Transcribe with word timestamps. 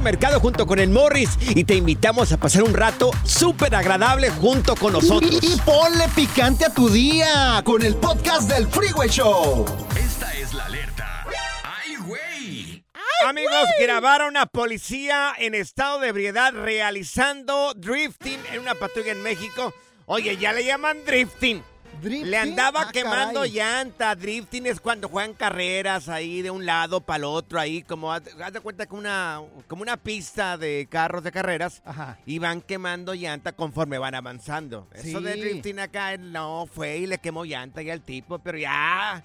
Mercado 0.00 0.40
junto 0.40 0.66
con 0.66 0.78
el 0.78 0.90
Morris 0.90 1.30
y 1.40 1.64
te 1.64 1.74
invitamos 1.74 2.32
a 2.32 2.36
pasar 2.36 2.62
un 2.62 2.74
rato 2.74 3.10
súper 3.24 3.74
agradable 3.74 4.30
junto 4.30 4.76
con 4.76 4.92
nosotros. 4.92 5.38
Y, 5.42 5.54
y 5.54 5.56
ponle 5.60 6.08
picante 6.14 6.64
a 6.64 6.70
tu 6.70 6.88
día 6.88 7.60
con 7.64 7.82
el 7.82 7.96
podcast 7.96 8.48
del 8.50 8.66
Freeway 8.66 9.08
Show. 9.08 9.64
Esta 9.96 10.32
es 10.34 10.52
la 10.54 10.64
alerta. 10.64 11.24
¡Ay, 11.64 11.96
güey! 11.96 12.84
Amigos, 13.26 13.68
grabaron 13.80 14.36
a 14.36 14.46
policía 14.46 15.32
en 15.38 15.54
estado 15.54 16.00
de 16.00 16.08
ebriedad 16.08 16.52
realizando 16.52 17.72
drifting 17.74 18.38
en 18.52 18.60
una 18.60 18.74
patrulla 18.74 19.12
en 19.12 19.22
México. 19.22 19.74
Oye, 20.06 20.36
ya 20.36 20.52
le 20.52 20.64
llaman 20.64 20.98
drifting. 21.04 21.62
¿Drifting? 22.00 22.30
Le 22.30 22.36
andaba 22.36 22.82
Ah, 22.82 22.90
quemando 22.92 23.40
caray. 23.40 23.52
llanta. 23.52 24.14
Drifting 24.14 24.66
es 24.66 24.80
cuando 24.80 25.08
juegan 25.08 25.34
carreras 25.34 26.08
ahí 26.08 26.42
de 26.42 26.50
un 26.50 26.64
lado 26.66 27.00
para 27.00 27.18
el 27.18 27.24
otro, 27.24 27.58
ahí 27.58 27.82
como 27.82 28.12
haz 28.12 28.22
de 28.24 28.60
cuenta 28.60 28.86
como 28.86 29.00
una, 29.00 29.40
como 29.68 29.82
una 29.82 29.96
pista 29.96 30.56
de 30.56 30.86
carros 30.90 31.22
de 31.24 31.32
carreras. 31.32 31.82
Ajá. 31.84 32.18
Y 32.26 32.38
van 32.38 32.60
quemando 32.60 33.14
llanta 33.14 33.52
conforme 33.52 33.98
van 33.98 34.14
avanzando. 34.14 34.86
Eso 34.92 35.20
de 35.20 35.36
drifting 35.36 35.78
acá 35.80 36.16
no 36.16 36.66
fue 36.72 36.98
y 36.98 37.06
le 37.06 37.18
quemó 37.18 37.44
llanta 37.44 37.82
ya 37.82 37.92
al 37.92 38.02
tipo, 38.02 38.38
pero 38.38 38.58
ya, 38.58 39.24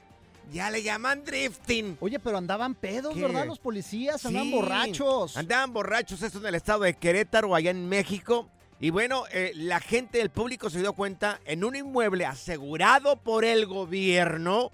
ya 0.52 0.70
le 0.70 0.82
llaman 0.84 1.24
drifting. 1.24 1.98
Oye, 2.00 2.20
pero 2.20 2.38
andaban 2.38 2.74
pedos, 2.76 3.14
¿Qué? 3.14 3.22
¿verdad? 3.22 3.46
Los 3.46 3.59
policías 3.59 4.26
andaban 4.26 4.48
Sí, 4.50 4.53
borrachos. 4.53 5.38
Andaban 5.38 5.74
borrachos, 5.74 6.22
esto 6.22 6.40
en 6.40 6.46
el 6.48 6.56
estado 6.56 6.82
de 6.82 6.94
Querétaro, 6.94 7.53
allá 7.53 7.72
en 7.72 7.88
México. 7.88 8.48
Y 8.81 8.90
bueno, 8.90 9.25
eh, 9.31 9.52
la 9.53 9.80
gente 9.80 10.18
del 10.18 10.31
público 10.31 10.72
se 10.72 10.80
dio 10.80 10.94
cuenta 10.94 11.40
en 11.46 11.64
un 11.64 11.75
inmueble 11.75 12.25
asegurado 12.25 13.16
por 13.16 13.46
el 13.46 13.68
gobierno 13.68 14.72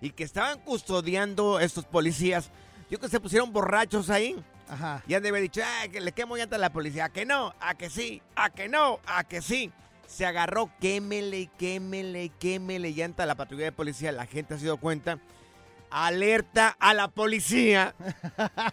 y 0.00 0.10
que 0.10 0.22
estaban 0.22 0.60
custodiando 0.60 1.58
estos 1.58 1.84
policías. 1.84 2.52
Yo 2.90 3.00
que 3.00 3.08
se 3.08 3.18
pusieron 3.18 3.52
borrachos 3.52 4.08
ahí. 4.08 4.40
Ajá. 4.68 5.02
Y 5.08 5.14
han 5.14 5.24
de 5.24 5.30
haber 5.30 5.42
dicho, 5.42 5.62
"Ah, 5.64 5.88
que 5.90 6.00
le 6.00 6.12
quemo 6.12 6.36
llanta 6.36 6.54
a 6.54 6.60
la 6.60 6.70
policía. 6.72 7.06
A 7.06 7.08
que 7.08 7.26
no, 7.26 7.52
a 7.58 7.74
que 7.74 7.90
sí, 7.90 8.22
a 8.36 8.50
que 8.50 8.68
no, 8.68 9.00
a 9.04 9.24
que 9.24 9.42
sí. 9.42 9.72
Se 10.06 10.24
agarró, 10.26 10.70
quémele, 10.80 11.50
quémele, 11.58 12.30
quémele 12.38 12.92
llanta 12.92 13.24
a 13.24 13.26
la 13.26 13.34
patrulla 13.34 13.64
de 13.64 13.72
policía. 13.72 14.12
La 14.12 14.26
gente 14.26 14.58
se 14.58 14.64
dio 14.64 14.76
cuenta. 14.76 15.18
Alerta 15.90 16.76
a 16.78 16.94
la 16.94 17.08
policía. 17.08 17.94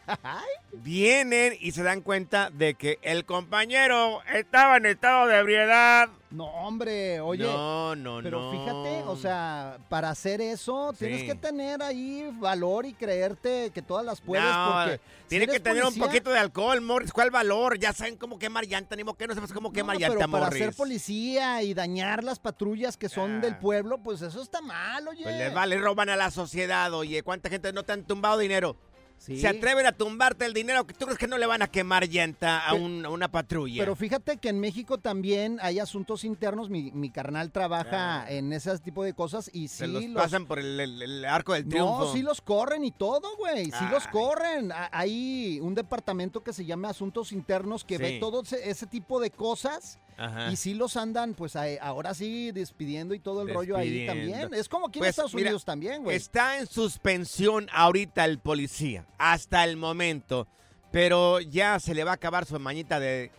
Vienen 0.72 1.54
y 1.60 1.72
se 1.72 1.84
dan 1.84 2.02
cuenta 2.02 2.50
de 2.52 2.76
que 2.76 3.00
el 3.02 3.26
compañero 3.26 4.22
estaba 4.34 4.78
en 4.78 4.86
estado 4.86 5.28
de 5.28 5.38
ebriedad. 5.38 6.10
No, 6.30 6.44
hombre, 6.46 7.22
oye. 7.22 7.46
no, 7.46 7.96
no, 7.96 8.20
Pero 8.22 8.42
no. 8.42 8.52
fíjate, 8.52 9.04
o 9.08 9.16
sea, 9.16 9.78
para 9.88 10.10
hacer 10.10 10.42
eso 10.42 10.94
tienes 11.00 11.24
que 11.24 11.36
tener 11.36 11.82
ahí 11.82 12.30
valor 12.38 12.86
y 12.86 12.94
creerte 12.94 13.72
que 13.74 13.82
todas 13.82 14.06
las 14.06 14.20
puedes 14.20 14.44
No, 14.44 14.74
porque 14.84 15.00
tiene 15.30 15.48
que 15.48 15.62
tener 15.62 15.84
policía- 15.84 16.04
un 16.04 16.10
poquito 16.10 16.30
de 16.30 16.40
alcohol, 16.40 16.82
Morris. 16.82 17.14
¿Cuál 17.14 17.32
valor? 17.32 17.80
Ya 17.80 17.94
saben 17.94 18.18
cómo 18.18 18.38
quemar 18.38 18.66
llanta, 18.68 18.98
ni 18.98 19.06
modo 19.06 19.16
que 19.16 19.26
no 19.26 19.36
sepas 19.36 19.54
cómo 19.54 19.70
No, 19.70 19.74
quemar 19.74 19.96
pero 19.98 20.10
llanta, 20.16 20.28
para 20.28 20.46
Morris. 20.48 20.64
ser 20.66 20.76
policía 20.76 21.64
y 21.64 21.74
dañar 21.74 22.26
las 22.26 22.40
patrullas 22.40 22.98
que 22.98 23.08
son 23.08 23.38
Ah. 23.38 23.40
del 23.40 23.58
pueblo, 23.58 23.98
pues 24.00 24.22
eso 24.22 24.42
está 24.42 24.60
mal, 24.62 25.08
oye. 25.08 25.24
Pues 25.24 25.36
les 25.38 25.54
vale, 25.54 25.78
roban 25.78 26.10
a 26.10 26.18
la 26.18 26.30
sociedad, 26.30 26.94
oye. 26.94 27.24
¿Cuánta 27.24 27.50
gente 27.50 27.72
no 27.72 27.84
te 27.84 27.94
han 27.94 28.04
tumbado 28.04 28.38
dinero? 28.38 28.76
Sí. 29.18 29.40
Se 29.42 29.48
atreven 29.48 29.86
a 29.86 29.92
tumbarte 29.92 30.46
el 30.46 30.54
dinero. 30.54 30.86
¿Tú 30.86 31.06
crees 31.06 31.18
que 31.18 31.28
no 31.28 31.38
le 31.38 31.46
van 31.46 31.62
a 31.62 31.68
quemar 31.68 32.08
llanta 32.08 32.66
a, 32.66 32.74
un- 32.76 33.06
a 33.06 33.10
una 33.10 33.30
patrulla? 33.30 33.82
Pero 33.82 33.96
fíjate 33.96 34.38
que 34.38 34.48
en 34.50 34.60
México 34.60 35.00
también 35.00 35.58
hay 35.62 35.80
asuntos 35.80 36.24
internos. 36.24 36.70
Mi, 36.70 36.92
mi 36.92 37.10
carnal 37.10 37.52
trabaja 37.52 38.22
Ah. 38.24 38.32
en 38.32 38.54
ese 38.54 38.78
tipo 38.80 39.04
de 39.04 39.14
cosas 39.14 39.50
y 39.52 39.68
Se 39.68 39.86
sí 39.86 39.92
los, 39.92 40.04
los, 40.06 40.24
pasan 40.24 40.46
por 40.46 40.60
el, 40.60 40.80
el- 40.80 41.02
el 41.02 41.26
arco 41.26 41.54
del 41.54 41.68
triunfo. 41.68 42.06
No, 42.06 42.14
sí 42.14 42.22
los 42.22 42.40
corren 42.42 42.86
y 42.86 42.92
todo, 42.92 43.36
güey. 43.38 43.66
Sí 43.66 43.86
los 43.92 44.08
corren. 44.08 44.72
Hay 44.92 45.60
un 45.62 45.74
departamento 45.76 46.44
que 46.44 46.54
se 46.54 46.64
llama 46.66 46.90
Asuntos 46.90 47.32
Internos 47.32 47.84
que 47.84 47.98
ve 47.98 48.18
todo 48.20 48.44
ese, 48.44 48.70
ese 48.70 48.86
tipo 48.88 49.20
de 49.20 49.32
cosas 49.32 50.00
Ajá. 50.18 50.52
y 50.52 50.56
sí 50.56 50.74
los 50.76 50.96
andan, 50.96 51.34
pues 51.34 51.56
ahora 51.82 52.14
sí 52.14 52.52
despidiendo 52.52 53.14
y 53.14 53.20
todo 53.20 53.42
el 53.42 53.54
rollo 53.54 53.76
ahí 53.78 54.06
también. 54.06 54.54
Es 54.54 54.70
como 54.70 54.88
aquí 54.88 55.00
en 55.00 55.02
Pues, 55.02 55.10
Estados 55.10 55.34
mira, 55.34 55.50
Unidos 55.50 55.66
también, 55.66 56.04
güey. 56.04 56.16
Está 56.16 56.60
en 56.60 56.68
suspensión 56.68 57.68
ahorita 57.74 58.26
el 58.26 58.40
policía, 58.40 59.06
hasta 59.18 59.64
el 59.64 59.78
momento. 59.78 60.48
Pero 60.92 61.40
ya 61.42 61.80
se 61.80 61.94
le 61.94 62.04
va 62.04 62.12
a 62.12 62.16
acabar 62.16 62.46
su 62.46 62.60
mañita 62.60 63.00
de 63.00 63.32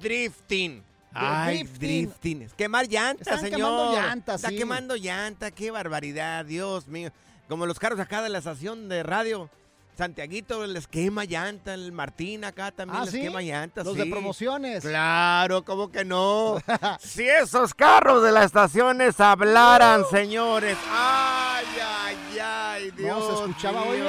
drifting. 0.00 0.82
Ay, 1.14 1.58
drifting. 1.64 1.78
drifting. 2.08 2.42
Es 2.42 2.52
quemar 2.54 2.88
llantas, 2.88 3.26
Están 3.26 3.40
señor. 3.40 3.56
quemando 3.58 3.92
llantas, 3.92 4.34
Está 4.36 4.48
sí. 4.50 4.56
quemando 4.56 4.96
llanta, 4.96 5.50
qué 5.50 5.70
barbaridad, 5.70 6.44
Dios 6.44 6.88
mío. 6.88 7.10
Como 7.48 7.64
los 7.64 7.78
carros 7.78 8.00
acá 8.00 8.22
de 8.22 8.28
la 8.28 8.38
estación 8.38 8.88
de 8.88 9.02
radio. 9.02 9.48
Santiaguito 9.96 10.66
les 10.66 10.86
quema 10.88 11.24
llanta, 11.24 11.72
el 11.72 11.90
Martín 11.90 12.44
acá 12.44 12.70
también 12.70 13.00
Ah, 13.00 13.04
les 13.06 13.14
¿sí? 13.14 13.22
quema 13.22 13.40
llantas. 13.40 13.86
Los 13.86 13.94
sí. 13.94 14.00
de 14.02 14.10
promociones. 14.10 14.82
Claro, 14.84 15.64
¿cómo 15.64 15.90
que 15.90 16.04
no? 16.04 16.58
si 17.00 17.26
esos 17.26 17.72
carros 17.72 18.22
de 18.22 18.30
las 18.30 18.44
estaciones 18.46 19.18
hablaran, 19.20 20.04
señores. 20.10 20.76
Ay, 20.90 21.64
ay, 21.82 22.38
ay, 22.42 22.90
Dios. 22.90 23.18
No, 23.18 23.26
se 23.26 23.42
escuchaba 23.44 23.84
hoy. 23.84 24.02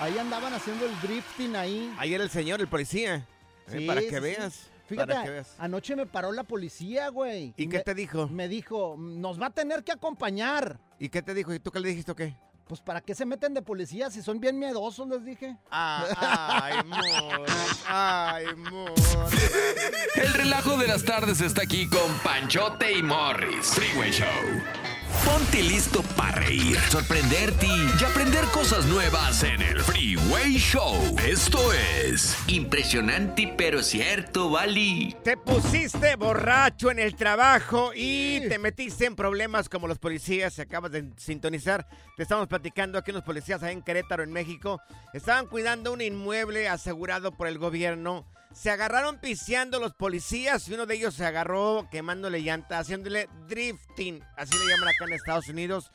Ahí 0.00 0.18
andaban 0.18 0.52
haciendo 0.54 0.86
el 0.86 1.00
drifting 1.00 1.54
ahí. 1.56 1.94
Ahí 1.98 2.14
era 2.14 2.24
el 2.24 2.30
señor, 2.30 2.60
el 2.60 2.68
policía. 2.68 3.26
Eh, 3.70 3.86
para 3.86 4.00
que 4.00 4.18
veas. 4.18 4.70
Fíjate, 4.88 5.12
para 5.12 5.24
que 5.24 5.30
veas. 5.30 5.54
anoche 5.58 5.94
me 5.94 6.06
paró 6.06 6.32
la 6.32 6.42
policía, 6.42 7.08
güey. 7.10 7.52
¿Y 7.56 7.68
qué 7.68 7.78
me- 7.78 7.84
te 7.84 7.94
dijo? 7.94 8.26
Me 8.28 8.48
dijo, 8.48 8.96
nos 8.98 9.40
va 9.40 9.46
a 9.46 9.50
tener 9.50 9.84
que 9.84 9.92
acompañar. 9.92 10.80
¿Y 10.98 11.08
qué 11.10 11.22
te 11.22 11.34
dijo? 11.34 11.52
¿Y 11.54 11.60
tú 11.60 11.70
qué 11.70 11.78
le 11.80 11.90
dijiste 11.90 12.10
o 12.12 12.16
qué? 12.16 12.34
Pues, 12.66 12.80
¿para 12.80 13.00
qué 13.00 13.14
se 13.14 13.24
meten 13.26 13.52
de 13.52 13.62
policía 13.62 14.10
si 14.10 14.22
son 14.22 14.40
bien 14.40 14.58
miedosos, 14.58 15.06
les 15.08 15.24
dije? 15.24 15.56
ay, 15.70 16.78
amor. 16.78 17.46
Ay, 17.86 18.46
amor. 18.46 18.92
El 20.14 20.32
relajo 20.34 20.76
de 20.76 20.86
las 20.88 21.04
tardes 21.04 21.40
está 21.40 21.62
aquí 21.62 21.88
con 21.88 22.12
Panchote 22.24 22.92
y 22.96 23.02
Morris. 23.02 23.66
Freeway 23.74 24.10
Show. 24.12 24.26
Ponte 25.30 25.62
listo 25.62 26.02
para 26.16 26.40
reír, 26.40 26.76
sorprenderte 26.90 27.66
y 27.66 28.04
aprender 28.04 28.44
cosas 28.46 28.84
nuevas 28.86 29.44
en 29.44 29.62
el 29.62 29.80
Freeway 29.80 30.54
Show. 30.54 30.92
Esto 31.24 31.72
es 31.72 32.36
impresionante 32.48 33.54
pero 33.56 33.80
cierto, 33.80 34.50
Bali. 34.50 35.16
Te 35.22 35.36
pusiste 35.36 36.16
borracho 36.16 36.90
en 36.90 36.98
el 36.98 37.14
trabajo 37.14 37.92
y 37.94 38.40
te 38.48 38.58
metiste 38.58 39.06
en 39.06 39.14
problemas 39.14 39.68
como 39.68 39.86
los 39.86 39.98
policías. 39.98 40.54
Se 40.54 40.62
acabas 40.62 40.90
de 40.90 41.08
sintonizar. 41.16 41.86
Te 42.16 42.24
estamos 42.24 42.48
platicando 42.48 42.98
aquí 42.98 43.12
los 43.12 43.22
policías 43.22 43.62
ahí 43.62 43.74
en 43.74 43.82
Querétaro, 43.82 44.24
en 44.24 44.32
México. 44.32 44.80
Estaban 45.12 45.46
cuidando 45.46 45.92
un 45.92 46.00
inmueble 46.00 46.68
asegurado 46.68 47.30
por 47.30 47.46
el 47.46 47.58
gobierno. 47.58 48.26
Se 48.52 48.70
agarraron 48.70 49.18
piseando 49.18 49.78
los 49.78 49.94
policías 49.94 50.68
y 50.68 50.74
uno 50.74 50.86
de 50.86 50.96
ellos 50.96 51.14
se 51.14 51.24
agarró 51.24 51.88
quemándole 51.90 52.40
llanta, 52.40 52.78
haciéndole 52.78 53.28
drifting. 53.48 54.22
Así 54.36 54.52
le 54.58 54.70
llaman 54.70 54.88
acá 54.88 55.04
en 55.06 55.12
Estados 55.12 55.48
Unidos. 55.48 55.92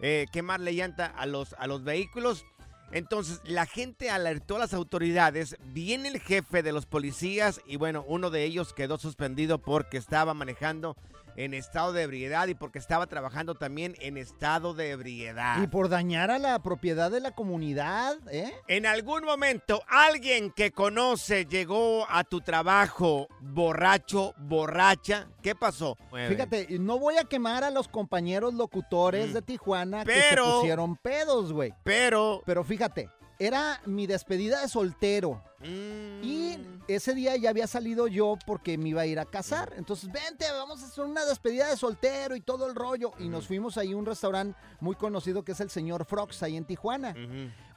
eh, 0.00 0.26
quemarle 0.32 0.72
llanta 0.72 1.06
a 1.06 1.26
los, 1.26 1.54
a 1.58 1.66
los 1.66 1.82
vehículos. 1.84 2.44
Entonces, 2.90 3.40
la 3.44 3.66
gente 3.66 4.10
alertó 4.10 4.56
a 4.56 4.60
las 4.60 4.72
autoridades, 4.72 5.56
viene 5.60 6.08
el 6.08 6.20
jefe 6.20 6.62
de 6.62 6.72
los 6.72 6.86
policías 6.86 7.60
y 7.66 7.76
bueno, 7.76 8.04
uno 8.08 8.30
de 8.30 8.44
ellos 8.44 8.72
quedó 8.72 8.96
suspendido 8.96 9.58
porque 9.58 9.98
estaba 9.98 10.32
manejando 10.32 10.96
en 11.38 11.54
estado 11.54 11.92
de 11.92 12.02
ebriedad 12.02 12.48
y 12.48 12.54
porque 12.54 12.80
estaba 12.80 13.06
trabajando 13.06 13.54
también 13.54 13.94
en 14.00 14.16
estado 14.16 14.74
de 14.74 14.90
ebriedad. 14.90 15.62
Y 15.62 15.68
por 15.68 15.88
dañar 15.88 16.32
a 16.32 16.38
la 16.40 16.58
propiedad 16.58 17.12
de 17.12 17.20
la 17.20 17.30
comunidad, 17.30 18.16
¿eh? 18.30 18.52
En 18.66 18.86
algún 18.86 19.24
momento 19.24 19.82
alguien 19.86 20.50
que 20.50 20.72
conoce 20.72 21.46
llegó 21.46 22.06
a 22.10 22.24
tu 22.24 22.40
trabajo 22.40 23.28
borracho, 23.40 24.34
borracha, 24.36 25.28
¿qué 25.40 25.54
pasó? 25.54 25.96
Fíjate, 26.28 26.66
no 26.80 26.98
voy 26.98 27.18
a 27.18 27.24
quemar 27.24 27.62
a 27.62 27.70
los 27.70 27.86
compañeros 27.86 28.54
locutores 28.54 29.32
de 29.32 29.40
Tijuana 29.42 30.04
que 30.04 30.12
se 30.12 30.28
Mm. 30.38 30.58
Pusieron 30.60 30.96
pedos, 30.96 31.52
güey. 31.52 31.72
Pero... 31.84 32.42
Pero 32.44 32.64
fíjate, 32.64 33.08
era 33.38 33.80
mi 33.86 34.06
despedida 34.06 34.60
de 34.62 34.68
soltero. 34.68 35.42
Mm. 35.60 36.22
Y 36.24 36.58
ese 36.88 37.14
día 37.14 37.36
ya 37.36 37.50
había 37.50 37.66
salido 37.66 38.06
yo 38.08 38.36
porque 38.46 38.78
me 38.78 38.88
iba 38.90 39.02
a 39.02 39.06
ir 39.06 39.18
a 39.18 39.24
Mm. 39.24 39.28
casar. 39.30 39.72
Entonces, 39.76 40.10
vente, 40.10 40.44
vamos 40.52 40.82
a 40.82 40.86
hacer 40.86 41.04
una 41.04 41.24
despedida 41.24 41.68
de 41.68 41.76
soltero 41.76 42.34
y 42.36 42.40
todo 42.40 42.66
el 42.68 42.74
rollo. 42.74 43.12
Y 43.18 43.24
Mm. 43.28 43.30
nos 43.30 43.46
fuimos 43.46 43.76
ahí 43.78 43.92
a 43.92 43.96
un 43.96 44.06
restaurante 44.06 44.58
muy 44.80 44.94
conocido 44.96 45.44
que 45.44 45.52
es 45.52 45.60
el 45.60 45.70
señor 45.70 46.04
Frogs 46.04 46.42
ahí 46.42 46.56
en 46.56 46.64
Tijuana. 46.64 47.14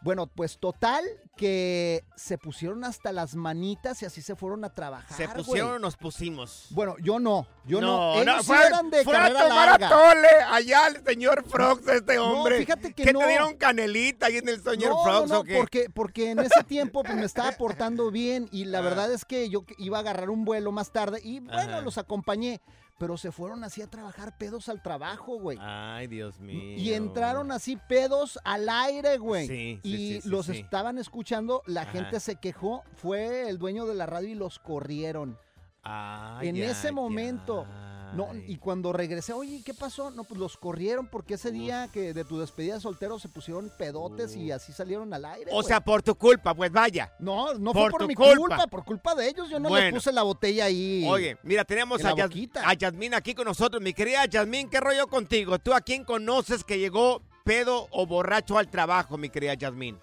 Bueno, 0.04 0.26
pues 0.28 0.58
total 0.58 1.04
que 1.38 2.04
se 2.16 2.38
pusieron 2.40 2.84
hasta 2.84 3.12
las 3.12 3.36
manitas 3.36 4.02
y 4.02 4.06
así 4.06 4.22
se 4.24 4.36
fueron 4.36 4.66
a 4.66 4.70
trabajar. 4.74 5.16
¿Se 5.16 5.28
pusieron 5.30 5.72
o 5.74 5.80
nos 5.80 5.96
pusimos? 5.96 6.68
Bueno, 6.72 6.96
yo 7.04 7.20
no, 7.20 7.46
yo 7.66 7.80
no. 7.82 8.16
no, 8.16 8.22
Ellos 8.22 8.38
sí 8.42 8.48
fue, 8.48 8.66
eran 8.66 8.90
de 8.90 9.04
fue 9.04 9.16
a 9.16 9.20
carrera 9.22 9.40
tomar 9.48 9.70
larga. 9.82 9.88
atole 9.88 10.28
allá 10.50 10.88
el 10.88 11.04
señor 11.06 11.44
Frogs, 11.48 11.88
este 11.88 12.18
hombre. 12.18 12.58
fíjate 12.60 12.94
que 12.94 13.04
¿Qué 13.04 13.14
no. 13.14 13.20
te 13.20 13.28
dieron 13.28 13.56
canelita 13.58 14.26
ahí 14.26 14.38
en 14.38 14.50
el 14.50 14.62
señor 14.64 14.90
no, 14.90 15.04
Frogs 15.04 15.30
no, 15.30 15.36
no, 15.36 15.40
o 15.42 15.44
qué? 15.44 15.56
porque, 15.58 15.90
porque 15.94 16.32
en 16.32 16.40
ese 16.40 16.64
tiempo 16.64 17.04
pues, 17.04 17.16
me 17.16 17.26
estaba 17.26 17.52
portando 17.54 18.10
bien 18.12 18.50
y 18.52 18.66
la 18.66 18.80
Ah. 18.82 18.82
verdad 18.82 19.12
es 19.14 19.24
que 19.26 19.50
yo 19.50 19.64
iba 19.78 19.98
a 19.98 20.02
agarrar 20.02 20.32
un 20.32 20.46
vuelo 20.46 20.72
más 20.72 20.92
tarde 20.92 21.22
y 21.24 21.40
bueno, 21.42 21.60
Ajá. 21.74 21.82
los 21.82 22.00
acompañé, 22.00 22.60
pero 23.02 23.18
se 23.18 23.32
fueron 23.32 23.64
así 23.64 23.82
a 23.82 23.88
trabajar 23.88 24.38
pedos 24.38 24.70
al 24.70 24.80
trabajo, 24.84 25.40
güey. 25.40 25.58
Ay, 25.60 26.06
Dios 26.06 26.40
mío. 26.40 26.78
Y 26.78 26.94
entraron 26.94 27.52
así 27.52 27.76
pedos 27.76 28.38
al 28.44 28.70
aire, 28.70 29.18
güey. 29.18 29.48
Sí, 29.48 29.80
sí, 29.82 29.90
y 29.90 30.22
sí, 30.22 30.30
los 30.30 30.50
estaban 30.50 31.00
escuchando, 31.00 31.64
la 31.66 31.82
Ajá. 31.82 31.94
gente 31.94 32.20
se 32.20 32.36
quejó, 32.36 32.84
fue 32.94 33.50
el 33.50 33.58
dueño 33.58 33.88
de 33.88 33.96
la 33.96 34.06
radio 34.06 34.30
y 34.30 34.36
los 34.36 34.60
corrieron. 34.60 35.36
Ay, 35.82 36.50
en 36.50 36.58
ese 36.58 36.92
momento. 36.92 37.66
No, 38.14 38.30
y 38.48 38.58
cuando 38.58 38.92
regresé, 38.92 39.32
oye, 39.34 39.62
¿qué 39.64 39.74
pasó? 39.74 40.12
No, 40.12 40.24
pues 40.26 40.40
los 40.40 40.58
corrieron 40.58 41.08
porque 41.08 41.36
ese 41.36 41.52
día 41.52 41.90
que 41.94 42.14
de 42.14 42.26
tu 42.26 42.40
despedida 42.40 42.74
de 42.76 42.82
soltero 42.82 43.18
se 43.20 43.30
pusieron 43.30 43.72
pedotes 43.78 44.36
y 44.36 44.52
así 44.52 44.74
salieron 44.74 45.14
al 45.14 45.24
aire. 45.26 45.52
O 45.52 45.56
güey. 45.56 45.68
sea, 45.68 45.80
por 45.82 46.04
tu 46.04 46.16
culpa, 46.16 46.54
pues 46.54 46.72
vaya. 46.72 47.14
no, 47.20 47.54
no 47.54 47.72
por 47.72 47.84
fue 47.84 47.92
por 47.92 48.02
tu 48.02 48.08
mi 48.08 48.16
culpa. 48.16 48.36
culpa. 48.38 48.68
por 48.68 48.84
culpa 48.84 49.16
de 49.16 49.30
ellos. 49.30 49.50
Yo 49.50 49.60
no 49.60 49.70
Bueno. 49.70 49.86
les 49.86 49.94
puse 49.94 50.12
la 50.12 50.24
botella 50.24 50.66
ahí. 50.66 51.06
Oye, 51.10 51.38
mira, 51.44 51.64
tenemos 51.64 52.02
en 52.02 52.08
a, 52.08 52.14
Yas- 52.16 52.50
a 52.66 52.74
Yasmín 52.74 53.14
aquí 53.14 53.34
con 53.34 53.46
nosotros. 53.46 53.82
Mi 53.82 53.94
querida 53.94 54.26
Yasmín, 54.26 54.70
¿qué 54.70 54.80
rollo 54.80 55.08
contigo? 55.08 55.58
¿Tú 55.60 55.74
a 55.74 55.82
quién 55.82 56.04
conoces 56.04 56.64
que 56.64 56.80
llegó 56.80 57.22
pedo 57.46 57.88
o 57.92 58.06
borracho 58.06 58.58
al 58.58 58.70
trabajo, 58.70 59.18
mi 59.18 59.30
querida 59.30 59.54
Yasmín? 59.54 59.98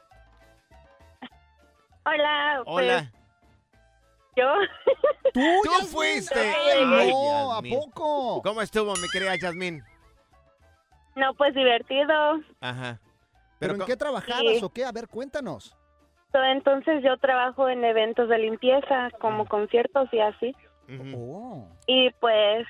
Hola, 2.07 2.63
Hola. 2.65 3.11
pues 3.13 3.18
yo. 4.39 4.55
¿Tú, 5.35 5.41
Tú 5.65 5.87
fuiste. 5.87 6.39
Ay, 6.41 7.11
no, 7.11 7.53
¿a 7.55 7.63
poco? 7.63 8.43
¿Cómo 8.43 8.63
estuvo, 8.63 8.93
mi 8.97 9.09
querida 9.13 9.37
Yasmín? 9.37 9.83
No, 11.17 11.35
pues 11.35 11.55
divertido. 11.55 12.41
Ajá. 12.61 12.99
¿Pero 13.59 13.75
en 13.75 13.81
qué 13.85 13.97
trabajabas 13.97 14.59
Sí. 14.59 14.61
o 14.65 14.69
qué? 14.71 14.85
A 14.85 14.93
ver, 14.93 15.09
cuéntanos. 15.09 15.75
Entonces 16.33 17.03
yo 17.03 17.17
trabajo 17.17 17.69
en 17.69 17.85
eventos 17.85 18.29
de 18.29 18.39
limpieza, 18.39 19.11
como 19.21 19.47
conciertos 19.47 20.09
y 20.13 20.21
así. 20.21 20.55
Oh. 21.17 21.67
Y 21.87 22.11
pues 22.21 22.67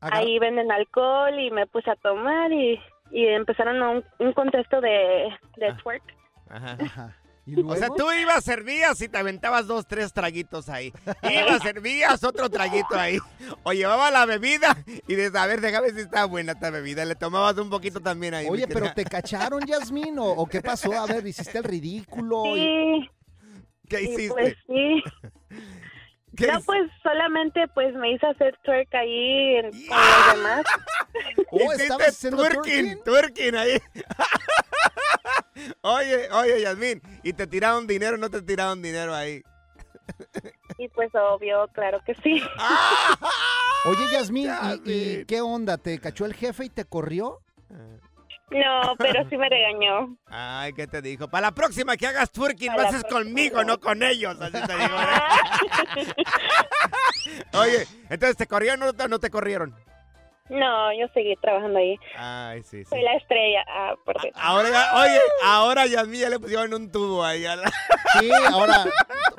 Agar- 0.00 0.20
ahí 0.20 0.38
venden 0.38 0.72
alcohol 0.72 1.38
y 1.38 1.50
me 1.50 1.66
puse 1.66 1.90
a 1.90 1.96
tomar 1.96 2.50
y, 2.52 2.80
y 3.10 3.26
empezaron 3.26 3.82
a 3.82 3.90
un, 3.90 4.04
un 4.18 4.32
contexto 4.32 4.80
de, 4.80 5.28
de 5.56 5.74
twerk. 5.82 6.02
Ajá. 6.48 6.76
Ajá. 6.80 7.16
¿Y 7.46 7.54
luego? 7.54 7.70
O 7.72 7.76
sea, 7.76 7.88
tú 7.88 8.10
ibas, 8.12 8.44
servías 8.44 9.00
y 9.00 9.08
te 9.08 9.18
aventabas 9.18 9.66
dos, 9.66 9.86
tres 9.86 10.12
traguitos 10.12 10.68
ahí. 10.68 10.92
Ibas, 11.22 11.62
servías 11.62 12.22
otro 12.22 12.48
traguito 12.50 12.94
ahí. 12.98 13.18
O 13.62 13.72
llevaba 13.72 14.10
la 14.10 14.26
bebida 14.26 14.76
y 15.08 15.14
dices, 15.14 15.34
a 15.34 15.46
ver, 15.46 15.60
déjame 15.60 15.86
ver 15.88 15.94
si 15.96 16.00
está 16.02 16.26
buena 16.26 16.52
esta 16.52 16.70
bebida. 16.70 17.04
Le 17.04 17.14
tomabas 17.14 17.56
un 17.58 17.70
poquito 17.70 18.00
también 18.00 18.34
ahí. 18.34 18.46
Oye, 18.48 18.66
pero. 18.68 18.92
¿te 18.92 19.04
cacharon, 19.04 19.64
Yasmín? 19.66 20.18
¿O, 20.18 20.26
o 20.26 20.46
qué 20.46 20.60
pasó? 20.60 20.92
A 20.92 21.06
ver, 21.06 21.26
¿hiciste 21.26 21.58
el 21.58 21.64
ridículo? 21.64 22.56
y- 22.56 22.60
Sí, 22.60 23.10
¿Qué 23.88 24.02
hiciste? 24.02 24.28
pues 24.28 24.54
sí. 24.68 25.02
¿Qué 26.40 26.46
No, 26.52 26.60
pues 26.62 26.90
solamente 27.02 27.68
pues 27.74 27.94
me 27.94 28.12
hice 28.12 28.26
hacer 28.26 28.58
twerk 28.64 28.94
ahí 28.94 29.56
en, 29.56 29.70
con 29.86 29.98
los 29.98 30.34
demás. 30.36 30.62
Oh, 31.52 31.72
¿estabas 31.72 32.08
haciendo 32.08 32.44
twerking, 32.44 33.02
twerking 33.04 33.56
ahí. 33.56 33.78
oye, 35.82 36.28
oye, 36.32 36.60
Yasmín, 36.62 37.02
¿y 37.22 37.32
te 37.32 37.46
tiraron 37.46 37.86
dinero 37.86 38.14
o 38.14 38.18
no 38.18 38.30
te 38.30 38.40
tiraron 38.42 38.80
dinero 38.80 39.14
ahí? 39.14 39.42
Y 40.78 40.88
pues 40.88 41.10
obvio, 41.14 41.68
claro 41.74 42.00
que 42.06 42.14
sí. 42.16 42.42
Oye, 43.86 44.12
Yasmín, 44.12 44.44
¿y- 44.44 44.48
¿y, 44.48 44.50
Yasmín. 44.50 45.24
qué 45.26 45.40
onda? 45.40 45.76
¿Te 45.78 45.98
cachó 45.98 46.24
el 46.26 46.34
jefe 46.34 46.64
y 46.66 46.70
te 46.70 46.84
corrió? 46.84 47.40
No, 48.50 48.96
pero 48.98 49.28
sí 49.28 49.36
me 49.36 49.48
regañó. 49.48 50.16
Ay, 50.26 50.72
¿qué 50.72 50.86
te 50.86 51.00
dijo? 51.00 51.28
Para 51.28 51.48
la 51.48 51.54
próxima 51.54 51.96
que 51.96 52.06
hagas 52.06 52.32
twerking, 52.32 52.72
lo 52.72 52.80
haces 52.80 53.04
conmigo, 53.04 53.62
no 53.62 53.78
con 53.78 54.02
ellos. 54.02 54.36
Así 54.40 54.52
te 54.52 54.76
digo. 54.76 54.96
Oye, 57.60 57.86
entonces, 58.08 58.36
¿te 58.36 58.46
corrieron 58.46 58.82
o 58.82 58.92
no, 58.92 59.08
no 59.08 59.18
te 59.20 59.30
corrieron? 59.30 59.74
No, 60.50 60.92
yo 60.92 61.06
seguí 61.14 61.36
trabajando 61.36 61.78
ahí. 61.78 61.96
Ay, 62.16 62.62
sí, 62.64 62.78
sí. 62.84 62.90
Soy 62.90 63.02
la 63.02 63.14
estrella. 63.14 63.64
Ah, 63.68 63.94
por 64.04 64.20
cierto. 64.20 64.38
Ahora 64.42 64.68
ya, 64.70 64.94
oye, 65.00 65.20
ahora 65.44 65.86
Yasmín 65.86 66.20
ya 66.20 66.28
le 66.28 66.38
pusieron 66.40 66.74
un 66.74 66.90
tubo 66.90 67.24
ahí. 67.24 67.46
a 67.46 67.54
la- 67.56 67.70
Sí, 68.18 68.28
ahora, 68.48 68.84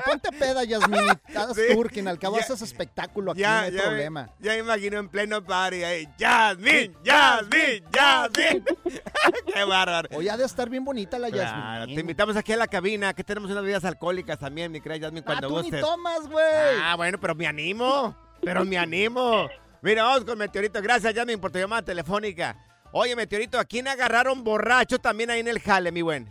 ponte 0.06 0.32
peda, 0.32 0.63
Yasmín, 0.63 1.01
haz 1.36 1.53
Sí. 1.56 1.74
twerking, 1.75 2.08
al 2.08 2.18
cabo 2.18 2.38
Ya- 2.38 2.44
haces 2.44 2.62
espectáculo 2.62 3.34
aquí, 3.34 3.41
no 3.41 3.48
Ya, 3.48 3.62
hay 3.63 3.72
ya, 3.74 3.82
problema. 3.84 4.30
Me, 4.39 4.46
ya 4.46 4.51
me 4.53 4.58
imagino 4.60 5.00
en 5.00 5.10
pleno 5.10 5.44
party 5.44 5.84
ahí. 5.84 6.08
Yasmín, 6.18 6.96
Yasmín, 7.03 7.84
Yasmín. 7.91 8.65
Qué 9.53 9.63
bárbaro. 9.65 10.08
Oye, 10.15 10.30
ha 10.32 10.38
de 10.38 10.46
estar 10.46 10.70
bien 10.70 10.86
bonita 10.86 11.20
la 11.20 11.30
Claro, 11.30 11.80
Yasmín. 11.82 11.96
te 11.96 12.01
invitamos 12.01 12.38
aquí 12.38 12.53
a 12.53 12.58
la 12.58 12.68
cabina, 12.68 13.13
que 13.13 13.24
tenemos 13.25 13.51
unas 13.51 13.63
bebidas 13.63 13.84
alcohólicas 13.84 14.39
también, 14.39 14.72
mi 14.72 14.80
querida 14.80 15.08
Yasmín, 15.08 15.24
Ah, 15.24 15.25
cuando 15.25 15.48
tú 15.50 15.62
ni 15.63 15.72
tomas, 15.82 16.27
güey. 16.30 16.46
Ah, 16.82 16.96
bueno, 16.96 17.20
pero 17.20 17.36
me 17.36 17.48
animo. 17.48 18.15
Pero 18.44 18.65
me 18.65 18.75
animo. 18.77 19.48
Mira, 19.82 20.04
vamos 20.04 20.26
con 20.26 20.38
Meteorito. 20.38 20.82
Gracias, 20.82 21.14
Yasmin, 21.14 21.40
por 21.40 21.52
tu 21.52 21.60
llamada 21.60 21.82
telefónica. 21.82 22.56
Oye, 22.92 23.16
Meteorito, 23.16 23.58
¿a 23.60 23.66
quién 23.66 23.88
agarraron 23.88 24.44
borracho 24.44 25.00
también 25.00 25.32
ahí 25.32 25.40
en 25.40 25.48
el 25.48 25.60
jale, 25.60 25.92
mi 25.92 26.02
buen? 26.02 26.28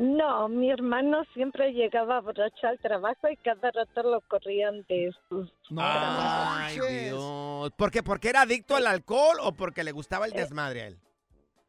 No, 0.01 0.49
mi 0.49 0.71
hermano 0.71 1.25
siempre 1.35 1.75
llegaba 1.75 2.23
borracho 2.23 2.67
al 2.67 2.79
trabajo 2.79 3.29
y 3.29 3.37
cada 3.37 3.71
rato 3.71 4.03
lo 4.03 4.23
corrían 4.23 4.83
de 4.89 5.13
sus... 5.29 5.53
Ay, 5.77 6.79
Dios. 7.05 7.71
¿Por 7.77 7.91
qué? 7.91 8.03
¿Porque 8.03 8.31
era 8.31 8.41
adicto 8.41 8.77
al 8.77 8.87
alcohol 8.87 9.37
o 9.43 9.53
porque 9.53 9.85
le 9.85 9.93
gustaba 9.93 10.25
el 10.25 10.33
desmadre 10.33 10.81
a 10.81 10.87
él? 10.87 10.99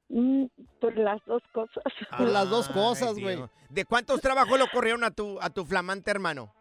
Mm, 0.08 0.46
Por 0.80 0.98
las 0.98 1.20
dos 1.26 1.44
cosas. 1.52 1.84
Por 2.18 2.30
las 2.30 2.50
dos 2.50 2.70
cosas, 2.70 3.20
güey. 3.20 3.38
¿De 3.70 3.84
cuántos 3.84 4.22
trabajos 4.22 4.58
lo 4.58 4.68
corrieron 4.70 5.04
a 5.04 5.12
tu, 5.12 5.38
a 5.42 5.50
tu 5.50 5.66
flamante 5.66 6.10
hermano? 6.10 6.54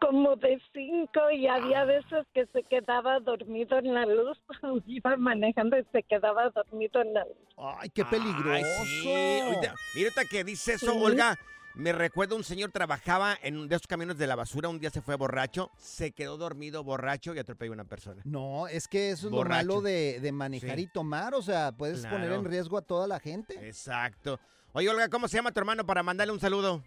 Como 0.00 0.34
de 0.36 0.60
cinco 0.72 1.30
y 1.30 1.46
había 1.46 1.84
veces 1.84 2.26
que 2.32 2.46
se 2.46 2.62
quedaba 2.64 3.20
dormido 3.20 3.78
en 3.78 3.92
la 3.92 4.06
luz. 4.06 4.38
Iba 4.86 5.16
manejando 5.16 5.78
y 5.78 5.84
se 5.92 6.02
quedaba 6.04 6.48
dormido 6.50 7.02
en 7.02 7.12
la 7.14 7.24
luz. 7.24 7.36
Ay, 7.58 7.90
qué 7.90 8.04
peligroso. 8.04 8.50
Ay, 8.50 8.64
sí. 8.86 9.40
Mira, 9.50 9.74
ahorita 9.96 10.22
que 10.30 10.42
dice 10.44 10.74
eso, 10.74 10.92
Sí. 10.92 10.98
Olga, 11.02 11.36
me 11.74 11.92
recuerdo 11.92 12.34
un 12.34 12.44
señor 12.44 12.70
trabajaba 12.72 13.36
en 13.42 13.56
un 13.58 13.68
de 13.68 13.76
esos 13.76 13.86
camiones 13.86 14.16
de 14.18 14.26
la 14.26 14.36
basura, 14.36 14.68
un 14.70 14.80
día 14.80 14.90
se 14.90 15.02
fue 15.02 15.16
borracho, 15.16 15.70
se 15.76 16.12
quedó 16.12 16.36
dormido 16.38 16.82
borracho 16.82 17.34
y 17.34 17.38
atropelló 17.38 17.72
a 17.72 17.74
una 17.74 17.84
persona. 17.84 18.22
No, 18.24 18.66
es 18.68 18.88
que 18.88 19.10
eso 19.10 19.26
es 19.26 19.30
Borracho. 19.32 19.66
lo 19.66 19.74
malo 19.74 19.82
de, 19.82 20.18
de 20.20 20.32
manejar 20.32 20.76
Sí. 20.76 20.82
y 20.82 20.86
tomar. 20.88 21.34
O 21.34 21.42
sea, 21.42 21.72
puedes 21.72 22.06
poner 22.06 22.32
en 22.32 22.44
riesgo 22.46 22.78
a 22.78 22.82
toda 22.82 23.06
la 23.06 23.20
gente. 23.20 23.54
Exacto. 23.68 24.40
Oye, 24.72 24.88
Olga, 24.88 25.08
¿cómo 25.10 25.28
se 25.28 25.36
llama 25.36 25.52
tu 25.52 25.60
hermano 25.60 25.84
para 25.84 26.02
mandarle 26.02 26.32
un 26.32 26.40
saludo? 26.40 26.82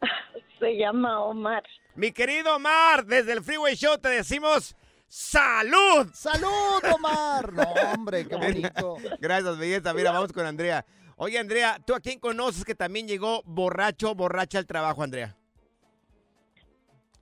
Se 0.58 0.76
llama 0.76 1.20
Omar. 1.24 1.64
Mi 1.94 2.12
querido 2.12 2.56
Omar, 2.56 3.04
desde 3.04 3.32
el 3.32 3.42
Freeway 3.42 3.74
Show 3.74 3.98
te 3.98 4.08
decimos 4.08 4.74
¡Salud! 5.06 6.10
¡Salud, 6.14 6.82
Omar! 6.94 7.52
No, 7.52 7.64
hombre, 7.94 8.26
qué 8.26 8.34
bonito. 8.36 8.96
Gracias, 9.20 9.58
belleza. 9.58 9.92
Mira, 9.92 10.10
vamos 10.10 10.32
con 10.32 10.46
Andrea. 10.46 10.86
Oye, 11.16 11.38
Andrea, 11.38 11.78
¿tú 11.86 11.94
a 11.94 12.00
quién 12.00 12.18
conoces 12.18 12.64
que 12.64 12.74
también 12.74 13.06
llegó 13.06 13.42
borracho, 13.44 14.14
borracha 14.14 14.58
al 14.58 14.66
trabajo, 14.66 15.02
Andrea? 15.02 15.36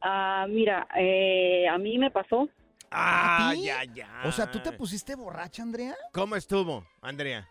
Ah, 0.00 0.46
mira, 0.48 0.86
eh, 0.96 1.66
a 1.68 1.76
mí 1.78 1.98
me 1.98 2.10
pasó. 2.12 2.48
Ah, 2.92 3.52
ya, 3.56 3.82
ya. 3.84 4.22
O 4.24 4.32
sea, 4.32 4.50
¿tú 4.50 4.60
te 4.60 4.72
pusiste 4.72 5.16
borracha, 5.16 5.62
Andrea? 5.62 5.96
¿Cómo 6.12 6.36
estuvo, 6.36 6.86
Andrea? 7.02 7.48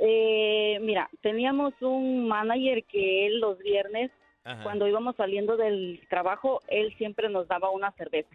Eh, 0.00 0.78
mira, 0.80 1.10
teníamos 1.20 1.74
un 1.80 2.26
manager 2.28 2.84
que 2.84 3.26
él 3.26 3.40
los 3.40 3.58
viernes, 3.58 4.10
Ajá. 4.44 4.62
cuando 4.62 4.88
íbamos 4.88 5.16
saliendo 5.16 5.56
del 5.56 6.00
trabajo, 6.08 6.62
él 6.68 6.94
siempre 6.96 7.28
nos 7.28 7.46
daba 7.48 7.70
una 7.70 7.92
cerveza. 7.92 8.34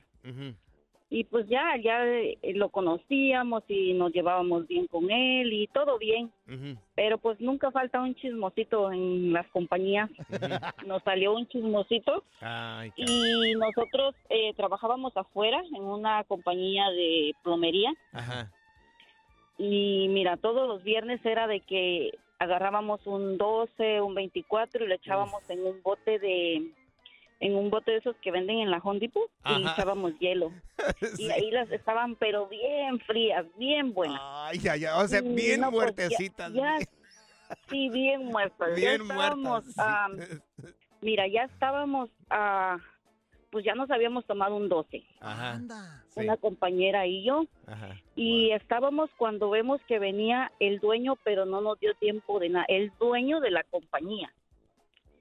Y 1.09 1.23
pues 1.25 1.47
ya, 1.47 1.77
ya 1.81 2.03
eh, 2.03 2.37
lo 2.55 2.69
conocíamos 2.69 3.63
y 3.67 3.93
nos 3.93 4.11
llevábamos 4.11 4.67
bien 4.67 4.87
con 4.87 5.11
él 5.11 5.53
y 5.53 5.67
todo 5.67 5.99
bien. 5.99 6.31
Pero 6.95 7.19
pues 7.19 7.39
nunca 7.39 7.71
falta 7.71 8.01
un 8.01 8.15
chismosito 8.15 8.91
en 8.91 9.31
las 9.31 9.47
compañías. 9.47 10.09
Nos 10.85 11.03
salió 11.03 11.33
un 11.33 11.47
chismosito 11.47 12.23
Ay, 12.41 12.91
y 12.95 13.53
nosotros 13.55 14.15
eh, 14.29 14.53
trabajábamos 14.55 15.15
afuera 15.15 15.61
en 15.75 15.83
una 15.83 16.23
compañía 16.23 16.89
de 16.89 17.33
plomería. 17.43 17.93
Ajá. 18.11 18.51
Y 19.57 20.07
mira, 20.09 20.37
todos 20.37 20.67
los 20.67 20.83
viernes 20.83 21.23
era 21.25 21.47
de 21.47 21.61
que 21.61 22.17
agarrábamos 22.39 23.05
un 23.07 23.37
12, 23.37 24.01
un 24.01 24.13
24 24.15 24.83
y 24.83 24.87
le 24.87 24.95
echábamos 24.95 25.41
en 25.49 25.65
un 25.65 25.81
bote 25.81 26.19
de 26.19 26.71
en 27.41 27.53
un 27.55 27.69
bote 27.69 27.91
de 27.91 27.97
esos 27.97 28.15
que 28.21 28.31
venden 28.31 28.59
en 28.59 28.71
la 28.71 28.77
Home 28.77 28.99
Depot 28.99 29.29
y 29.45 29.59
le 29.59 29.69
echábamos 29.71 30.17
hielo. 30.19 30.51
Y 31.17 31.29
ahí 31.31 31.51
las 31.51 31.69
estaban 31.71 32.15
pero 32.15 32.47
bien 32.47 32.99
frías, 33.01 33.45
bien 33.57 33.93
buenas. 33.93 34.19
Ay, 34.21 34.59
ya, 34.59 34.75
ya. 34.75 34.97
O 34.97 35.07
sea, 35.07 35.21
bien 35.21 35.61
no, 35.61 35.71
pues, 35.71 35.95
ya- 35.95 36.03
muertecitas. 36.07 36.53
ya- 36.53 36.77
sí, 37.69 37.89
bien 37.89 38.25
muertas. 38.25 38.69
Ya 38.69 38.75
bien 38.75 39.01
estábamos, 39.01 39.63
muertas. 39.75 40.41
mira, 41.01 41.27
ya 41.27 41.43
estábamos, 41.43 42.09
ah, 42.29 42.77
pues 43.55 43.63
ya 43.63 43.73
nos 43.73 43.89
habíamos 43.89 44.25
tomado 44.25 44.57
un 44.57 44.67
12, 44.67 45.01
Ajá. 45.21 45.61
Sí. 46.09 46.19
una 46.19 46.35
compañera 46.35 47.07
y 47.07 47.23
yo. 47.23 47.45
Ajá. 47.65 47.95
Y 48.13 48.51
estábamos 48.51 49.09
cuando 49.15 49.49
vemos 49.49 49.79
que 49.87 49.97
venía 49.97 50.51
el 50.59 50.81
dueño, 50.81 51.15
pero 51.23 51.45
no 51.45 51.61
nos 51.61 51.79
dio 51.79 51.93
tiempo 51.93 52.37
de 52.41 52.49
nada, 52.49 52.65
el 52.67 52.91
dueño 52.99 53.39
de 53.39 53.51
la 53.51 53.63
compañía. 53.63 54.33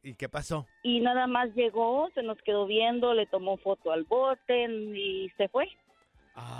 ¿Y 0.02 0.14
qué 0.14 0.28
pasó? 0.28 0.66
Y 0.82 0.98
nada 0.98 1.28
más 1.28 1.54
llegó, 1.54 2.10
se 2.14 2.24
nos 2.24 2.36
quedó 2.42 2.66
viendo, 2.66 3.14
le 3.14 3.26
tomó 3.26 3.56
foto 3.56 3.92
al 3.92 4.02
bote 4.02 4.64
y 4.68 5.30
se 5.36 5.46
fue. 5.46 5.68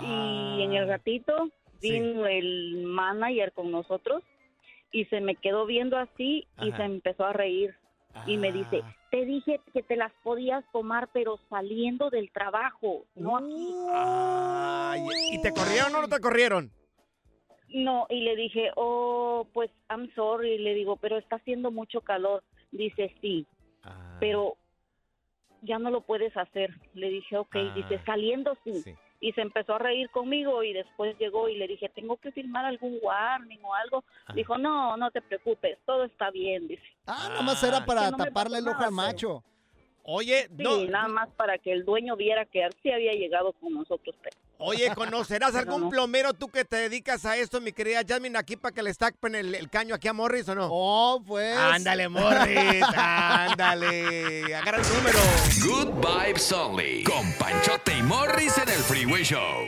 Y 0.01 0.61
en 0.61 0.71
el 0.75 0.87
ratito 0.87 1.49
Sí. 1.81 1.91
vino 1.91 2.25
el 2.25 2.83
manager 2.85 3.51
con 3.51 3.69
nosotros 3.69 4.23
y 4.93 5.03
se 5.07 5.19
me 5.19 5.35
quedó 5.35 5.65
viendo 5.65 5.97
así 5.97 6.47
y 6.61 6.71
se 6.71 6.83
empezó 6.83 7.25
a 7.25 7.33
reír. 7.33 7.75
Y 8.27 8.37
me 8.37 8.51
dice, 8.51 8.81
Ah. 8.83 8.95
te 9.11 9.25
dije 9.25 9.59
que 9.73 9.83
te 9.83 9.95
las 9.95 10.11
podías 10.23 10.63
tomar, 10.71 11.09
pero 11.13 11.39
saliendo 11.49 12.09
del 12.09 12.31
trabajo, 12.31 13.03
no 13.15 13.37
aquí. 13.37 13.73
Ay, 13.93 15.01
¿Y 15.33 15.41
te 15.41 15.51
corrieron 15.51 15.95
o 15.95 16.01
no 16.01 16.07
te 16.07 16.19
corrieron? 16.19 16.71
No, 17.69 18.05
y 18.09 18.21
le 18.21 18.35
dije, 18.35 18.71
oh, 18.77 19.47
pues, 19.53 19.69
I'm 19.89 20.09
sorry. 20.15 20.57
Le 20.59 20.73
digo, 20.75 20.95
pero 20.97 21.17
está 21.17 21.35
haciendo 21.37 21.71
mucho 21.71 22.01
calor. 22.01 22.43
Dice, 22.71 23.13
sí, 23.21 23.45
Ah, 23.83 24.17
pero 24.19 24.55
ya 25.61 25.77
no 25.77 25.91
lo 25.91 26.01
puedes 26.01 26.35
hacer. 26.37 26.71
Le 26.93 27.09
dije, 27.09 27.37
ok. 27.37 27.55
Ah, 27.55 27.73
Dice, 27.75 27.99
saliendo 28.05 28.55
sí. 28.63 28.81
sí. 28.81 28.95
Y 29.19 29.31
se 29.33 29.41
empezó 29.41 29.75
a 29.75 29.79
reír 29.79 30.09
conmigo 30.09 30.61
y 30.63 30.73
después 30.73 31.17
llegó 31.17 31.49
y 31.49 31.55
le 31.55 31.67
dije, 31.67 31.89
tengo 31.89 32.17
que 32.17 32.31
firmar 32.31 32.65
algún 32.65 32.99
warning 33.01 33.59
o 33.63 33.73
algo. 33.73 34.03
Ah. 34.27 34.33
Dijo, 34.33 34.57
no, 34.57 34.97
no 34.97 35.09
te 35.11 35.21
preocupes, 35.21 35.77
todo 35.85 36.03
está 36.03 36.31
bien. 36.31 36.67
Dice, 36.67 36.83
Ah, 37.07 37.29
nomás 37.35 37.63
era 37.63 37.85
para 37.85 38.11
no 38.11 38.17
taparle 38.17 38.59
el 38.59 38.67
ojo 38.67 38.83
al 38.83 38.91
macho. 38.91 39.43
Oye, 40.07 40.47
sí, 40.55 40.63
no, 40.63 40.83
nada 40.85 41.07
más 41.07 41.29
para 41.35 41.57
que 41.57 41.71
el 41.71 41.83
dueño 41.83 42.15
viera 42.15 42.45
que 42.45 42.67
sí 42.83 42.91
había 42.91 43.13
llegado 43.13 43.53
con 43.53 43.73
nosotros. 43.73 44.15
pero- 44.21 44.35
oye, 44.59 44.93
¿conocerás 44.93 45.55
algún 45.55 45.81
no. 45.81 45.89
plomero 45.89 46.33
tú 46.33 46.47
que 46.47 46.63
te 46.63 46.75
dedicas 46.77 47.25
a 47.25 47.37
esto, 47.37 47.59
mi 47.59 47.71
querida 47.71 48.01
Jasmine, 48.07 48.37
aquí 48.37 48.55
para 48.55 48.73
que 48.73 48.83
le 48.83 48.91
estapen 48.91 49.33
el, 49.33 49.55
el 49.55 49.69
caño 49.69 49.95
aquí 49.95 50.07
a 50.07 50.13
Morris 50.13 50.47
o 50.49 50.53
no? 50.55 50.67
Oh, 50.71 51.23
pues. 51.25 51.57
Ándale, 51.57 52.07
Morris, 52.07 52.83
ándale. 52.95 54.53
Agarra 54.55 54.77
el 54.81 54.95
número. 54.95 55.19
Good 55.63 56.05
Vibes 56.05 56.51
Only. 56.51 57.03
Con 57.03 57.33
Panchote 57.39 57.97
y 57.97 58.03
Morris 58.03 58.57
en 58.59 58.69
el 58.69 58.79
Freeway 58.83 59.23
Show. 59.23 59.67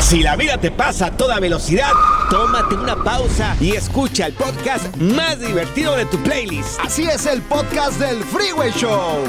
Si 0.00 0.22
la 0.22 0.34
vida 0.34 0.58
te 0.58 0.70
pasa 0.70 1.06
a 1.06 1.16
toda 1.16 1.38
velocidad, 1.38 1.92
tómate 2.30 2.74
una 2.74 2.96
pausa 2.96 3.56
y 3.60 3.76
escucha 3.76 4.26
el 4.26 4.32
podcast 4.32 4.96
más 4.96 5.38
divertido 5.38 5.96
de 5.96 6.04
tu 6.06 6.18
playlist. 6.22 6.80
Así 6.80 7.04
es 7.04 7.26
el 7.26 7.40
podcast 7.42 7.98
del 8.00 8.24
Freeway 8.24 8.72
Show. 8.72 9.24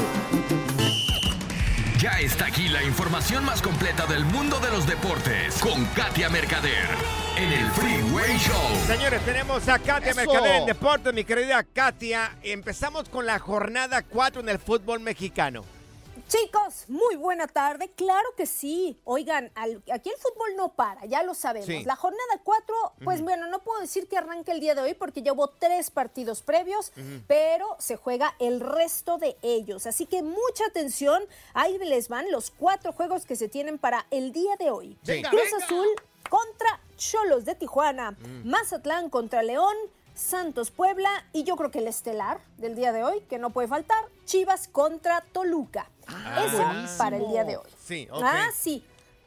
Ya 2.00 2.18
está 2.18 2.46
aquí 2.46 2.68
la 2.68 2.82
información 2.82 3.44
más 3.44 3.62
completa 3.62 4.06
del 4.06 4.24
mundo 4.24 4.58
de 4.58 4.70
los 4.70 4.84
deportes 4.86 5.56
con 5.60 5.84
Katia 5.94 6.28
Mercader 6.30 6.88
en 7.36 7.52
el 7.52 7.70
Freeway 7.70 8.36
Show. 8.38 8.86
Señores, 8.88 9.20
tenemos 9.24 9.68
a 9.68 9.78
Katia 9.78 10.10
Eso. 10.10 10.16
Mercader 10.16 10.56
en 10.56 10.66
Deportes, 10.66 11.14
mi 11.14 11.22
querida 11.22 11.62
Katia. 11.62 12.32
Empezamos 12.42 13.08
con 13.08 13.24
la 13.24 13.38
jornada 13.38 14.02
4 14.02 14.40
en 14.40 14.48
el 14.48 14.58
fútbol 14.58 14.98
mexicano. 14.98 15.64
Chicos, 16.32 16.84
muy 16.88 17.16
buena 17.16 17.46
tarde. 17.46 17.90
Claro 17.94 18.26
que 18.38 18.46
sí. 18.46 18.98
Oigan, 19.04 19.52
al- 19.54 19.82
aquí 19.92 20.08
el 20.08 20.16
fútbol 20.16 20.56
no 20.56 20.70
para, 20.72 21.04
ya 21.04 21.22
lo 21.22 21.34
sabemos. 21.34 21.66
Sí. 21.66 21.84
La 21.84 21.94
jornada 21.94 22.40
4, 22.42 22.74
pues 23.04 23.20
bueno, 23.20 23.48
no 23.48 23.58
puedo 23.58 23.80
decir 23.82 24.08
que 24.08 24.16
arranque 24.16 24.50
el 24.52 24.60
día 24.60 24.74
de 24.74 24.80
hoy 24.80 24.94
porque 24.94 25.20
ya 25.20 25.34
hubo 25.34 25.48
tres 25.48 25.90
partidos 25.90 26.40
previos, 26.40 26.92
pero 27.26 27.76
se 27.78 27.96
juega 27.96 28.34
el 28.38 28.60
resto 28.60 29.18
de 29.18 29.36
ellos. 29.42 29.86
Así 29.86 30.06
que 30.06 30.22
mucha 30.22 30.64
atención. 30.70 31.22
Ahí 31.52 31.76
les 31.76 32.08
van 32.08 32.30
los 32.30 32.50
cuatro 32.50 32.92
juegos 32.94 33.26
que 33.26 33.36
se 33.36 33.48
tienen 33.48 33.76
para 33.78 34.06
el 34.10 34.32
día 34.32 34.56
de 34.58 34.70
hoy. 34.70 34.96
Venga, 35.04 35.28
Cruz 35.28 35.42
venga. 35.52 35.64
Azul 35.66 35.86
contra 36.30 36.80
Cholos 36.96 37.44
de 37.44 37.56
Tijuana. 37.56 38.12
Mm. 38.12 38.48
Mazatlán 38.48 39.10
contra 39.10 39.42
León. 39.42 39.76
Santos 40.14 40.70
Puebla 40.70 41.10
y 41.32 41.44
yo 41.44 41.56
creo 41.56 41.70
que 41.70 41.78
el 41.78 41.88
estelar 41.88 42.40
del 42.58 42.74
día 42.74 42.92
de 42.92 43.02
hoy, 43.04 43.20
que 43.28 43.38
no 43.38 43.50
puede 43.50 43.68
faltar, 43.68 43.98
Chivas 44.24 44.68
contra 44.68 45.20
Toluca. 45.32 45.88
Ah, 46.06 46.44
Eso 46.46 46.56
buenísimo. 46.62 46.98
para 46.98 47.16
el 47.16 47.28
día 47.28 47.44
de 47.44 47.56
hoy. 47.56 47.70
Sí. 47.84 48.08
Ah, 48.12 48.48
sí. 48.54 48.84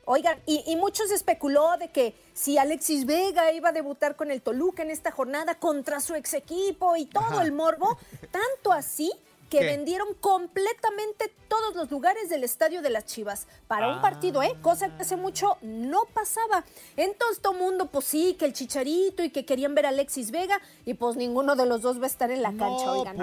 Oigan, 0.08 0.39
y, 0.46 0.63
y 0.68 0.75
mucho 0.75 1.04
se 1.08 1.15
especuló 1.15 1.77
de 1.77 1.89
que 1.89 2.15
si 2.34 2.60
Alexis 2.60 3.06
Vega 3.08 3.51
iba 3.51 3.70
a 3.70 3.72
debutar 3.72 4.15
con 4.15 4.30
el 4.30 4.42
Toluca 4.42 4.84
en 4.84 4.92
esta 4.92 5.10
jornada 5.12 5.56
contra 5.56 6.00
su 6.00 6.13
ex 6.13 6.34
equipo 6.36 6.96
y 6.96 7.06
todo 7.08 7.24
Ajá. 7.24 7.42
el 7.44 7.51
morbo, 7.51 7.98
tanto 8.30 8.72
así 8.72 9.12
que 9.50 9.60
¿Qué? 9.60 9.66
vendieron 9.66 10.14
completamente 10.16 11.32
todos 11.48 11.75
los 11.75 11.92
lugares 11.92 12.30
del 12.30 12.44
estadio 12.44 12.82
de 12.82 12.90
las 12.90 13.06
Chivas 13.06 13.48
para 13.68 13.88
un 13.90 14.00
Ah. 14.00 14.02
partido, 14.02 14.42
¿eh? 14.42 14.56
Cosa 14.62 14.90
que 14.96 15.04
hace 15.04 15.16
mucho 15.16 15.58
no 15.62 16.06
pasaba. 16.14 16.64
Entonces 16.98 17.42
todo 17.42 17.54
mundo, 17.54 17.86
pues 17.88 18.06
sí, 18.06 18.36
que 18.40 18.46
el 18.46 18.54
chicharito 18.54 19.24
y 19.24 19.30
que 19.30 19.46
querían 19.46 19.75
ver 19.75 19.86
a 19.86 19.90
Alexis 19.90 20.32
Vega 20.32 20.60
y 20.86 20.96
pues 20.96 21.16
ninguno 21.16 21.55
de 21.55 21.66
los 21.68 21.81
dos 21.81 22.00
va 22.00 22.05
a 22.05 22.08
estar 22.08 22.31
en 22.31 22.42
la 22.42 22.50
cancha, 22.50 22.92
oigan. 22.92 23.18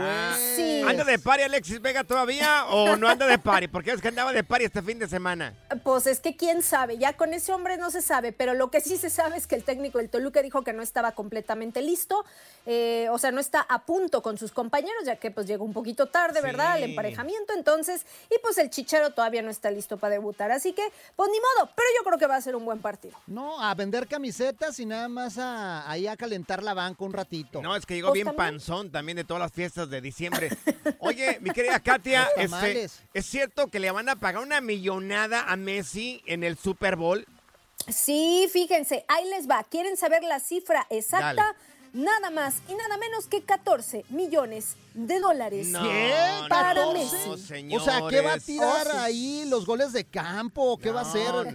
Sí. 0.56 0.82
¿Anda 0.87 1.04
de 1.04 1.18
pari 1.18 1.42
Alexis 1.42 1.80
Vega 1.80 2.04
todavía 2.04 2.66
o 2.66 2.96
no 2.96 3.08
anda 3.08 3.26
de 3.26 3.38
pari? 3.38 3.66
Porque 3.68 3.90
es 3.90 4.00
que 4.00 4.08
andaba 4.08 4.32
de 4.32 4.44
pari 4.44 4.64
este 4.66 4.82
fin 4.82 4.98
de 4.98 5.08
semana. 5.08 5.54
Pues 5.82 6.06
es 6.06 6.20
que 6.20 6.37
quién 6.37 6.62
sabe, 6.62 6.98
ya 6.98 7.14
con 7.16 7.35
ese 7.35 7.52
hombre 7.52 7.76
no 7.76 7.90
se 7.90 8.02
sabe, 8.02 8.32
pero 8.32 8.54
lo 8.54 8.70
que 8.70 8.80
sí 8.80 8.96
se 8.96 9.11
sabe 9.11 9.37
es 9.37 9.46
que 9.48 9.56
el 9.56 9.64
técnico 9.64 9.98
del 9.98 10.08
Toluca 10.08 10.40
dijo 10.42 10.62
que 10.62 10.72
no 10.72 10.82
estaba 10.82 11.12
completamente 11.12 11.82
listo, 11.82 12.24
eh, 12.66 13.08
o 13.11 13.18
sea, 13.18 13.32
no 13.32 13.40
está 13.40 13.61
a 13.68 13.85
punto 13.85 14.22
con 14.22 14.38
sus 14.38 14.52
compañeros, 14.52 15.02
ya 15.04 15.16
que 15.16 15.30
pues 15.30 15.46
llegó 15.46 15.64
un 15.64 15.72
poquito 15.72 16.06
tarde, 16.12 16.38
Sí. 16.40 16.46
¿verdad? 16.46 16.72
Al 16.72 16.85
emparejamiento, 16.85 17.53
entonces, 17.55 18.07
y 18.31 18.38
pues 18.40 18.59
el 18.59 18.70
Chichero 18.70 19.11
todavía 19.11 19.42
no 19.42 19.51
está 19.51 19.70
listo 19.70 19.96
para 19.96 20.12
debutar, 20.12 20.53
así 20.53 20.72
que, 20.72 20.83
pues 21.16 21.31
ni 21.33 21.38
modo, 21.40 21.70
pero 21.75 21.88
yo 21.98 22.05
creo 22.05 22.18
que 22.18 22.27
va 22.29 22.37
a 22.37 22.40
ser 22.40 22.55
un 22.55 22.64
buen 22.64 22.81
partido. 22.81 23.18
No, 23.27 23.61
a 23.61 23.75
vender 23.75 24.07
camisetas 24.07 24.79
y 24.79 24.87
nada 24.87 25.09
más 25.09 25.38
a, 25.38 25.90
ahí 25.90 26.07
a 26.07 26.16
calentar 26.16 26.62
la 26.62 26.75
banca 26.75 27.03
un 27.05 27.12
ratito. 27.12 27.61
No, 27.62 27.75
es 27.75 27.85
que 27.87 27.94
llegó 27.94 28.09
Pues 28.11 28.14
bien 28.22 28.27
también. 28.27 28.53
panzón 28.59 28.92
también 28.92 29.16
de 29.16 29.25
todas 29.25 29.40
las 29.40 29.53
fiestas 29.53 29.90
de 29.90 30.01
diciembre. 30.01 30.51
Oye, 31.01 31.38
mi 31.40 31.51
querida 31.51 31.81
Katia, 31.81 32.29
este. 32.37 32.88
¿es 33.14 33.27
cierto 33.27 33.68
que 33.68 33.81
le 33.81 33.90
van 33.90 34.09
a 34.09 34.16
pagar 34.16 34.42
una 34.42 34.61
millonada 34.61 35.51
a 35.51 35.57
Messi 35.57 36.22
en 36.27 36.44
el 36.44 36.59
Super 36.59 36.96
Bowl? 36.96 37.27
Sí, 37.88 38.48
fíjense, 38.53 39.05
ahí 39.09 39.29
les 39.31 39.48
va. 39.51 39.64
¿Quieren 39.64 39.96
saber 39.96 40.22
la 40.22 40.38
cifra 40.38 40.87
exacta? 40.90 41.35
Dale. 41.35 41.59
Nada 41.92 42.31
más 42.31 42.55
y 42.68 42.74
nada 42.74 42.96
menos 42.96 43.26
que 43.26 43.42
14 43.42 44.05
millones 44.09 44.76
de 44.94 45.20
dólares. 45.20 45.68
No, 45.68 45.83
¿Qué? 45.83 46.14
Para 46.48 46.74
14. 46.74 47.28
Messi. 47.28 47.74
O 47.76 47.81
sea, 47.81 48.00
¿qué 48.09 48.20
va 48.22 48.35
a 48.35 48.38
tirar 48.38 48.87
Oh, 48.87 48.90
sí. 48.92 48.96
ahí? 48.98 49.44
¿Los 49.48 49.66
goles 49.66 49.92
de 49.92 50.05
campo? 50.05 50.78
¿Qué 50.78 50.90
va 50.90 51.00
a 51.00 51.02
hacer? 51.02 51.55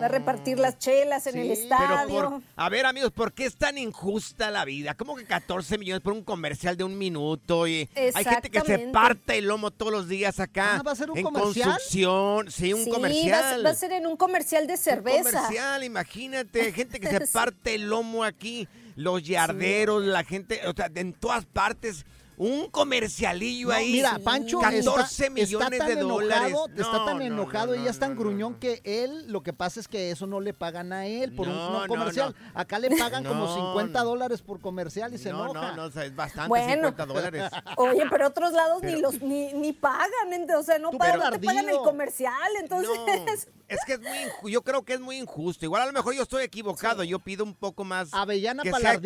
Va 0.00 0.06
a 0.06 0.08
repartir 0.08 0.58
las 0.58 0.78
chelas 0.78 1.26
en 1.26 1.38
el 1.38 1.48
Pero 1.48 1.60
estadio. 1.62 2.30
por- 2.30 2.42
a 2.54 2.68
ver, 2.68 2.84
amigos, 2.84 3.12
¿por 3.12 3.32
qué 3.32 3.46
es 3.46 3.56
tan 3.56 3.78
injusta 3.78 4.50
la 4.50 4.66
vida? 4.66 4.94
¿Cómo 4.94 5.16
que 5.16 5.24
14 5.24 5.78
millones 5.78 6.02
por 6.02 6.12
un 6.12 6.22
comercial 6.22 6.76
de 6.76 6.84
un 6.84 6.98
minuto? 6.98 7.66
Y 7.66 7.88
hay 8.14 8.24
gente 8.24 8.50
que 8.50 8.60
se 8.60 8.78
parte 8.88 9.38
el 9.38 9.46
lomo 9.46 9.70
todos 9.70 9.90
los 9.92 10.06
días 10.08 10.38
acá. 10.38 10.76
Ah, 10.76 10.82
¿va 10.82 10.92
a 10.92 10.96
ser 10.96 11.10
un 11.10 11.16
en 11.16 11.24
comercial? 11.24 11.70
construcción. 11.70 12.50
Sí, 12.50 12.72
un 12.74 12.84
Sí, 12.84 12.90
comercial. 12.90 13.64
va 13.64 13.70
a 13.70 13.74
ser 13.74 13.92
en 13.92 14.06
un 14.06 14.16
comercial 14.18 14.66
de 14.66 14.76
cerveza. 14.76 15.22
comercial, 15.32 15.82
imagínate, 15.84 16.72
gente 16.72 17.00
que 17.00 17.08
se 17.08 17.26
parte 17.32 17.74
el 17.76 17.88
lomo 17.88 18.22
aquí, 18.22 18.68
los 18.96 19.22
yarderos, 19.22 20.04
la 20.04 20.24
gente, 20.24 20.60
o 20.68 20.74
sea, 20.74 20.90
en 20.94 21.14
todas 21.14 21.46
partes, 21.46 22.04
un 22.38 22.68
comercialillo 22.70 23.68
No, 23.68 23.74
ahí. 23.74 23.92
mira, 23.92 24.18
Pancho 24.22 24.58
14 24.58 25.24
está, 25.24 25.30
millones 25.30 25.72
está 25.72 25.78
tan 25.78 25.86
de 25.94 26.00
enojado, 26.00 26.20
dólares. 26.20 26.56
está 26.76 26.92
No, 26.92 27.04
tan 27.04 27.18
no, 27.18 27.24
enojado 27.24 27.74
no, 27.74 27.80
y 27.80 27.84
ya 27.84 27.90
es 27.90 27.98
tan 27.98 28.16
gruñón 28.16 28.54
que 28.56 28.80
él, 28.84 29.26
lo 29.32 29.42
que 29.42 29.52
pasa 29.52 29.80
es 29.80 29.88
que 29.88 30.10
eso 30.10 30.26
no 30.26 30.40
le 30.40 30.52
pagan 30.54 30.92
a 30.92 31.06
él 31.06 31.32
por 31.34 31.48
un, 31.48 31.54
No, 31.54 31.70
no 31.70 31.80
no, 31.82 31.86
comercial. 31.88 32.34
no. 32.38 32.50
Acá 32.60 32.78
le 32.78 32.90
pagan 32.96 33.24
como 33.24 33.46
No, 33.46 33.54
50 33.72 34.02
dólares 34.02 34.42
por 34.42 34.60
comercial 34.60 35.14
y 35.14 35.18
se 35.18 35.30
No, 35.30 35.44
enoja. 35.50 35.70
no, 35.72 35.76
no, 35.76 35.84
o 35.84 35.90
sea, 35.90 36.04
es 36.04 36.14
bastante, 36.14 36.48
Bueno. 36.48 36.88
50 36.88 37.06
dólares. 37.06 37.42
Oye, 37.76 38.04
pero 38.10 38.26
otros 38.28 38.52
lados 38.52 38.82
ni 38.82 38.96
los 39.00 39.20
ni, 39.22 39.52
ni 39.54 39.72
pagan, 39.72 40.10
o 40.56 40.62
sea, 40.62 40.78
no, 40.78 40.90
Tú, 40.90 40.98
pagan, 40.98 41.18
pero 41.18 41.30
no 41.30 41.38
te 41.40 41.46
pagan 41.46 41.68
el 41.68 41.76
comercial, 41.78 42.32
entonces 42.60 43.48
Es 43.68 43.78
que 43.84 43.94
es 43.94 44.00
muy 44.00 44.08
inju- 44.18 44.48
yo 44.50 44.62
creo 44.62 44.84
que 44.84 44.94
es 44.94 45.00
muy 45.00 45.16
injusto. 45.16 45.64
Igual 45.64 45.82
a 45.82 45.86
lo 45.86 45.92
mejor 45.92 46.14
yo 46.14 46.22
estoy 46.22 46.44
equivocado. 46.44 47.02
Yo 47.02 47.18
pido 47.18 47.42
un 47.42 47.52
poco 47.54 47.82
más. 47.82 48.10
Avellana 48.14 48.62
que 48.62 48.72
sea, 48.72 49.00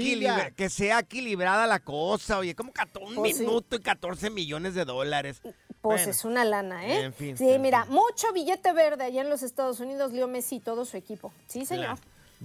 que 0.55 0.69
sea 0.69 0.99
equilibrada 0.99 1.67
la 1.67 1.79
cosa. 1.81 2.37
Oye, 2.39 2.55
como 2.55 2.71
14 2.71 3.07
un 3.07 3.15
sí. 3.15 3.20
Minuto 3.21 3.77
y 3.77 3.81
14 3.81 4.31
millones 4.31 4.75
de 4.75 4.85
dólares. 4.85 5.41
Pues 5.43 5.55
Bueno. 5.83 6.11
es 6.11 6.25
una 6.25 6.45
lana, 6.45 6.87
¿eh? 6.87 7.05
En 7.05 7.15
fin, 7.15 7.37
sí, 7.37 7.49
en 7.49 7.63
mira, 7.63 7.87
mucho 7.87 8.33
billete 8.35 8.73
verde 8.73 9.05
allá 9.05 9.23
en 9.23 9.31
los 9.31 9.43
Estados 9.43 9.81
Unidos, 9.81 10.13
Leo 10.13 10.29
Messi 10.29 10.57
y 10.57 10.61
todo 10.61 10.85
su 10.85 10.97
equipo. 10.97 11.33
Sí, 11.47 11.65
señor. 11.65 11.97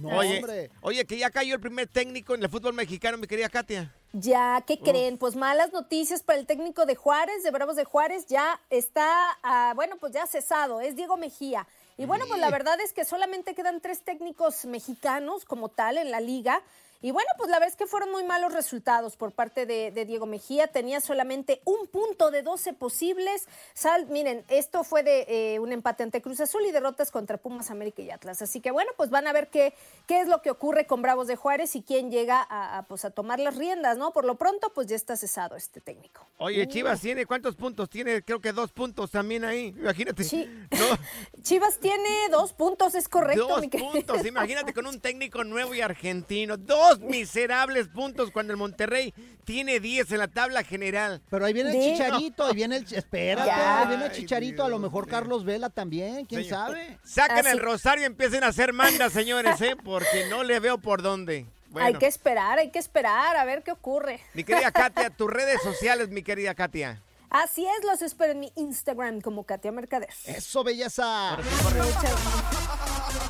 oye, 0.02 0.70
oye, 0.80 1.04
que 1.04 1.18
ya 1.18 1.30
cayó 1.30 1.54
el 1.54 1.60
primer 1.60 1.86
técnico 1.88 2.34
en 2.34 2.42
el 2.42 2.48
fútbol 2.48 2.74
mexicano, 2.74 3.18
mi 3.18 3.26
querida 3.26 3.48
Katia. 3.48 3.92
Ya, 4.12 4.64
¿qué 4.66 4.78
creen? 4.78 5.18
Pues 5.18 5.36
malas 5.36 5.72
noticias 5.72 6.22
para 6.22 6.38
el 6.38 6.46
técnico 6.46 6.86
de 6.86 6.94
Juárez, 6.94 7.42
de 7.42 7.50
Bravos 7.50 7.76
de 7.76 7.84
Juárez, 7.84 8.26
ya 8.26 8.58
está, 8.70 9.06
ah, 9.42 9.72
bueno, 9.76 9.96
pues 9.98 10.12
ya 10.14 10.26
cesado, 10.26 10.80
es 10.80 10.96
Diego 10.96 11.18
Mejía. 11.18 11.66
Y 11.98 12.04
bueno, 12.04 12.26
pues 12.28 12.40
la 12.40 12.50
verdad 12.50 12.78
es 12.80 12.92
que 12.92 13.04
solamente 13.06 13.54
quedan 13.54 13.80
tres 13.80 14.02
técnicos 14.02 14.66
mexicanos 14.66 15.44
como 15.46 15.70
tal 15.70 15.96
en 15.96 16.10
la 16.10 16.20
liga. 16.20 16.62
Y 17.02 17.10
bueno, 17.10 17.28
pues 17.36 17.50
la 17.50 17.58
verdad 17.58 17.70
es 17.70 17.76
que 17.76 17.86
fueron 17.86 18.10
muy 18.10 18.24
malos 18.24 18.52
resultados 18.52 19.16
por 19.16 19.32
parte 19.32 19.66
de, 19.66 19.90
de 19.90 20.04
Diego 20.04 20.26
Mejía. 20.26 20.68
Tenía 20.68 21.00
solamente 21.00 21.60
un 21.64 21.86
punto 21.86 22.30
de 22.30 22.42
12 22.42 22.72
posibles. 22.72 23.46
Sal, 23.74 24.06
miren, 24.06 24.44
esto 24.48 24.84
fue 24.84 25.02
de 25.02 25.26
eh, 25.28 25.58
un 25.58 25.72
empate 25.72 26.02
ante 26.02 26.22
Cruz 26.22 26.40
Azul 26.40 26.64
y 26.66 26.72
derrotas 26.72 27.10
contra 27.10 27.36
Pumas, 27.36 27.70
América 27.70 28.02
y 28.02 28.10
Atlas. 28.10 28.42
Así 28.42 28.60
que 28.60 28.70
bueno, 28.70 28.90
pues 28.96 29.10
van 29.10 29.26
a 29.26 29.32
ver 29.32 29.48
qué, 29.48 29.74
qué 30.06 30.20
es 30.20 30.28
lo 30.28 30.42
que 30.42 30.50
ocurre 30.50 30.86
con 30.86 31.02
Bravos 31.02 31.26
de 31.26 31.36
Juárez 31.36 31.76
y 31.76 31.82
quién 31.82 32.10
llega 32.10 32.46
a, 32.48 32.78
a, 32.78 32.82
pues, 32.84 33.04
a 33.04 33.10
tomar 33.10 33.40
las 33.40 33.56
riendas, 33.56 33.98
¿no? 33.98 34.12
Por 34.12 34.24
lo 34.24 34.36
pronto, 34.36 34.72
pues 34.74 34.86
ya 34.86 34.96
está 34.96 35.16
cesado 35.16 35.56
este 35.56 35.80
técnico. 35.80 36.26
Oye, 36.38 36.66
Chivas 36.68 37.00
tiene 37.00 37.26
cuántos 37.26 37.54
puntos? 37.56 37.88
Tiene 37.88 38.22
creo 38.22 38.40
que 38.40 38.52
dos 38.52 38.72
puntos 38.72 39.10
también 39.10 39.44
ahí. 39.44 39.74
Imagínate. 39.78 40.24
No, 40.70 40.98
Chivas 41.42 41.78
tiene 41.78 42.28
dos 42.30 42.52
puntos, 42.52 42.94
es 42.94 43.08
correcto. 43.08 43.46
dos 43.48 43.60
mi 43.60 43.68
puntos. 43.68 44.24
Imagínate 44.26 44.72
con 44.72 44.86
un 44.86 45.00
técnico 45.00 45.44
nuevo 45.44 45.74
y 45.74 45.80
argentino. 45.80 46.56
Dos 46.56 46.85
miserables 47.00 47.88
puntos 47.88 48.30
cuando 48.30 48.52
el 48.52 48.56
Monterrey 48.56 49.12
tiene 49.44 49.80
10 49.80 50.10
en 50.12 50.18
la 50.18 50.28
tabla 50.28 50.62
general. 50.64 51.20
Pero 51.30 51.44
ahí 51.44 51.52
viene 51.52 51.70
el 51.70 51.96
chicharito, 51.96 52.44
ahí 52.46 52.54
viene 52.54 52.76
el. 52.78 52.94
Espérate, 52.94 53.46
Ya. 53.48 53.80
ahí 53.82 53.88
viene 53.88 54.06
el 54.06 54.12
chicharito. 54.12 54.64
A 54.64 54.68
lo 54.68 54.78
mejor 54.78 55.06
Carlos 55.08 55.44
Vela 55.44 55.70
también, 55.70 56.26
quién 56.26 56.42
Señor. 56.44 56.58
sabe. 56.68 56.98
Saquen 57.04 57.38
Así- 57.38 57.48
el 57.50 57.58
rosario 57.60 58.02
y 58.02 58.06
empiecen 58.06 58.44
a 58.44 58.48
hacer 58.48 58.72
mandas, 58.72 59.12
señores, 59.12 59.60
¿eh? 59.60 59.76
Porque 59.84 60.26
no 60.30 60.42
le 60.44 60.58
veo 60.60 60.78
por 60.78 61.02
dónde. 61.02 61.46
Bueno, 61.68 61.88
Hay 61.88 61.94
que 61.94 62.06
esperar, 62.06 62.58
hay 62.58 62.70
que 62.70 62.78
esperar 62.78 63.36
a 63.36 63.44
ver 63.44 63.62
qué 63.62 63.70
ocurre. 63.72 64.20
mi 64.34 64.44
querida 64.44 64.70
Katia, 64.72 65.10
tus 65.10 65.28
redes 65.30 65.60
sociales, 65.62 66.08
mi 66.08 66.22
querida 66.22 66.54
Katia. 66.54 67.02
Así 67.28 67.66
es, 67.66 67.84
los 67.84 68.00
espero 68.02 68.32
en 68.32 68.40
mi 68.40 68.52
Instagram 68.54 69.20
como 69.20 69.42
Katia 69.44 69.72
Mercader. 69.72 70.08
Eso, 70.26 70.62
belleza. 70.64 71.36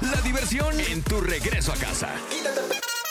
La 0.02 0.20
diversión 0.22 0.78
en 0.78 1.02
tu 1.02 1.20
regreso 1.22 1.72
a 1.72 1.76
casa. 1.76 2.10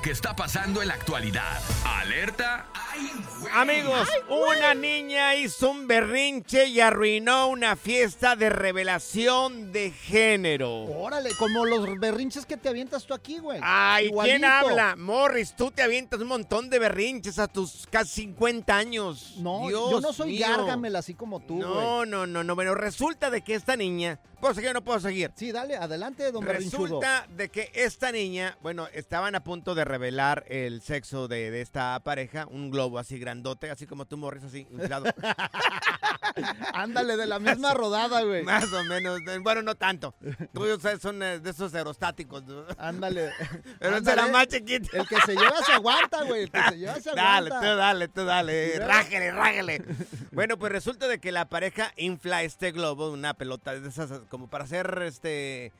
¡Ay, 0.00 0.02
güey! 0.02 0.02
Lo 0.02 0.02
que 0.02 0.10
está 0.10 0.34
pasando 0.34 0.82
en 0.82 0.88
la 0.88 0.94
actualidad. 0.94 1.60
Alerta. 1.84 2.66
¡Ay, 2.74 3.10
güey! 3.40 3.52
Amigos, 3.52 4.08
una 4.28 4.74
niña 4.74 5.34
hizo 5.34 5.70
un 5.70 5.86
berrinche 5.86 6.66
y 6.66 6.80
arruinó 6.80 7.48
una 7.48 7.76
fiesta 7.76 8.34
de 8.36 8.48
revelación 8.50 9.72
de 9.72 9.90
género. 9.90 10.84
Órale, 10.84 11.34
como 11.36 11.64
los 11.66 11.98
berrinches 11.98 12.46
que 12.46 12.56
te 12.56 12.68
avientas 12.68 13.04
tú 13.06 13.14
aquí, 13.14 13.38
güey. 13.38 13.60
Ay, 13.62 14.04
¿quién 14.22 14.42
Igualito. 14.42 14.46
habla? 14.46 14.96
Morris, 14.96 15.54
tú 15.54 15.70
te 15.70 15.82
avientas 15.82 16.20
un 16.20 16.28
montón 16.28 16.70
de 16.70 16.78
berrinches 16.78 17.38
a 17.38 17.46
tus 17.48 17.86
casi 17.90 18.22
50 18.22 18.76
años. 18.76 19.34
No, 19.38 19.68
Dios 19.68 19.90
yo 19.90 20.00
no 20.00 20.12
soy 20.12 20.32
mío. 20.32 20.46
gárgamel 20.48 20.96
así 20.96 21.14
como 21.14 21.40
tú, 21.40 21.56
güey. 21.56 21.68
No, 21.68 22.06
no, 22.06 22.26
no, 22.26 22.42
no. 22.44 22.54
Bueno, 22.54 22.74
resulta 22.74 23.30
de 23.30 23.42
que 23.42 23.54
esta 23.54 23.76
niña. 23.76 24.18
¿Puedo 24.40 24.54
seguir 24.54 24.70
o 24.70 24.74
no 24.74 24.82
puedo 24.82 25.00
seguir? 25.00 25.30
Sí, 25.34 25.52
dale, 25.52 25.76
adelante, 25.76 26.30
don. 26.32 26.44
Resulta 26.44 27.26
de 27.36 27.48
que 27.50 27.70
esta 27.74 28.10
niña, 28.10 28.56
bueno, 28.62 28.88
estaban 28.92 29.34
a 29.34 29.44
punto 29.44 29.74
de 29.74 29.84
revelar 29.84 30.44
el 30.48 30.80
sexo 30.82 31.28
de, 31.28 31.50
de 31.50 31.60
esta 31.60 31.98
pareja, 32.00 32.46
un 32.46 32.70
globo 32.70 32.98
así 32.98 33.18
grandote, 33.18 33.70
así 33.70 33.86
como 33.86 34.06
tú, 34.06 34.16
Morris, 34.16 34.44
así 34.44 34.66
inflado. 34.70 35.04
Ándale, 36.74 37.16
de 37.16 37.26
la 37.26 37.38
misma 37.38 37.74
rodada, 37.74 38.22
güey. 38.22 38.42
Más 38.42 38.72
o 38.72 38.84
menos. 38.84 39.18
Bueno, 39.42 39.62
no 39.62 39.74
tanto. 39.74 40.14
Tú 40.52 40.64
sabes, 40.80 41.00
son 41.00 41.22
eh, 41.22 41.38
de 41.40 41.50
esos 41.50 41.74
aerostáticos. 41.74 42.44
Ándale. 42.78 43.30
Pero 43.78 43.96
ese 43.96 44.12
era 44.12 44.26
más 44.28 44.46
chiquito. 44.48 44.88
El 44.96 45.06
que 45.06 45.16
se 45.22 45.34
lleva 45.34 45.56
se 45.64 45.72
aguanta, 45.72 46.22
güey. 46.24 46.42
El 46.42 46.50
que 46.50 46.62
se 46.70 46.78
lleva 46.78 47.00
se 47.00 47.10
Dale, 47.14 47.48
aguanta. 47.48 47.60
tú 47.60 47.76
dale, 47.76 48.08
tú 48.08 48.24
dale. 48.24 48.66
¿Y 48.66 48.76
luego? 48.76 48.92
Rájele, 48.92 49.32
rájele. 49.32 49.84
Bueno, 50.32 50.58
pues 50.58 50.72
resulta 50.72 51.08
de 51.08 51.18
que 51.18 51.32
la 51.32 51.48
pareja 51.48 51.92
infla 51.96 52.42
este 52.42 52.72
globo, 52.72 53.10
una 53.10 53.34
pelota 53.34 53.74
de 53.78 53.88
esas, 53.88 54.10
como 54.30 54.48
para 54.48 54.64
hacer 54.64 55.02
este. 55.04 55.72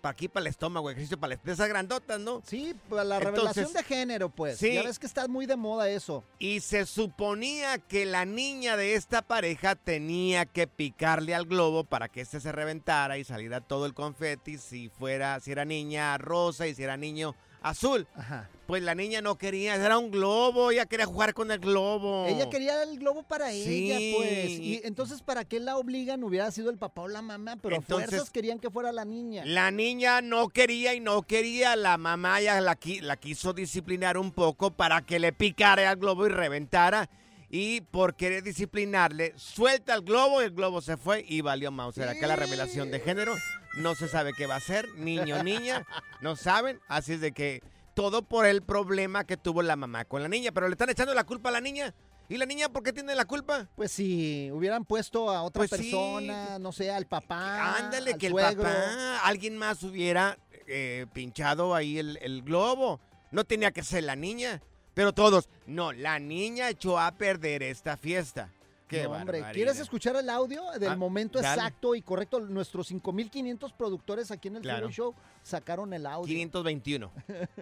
Para 0.00 0.12
aquí, 0.12 0.28
para 0.28 0.42
el 0.42 0.46
estómago, 0.46 0.90
ejercicio 0.90 1.18
para 1.18 1.34
de 1.34 1.52
esas 1.52 1.68
grandotas, 1.68 2.20
¿no? 2.20 2.40
Sí, 2.46 2.72
pues 2.88 3.04
la 3.04 3.16
Entonces, 3.16 3.34
revelación 3.34 3.72
de 3.72 3.82
género, 3.82 4.28
pues. 4.30 4.56
sí. 4.56 4.74
Ya 4.74 4.84
ves 4.84 5.00
que 5.00 5.06
está 5.06 5.26
muy 5.26 5.44
de 5.46 5.56
moda 5.56 5.88
eso. 5.88 6.22
Y 6.38 6.60
se 6.60 6.86
suponía 6.86 7.78
que 7.78 8.06
la 8.06 8.24
niña 8.24 8.76
de 8.76 8.94
esta 8.94 9.22
pareja 9.22 9.74
tenía 9.74 10.46
que 10.46 10.68
picarle 10.68 11.34
al 11.34 11.46
globo 11.46 11.82
para 11.82 12.08
que 12.08 12.20
este 12.20 12.38
se 12.38 12.52
reventara 12.52 13.18
y 13.18 13.24
saliera 13.24 13.60
todo 13.60 13.86
el 13.86 13.92
confeti 13.92 14.56
si 14.56 14.88
fuera, 14.88 15.40
si 15.40 15.50
era 15.50 15.64
niña 15.64 16.16
rosa 16.16 16.68
y 16.68 16.76
si 16.76 16.84
era 16.84 16.96
niño 16.96 17.34
azul. 17.62 18.06
Ajá. 18.14 18.48
Pues 18.66 18.82
la 18.82 18.94
niña 18.94 19.20
no 19.20 19.36
quería, 19.36 19.74
era 19.74 19.98
un 19.98 20.10
globo, 20.10 20.70
ella 20.70 20.86
quería 20.86 21.04
jugar 21.04 21.34
con 21.34 21.50
el 21.50 21.58
globo. 21.58 22.26
Ella 22.26 22.48
quería 22.48 22.82
el 22.84 22.98
globo 22.98 23.22
para. 23.22 23.50
Sí. 23.50 23.90
ella, 23.92 24.16
pues. 24.16 24.50
Y 24.50 24.80
entonces, 24.84 25.20
¿para 25.20 25.44
qué 25.44 25.60
la 25.60 25.76
obligan? 25.76 26.22
Hubiera 26.24 26.50
sido 26.50 26.70
el 26.70 26.78
papá 26.78 27.02
o 27.02 27.08
la 27.08 27.20
mamá, 27.22 27.56
pero 27.60 27.76
Entonces- 27.76 28.08
fuerzas 28.08 28.30
querían 28.30 28.58
que 28.58 28.70
fuera 28.70 28.92
la 28.92 29.04
niña. 29.04 29.44
La 29.44 29.70
niña 29.70 30.22
no 30.22 30.48
quería 30.48 30.94
y 30.94 31.00
no 31.00 31.22
quería, 31.22 31.76
la 31.76 31.98
mamá 31.98 32.40
ya 32.40 32.60
la, 32.60 32.78
la 33.02 33.16
quiso 33.16 33.52
disciplinar 33.52 34.16
un 34.16 34.30
poco 34.32 34.70
para 34.70 35.02
que 35.02 35.18
le 35.18 35.32
picara 35.32 35.90
al 35.90 35.96
globo 35.96 36.26
y 36.26 36.30
reventara. 36.30 37.10
Y 37.54 37.82
por 37.82 38.14
querer 38.14 38.42
disciplinarle, 38.42 39.34
suelta 39.36 39.94
el 39.94 40.00
globo 40.00 40.40
y 40.40 40.46
el 40.46 40.52
globo 40.52 40.80
se 40.80 40.96
fue 40.96 41.22
y 41.28 41.42
valió 41.42 41.70
mouse. 41.70 41.98
Era 41.98 42.14
que 42.14 42.26
la 42.26 42.36
revelación 42.36 42.90
de 42.90 43.00
género 43.00 43.34
no 43.74 43.94
se 43.94 44.08
sabe 44.08 44.32
qué 44.36 44.46
va 44.46 44.56
a 44.56 44.60
ser, 44.60 44.92
niño 44.94 45.36
o 45.40 45.42
niña, 45.42 45.86
no 46.20 46.36
saben. 46.36 46.80
Así 46.88 47.14
es 47.14 47.20
de 47.20 47.32
que 47.32 47.62
todo 47.94 48.22
por 48.22 48.46
el 48.46 48.62
problema 48.62 49.24
que 49.24 49.36
tuvo 49.36 49.62
la 49.62 49.76
mamá 49.76 50.04
con 50.04 50.22
la 50.22 50.28
niña. 50.28 50.52
Pero 50.52 50.68
le 50.68 50.72
están 50.72 50.90
echando 50.90 51.14
la 51.14 51.24
culpa 51.24 51.48
a 51.48 51.52
la 51.52 51.60
niña. 51.60 51.94
¿Y 52.28 52.38
la 52.38 52.46
niña 52.46 52.68
por 52.70 52.82
qué 52.82 52.92
tiene 52.92 53.14
la 53.14 53.26
culpa? 53.26 53.68
Pues 53.76 53.92
si 53.92 54.50
hubieran 54.52 54.84
puesto 54.84 55.28
a 55.30 55.42
otra 55.42 55.60
Pues 55.60 55.70
sí. 55.70 55.76
persona, 55.90 56.58
no 56.58 56.72
sé, 56.72 56.90
al 56.90 57.06
papá. 57.06 57.76
Ándale, 57.76 58.12
al 58.12 58.18
que 58.18 58.28
el 58.28 58.34
papá, 58.34 59.20
alguien 59.24 59.58
más 59.58 59.82
hubiera 59.82 60.38
eh, 60.66 61.06
pinchado 61.12 61.74
ahí 61.74 61.98
el, 61.98 62.18
el 62.22 62.42
globo. 62.42 63.00
No 63.32 63.44
tenía 63.44 63.70
que 63.72 63.82
ser 63.82 64.04
la 64.04 64.16
niña. 64.16 64.62
Pero 64.94 65.12
todos, 65.12 65.48
no, 65.66 65.92
la 65.92 66.18
niña 66.18 66.68
echó 66.70 66.98
a 66.98 67.12
perder 67.12 67.62
esta 67.62 67.96
fiesta. 67.96 68.50
Qué 68.92 69.02
No, 69.04 69.10
hombre, 69.10 69.24
barbaridad. 69.40 69.52
¿quieres 69.54 69.78
escuchar 69.80 70.16
el 70.16 70.28
audio 70.30 70.62
del 70.78 70.90
Ah, 70.90 70.96
momento 70.96 71.40
dale. 71.40 71.54
exacto 71.60 71.94
y 71.94 72.02
correcto? 72.02 72.40
Nuestros 72.40 72.86
5500 72.88 73.72
productores 73.72 74.30
aquí 74.30 74.48
en 74.48 74.56
el 74.56 74.62
Claro. 74.62 74.78
Freeway 74.88 74.94
Show 74.94 75.14
sacaron 75.42 75.92
el 75.94 76.04
audio. 76.06 76.26
521. 76.26 77.10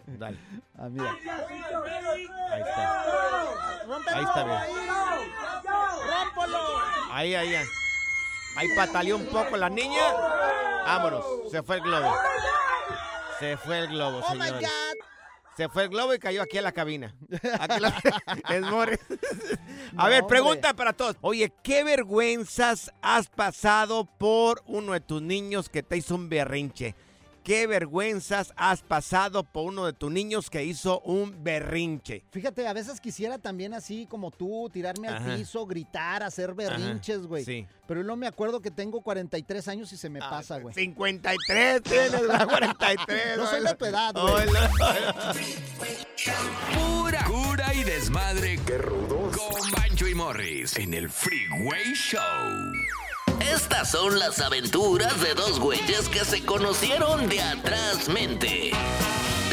Dale. 0.07 0.39
Ah, 0.77 0.89
mira. 0.89 1.11
Ahí 2.51 2.61
está. 2.61 3.03
Ahí 4.17 4.25
está 4.25 4.45
bien. 4.45 4.59
Ahí, 7.13 7.35
ahí, 7.35 7.55
ahí. 7.55 7.67
Ahí 8.57 8.69
pataleó 8.77 9.17
un 9.17 9.27
poco 9.27 9.57
la 9.57 9.69
niña. 9.71 10.03
Vámonos. 10.85 11.25
Se 11.51 11.63
fue 11.63 11.77
el 11.77 11.83
globo. 11.83 12.15
Se 13.39 13.57
fue 13.57 13.79
el 13.81 13.89
globo, 13.89 14.19
Oh 14.27 14.35
my 14.35 14.41
señores. 14.43 14.69
God. 14.69 15.05
Se 15.61 15.69
fue 15.69 15.83
el 15.83 15.89
globo 15.91 16.15
y 16.15 16.19
cayó 16.19 16.41
aquí 16.41 16.57
a 16.57 16.63
la 16.63 16.73
cabina. 16.73 17.15
Aquí 17.61 17.81
la- 17.81 18.01
es 18.49 18.63
Morris. 18.63 18.99
A 19.95 20.05
No, 20.05 20.09
ver, 20.09 20.23
hombre. 20.23 20.23
pregunta 20.27 20.73
para 20.73 20.95
todos. 20.95 21.17
Oye, 21.21 21.53
¿qué 21.63 21.85
vergüenzas 21.85 22.91
has 23.03 23.29
pasado 23.29 24.07
por 24.07 24.63
uno 24.67 24.95
de 24.95 25.01
tus 25.01 25.21
niños 25.21 25.69
que 25.69 25.83
te 25.83 25.99
hizo 25.99 26.15
un 26.15 26.31
berrinche? 26.31 26.95
¿Qué 27.43 27.67
vergüenzas 27.67 28.53
has 28.57 28.83
pasado 28.83 29.45
por 29.45 29.67
uno 29.69 29.87
de 29.87 29.93
tus 29.93 30.11
niños 30.13 30.51
que 30.51 30.65
hizo 30.65 31.01
un 31.01 31.43
berrinche? 31.43 32.25
Fíjate, 32.31 32.69
a 32.69 32.73
veces 32.73 33.01
quisiera 33.01 33.39
también 33.39 33.73
así 33.75 34.07
como 34.07 34.31
tú, 34.31 34.69
tirarme 34.71 35.09
al 35.09 35.17
Ajá. 35.17 35.37
piso, 35.37 35.67
gritar, 35.67 36.23
hacer 36.23 36.55
berrinches, 36.55 37.27
güey. 37.27 37.45
sí. 37.45 37.67
Pero 37.87 38.05
no 38.05 38.15
me 38.15 38.29
acuerdo 38.29 38.61
que 38.61 38.71
tengo 38.71 39.01
43 39.01 39.67
años 39.67 39.93
y 39.93 39.97
se 39.97 40.09
me 40.09 40.21
pasa, 40.21 40.59
güey. 40.61 40.73
53 40.75 41.83
tienes, 41.83 42.13
¿verdad? 42.13 42.47
43. 42.49 43.37
No 43.37 43.47
soy 43.49 43.65
de 43.65 43.75
tu 43.75 43.85
edad, 43.85 44.13
güey. 44.15 44.47
Hola. 44.49 45.35
Pura 46.73 47.25
cura 47.25 47.75
y 47.75 47.83
desmadre. 47.83 48.61
¡Qué 48.65 48.79
rudos! 48.79 49.37
Con 49.37 49.71
Bancho 49.73 50.07
y 50.07 50.15
Morris 50.15 50.77
en 50.77 50.95
el 50.95 51.11
Freeway 51.11 51.93
Show. 51.95 52.21
Estas 53.41 53.91
son 53.91 54.19
las 54.19 54.41
aventuras 54.41 55.21
de 55.23 55.35
dos 55.35 55.59
güeyes 55.59 56.09
que 56.09 56.25
se 56.25 56.45
conocieron 56.45 57.29
de 57.29 57.41
atrás 57.41 58.09
mente. 58.09 58.71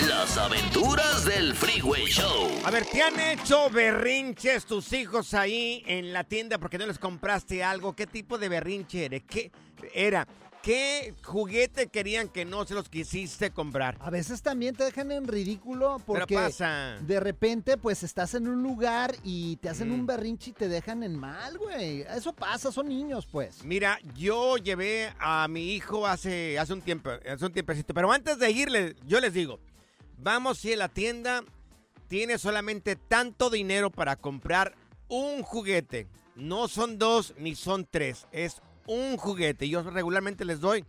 Las 0.07 0.37
aventuras 0.37 1.25
del 1.25 1.55
Freeway 1.55 2.05
Show. 2.05 2.49
A 2.65 2.71
ver, 2.71 2.85
¿te 2.85 3.01
han 3.01 3.19
hecho 3.19 3.69
berrinches 3.69 4.65
tus 4.65 4.91
hijos 4.93 5.33
ahí 5.33 5.83
en 5.87 6.13
la 6.13 6.23
tienda 6.23 6.57
porque 6.57 6.77
no 6.77 6.85
les 6.85 6.99
compraste 6.99 7.63
algo? 7.63 7.95
¿Qué 7.95 8.05
tipo 8.07 8.37
de 8.37 8.49
berrinche 8.49 9.05
era? 9.05 9.19
¿Qué 9.21 9.51
era? 9.93 10.27
¿Qué 10.67 11.13
juguete 11.23 11.87
querían 11.87 12.27
que 12.27 12.43
no 12.43 12.65
se 12.65 12.73
los 12.73 12.89
quisiste 12.89 13.51
comprar? 13.51 13.97
A 14.01 14.09
veces 14.09 14.41
también 14.41 14.75
te 14.75 14.83
dejan 14.83 15.13
en 15.13 15.25
ridículo 15.25 16.01
porque 16.05 16.35
pasa. 16.35 16.97
de 16.99 17.21
repente 17.21 17.77
pues 17.77 18.03
estás 18.03 18.33
en 18.33 18.49
un 18.49 18.61
lugar 18.61 19.15
y 19.23 19.55
te 19.61 19.69
hacen 19.69 19.87
Mm. 19.87 19.93
un 19.93 20.05
berrinche 20.05 20.49
y 20.49 20.53
te 20.53 20.67
dejan 20.67 21.03
en 21.03 21.17
mal, 21.17 21.57
güey. 21.57 22.01
Eso 22.01 22.33
pasa, 22.33 22.69
son 22.69 22.89
niños, 22.89 23.25
pues. 23.31 23.63
Mira, 23.63 23.97
yo 24.17 24.57
llevé 24.57 25.13
a 25.19 25.47
mi 25.47 25.71
hijo 25.73 26.05
hace, 26.05 26.59
hace 26.59 26.73
un 26.73 26.81
tiempo, 26.81 27.11
hace 27.11 27.45
un 27.45 27.53
tiempecito, 27.53 27.93
pero 27.93 28.11
antes 28.11 28.37
de 28.37 28.51
irle, 28.51 28.97
yo 29.05 29.21
les 29.21 29.31
digo, 29.33 29.61
vamos 30.17 30.57
si 30.57 30.73
a 30.73 30.75
la 30.75 30.89
tienda 30.89 31.45
tiene 32.09 32.37
solamente 32.37 32.97
tanto 32.97 33.49
dinero 33.49 33.89
para 33.89 34.17
comprar 34.17 34.75
un 35.07 35.43
juguete. 35.43 36.09
No 36.35 36.67
son 36.67 36.99
dos 36.99 37.33
ni 37.37 37.55
son 37.55 37.87
tres, 37.89 38.27
es 38.33 38.61
un 38.87 39.17
juguete. 39.17 39.69
Yo 39.69 39.83
regularmente 39.83 40.43
les 40.45 40.59
doy 40.59 40.83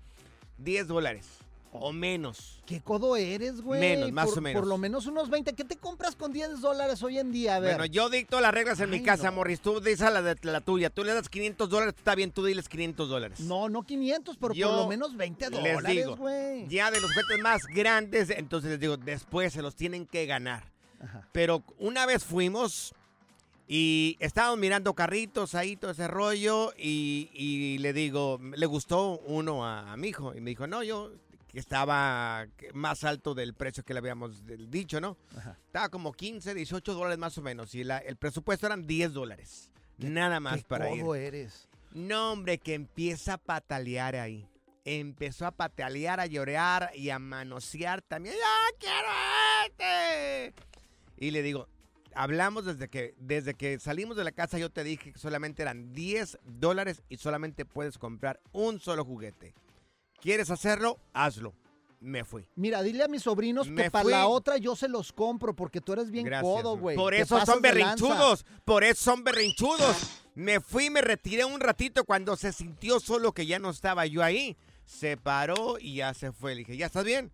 10 0.59 0.89
dólares 0.89 1.27
o 1.73 1.93
menos. 1.93 2.63
¿Qué 2.65 2.81
codo 2.81 3.17
eres, 3.17 3.61
güey? 3.61 3.81
Menos, 3.81 4.13
más 4.13 4.29
Por- 4.29 4.39
o 4.39 4.41
menos. 4.41 4.61
Por 4.61 4.69
lo 4.69 4.79
menos 4.79 5.07
unos 5.07 5.29
20. 5.31 5.53
¿Qué 5.55 5.65
te 5.65 5.77
compras 5.77 6.17
con 6.17 6.33
10 6.33 6.61
dólares 6.61 7.03
hoy 7.03 7.19
en 7.19 7.31
día? 7.31 7.57
A 7.57 7.61
ver. 7.61 7.73
Bueno, 7.77 7.87
yo 7.87 8.09
dicto 8.09 8.41
las 8.41 8.53
reglas 8.53 8.81
en 8.81 8.91
mi 8.91 9.03
casa, 9.03 9.31
no. 9.31 9.37
Morris. 9.37 9.61
Tú 9.61 9.81
dices 9.81 10.11
la 10.13 10.23
de 10.23 10.37
la 10.43 10.61
tuya. 10.61 10.91
Tú 10.91 11.05
le 11.05 11.13
das 11.15 11.29
500 11.29 11.69
dólares, 11.69 11.95
está 11.97 12.15
bien, 12.15 12.31
tú 12.33 12.45
diles 12.45 12.69
500 12.69 13.09
dólares. 13.09 13.41
No, 13.41 13.69
no 13.69 13.83
500, 13.83 14.37
pero 14.39 14.55
Yo 14.55 14.69
por 14.69 14.77
lo 14.79 14.89
menos 14.89 15.17
20 15.17 15.51
les 15.51 15.63
dólares, 15.63 15.97
digo, 15.97 16.17
güey. 16.17 16.67
Ya 16.69 16.91
de 16.91 17.01
los 17.01 17.11
juguetes 17.13 17.39
más 17.43 17.63
grandes, 17.67 18.31
entonces 18.31 18.71
les 18.71 18.81
digo, 18.81 18.97
después 18.97 19.53
se 19.53 19.63
los 19.63 19.75
tienen 19.75 20.07
que 20.07 20.27
ganar. 20.27 20.65
Pero 21.33 21.63
una 21.79 22.07
vez 22.07 22.25
fuimos 22.25 22.93
y 23.69 24.17
estábamos 24.21 24.59
mirando 24.59 24.95
carritos 24.95 25.55
ahí, 25.55 25.77
todo 25.77 25.91
ese 25.91 26.09
rollo, 26.09 26.73
y, 26.79 27.29
y 27.35 27.79
le 27.79 27.93
digo, 27.93 28.41
le 28.57 28.67
gustó 28.67 29.19
uno 29.27 29.65
a, 29.67 29.93
a 29.93 29.97
mi 29.99 30.09
hijo. 30.09 30.35
Y 30.35 30.41
me 30.41 30.51
dijo, 30.51 30.67
no, 30.67 30.83
yo 30.83 31.13
que 31.49 31.59
estaba 31.59 32.47
más 32.75 33.05
alto 33.05 33.35
del 33.35 33.55
precio 33.55 33.83
que 33.85 33.93
le 33.95 34.01
habíamos 34.01 34.45
dicho, 34.71 35.01
¿no? 35.01 35.17
Estaba 35.67 35.89
como 35.89 36.13
15, 36.13 36.53
18 36.55 36.95
dólares 36.95 37.19
más 37.19 37.37
o 37.39 37.43
menos. 37.43 37.75
Y 37.75 37.85
la- 37.85 37.99
el 37.99 38.17
presupuesto 38.17 38.67
eran 38.67 38.87
10 38.87 39.13
dólares. 39.13 39.71
Nada 39.99 40.41
más 40.41 40.59
¿Qué 40.59 40.65
para 40.69 40.91
ir. 40.95 41.05
eres? 41.17 41.69
No, 41.93 42.33
hombre, 42.33 42.59
que 42.59 42.75
empieza 42.75 43.35
a 43.35 43.39
patalear 43.39 44.15
ahí. 44.17 44.47
Empezó 44.85 45.47
a 45.47 45.51
patalear, 45.51 46.21
a 46.21 46.27
llorar 46.27 46.91
y 46.95 47.11
a 47.11 47.19
manosear 47.19 48.01
también. 48.03 48.35
¡Ya 48.35 48.79
quiero 48.79 49.09
este! 49.67 50.55
Y 51.19 51.31
le 51.31 51.43
digo, 51.43 51.67
hablamos 52.19 52.65
desde 52.65 52.89
que, 52.89 53.15
desde 53.19 53.55
que 53.55 53.79
salimos 53.79 54.17
de 54.17 54.25
la 54.25 54.33
casa, 54.33 54.59
yo 54.59 54.71
te 54.71 54.83
dije 54.83 55.13
que 55.13 55.19
solamente 55.19 55.63
eran 55.63 55.93
10 55.93 56.39
dólares 56.45 57.03
y 57.09 57.17
solamente 57.17 57.65
puedes 57.65 57.97
comprar 57.97 58.41
un 58.53 58.81
solo 58.81 59.05
juguete. 59.05 59.55
¿Quieres 60.21 60.51
hacerlo? 60.51 60.99
Hazlo. 61.13 61.55
Me 62.01 62.25
fui. 62.25 62.49
Mira, 62.57 62.83
dile 62.83 63.05
a 63.05 63.09
mis 63.09 63.23
sobrinos 63.23 63.67
que 63.67 63.73
Me 63.73 63.91
para 63.91 64.03
fui. 64.03 64.13
la 64.13 64.27
otra 64.27 64.57
yo 64.57 64.75
se 64.77 64.89
los 64.89 65.13
compro 65.13 65.55
porque 65.55 65.81
tú 65.81 65.93
eres 65.93 66.11
bien 66.11 66.27
Gracias, 66.27 66.53
codo, 66.53 66.77
güey. 66.77 66.97
Por 66.97 67.13
Te 67.13 67.21
eso 67.21 67.37
pasas 67.37 67.55
son 67.55 67.63
de 67.63 67.73
berrinchudos. 67.73 68.45
Por 68.65 68.85
eso 68.85 69.03
son 69.03 69.25
berrinchudos. 69.25 69.97
Me 70.35 70.61
fui, 70.61 70.91
me 70.91 71.01
retiré 71.01 71.45
un 71.45 71.61
ratito 71.61 72.05
cuando 72.05 72.37
se 72.37 72.53
sintió 72.53 73.01
solo 73.01 73.33
que 73.33 73.47
ya 73.47 73.59
no 73.59 73.71
estaba 73.71 74.07
yo 74.07 74.23
ahí. 74.23 74.57
Se 74.85 75.17
paró 75.17 75.77
y 75.81 75.97
ya 75.97 76.15
se 76.15 76.33
fue. 76.33 76.55
Le 76.55 76.61
dije, 76.61 76.77
¿ya 76.77 76.87
estás 76.87 77.05
bien? 77.05 77.33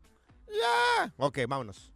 Ya. 0.48 1.12
Ok, 1.18 1.40
vámonos. 1.48 1.90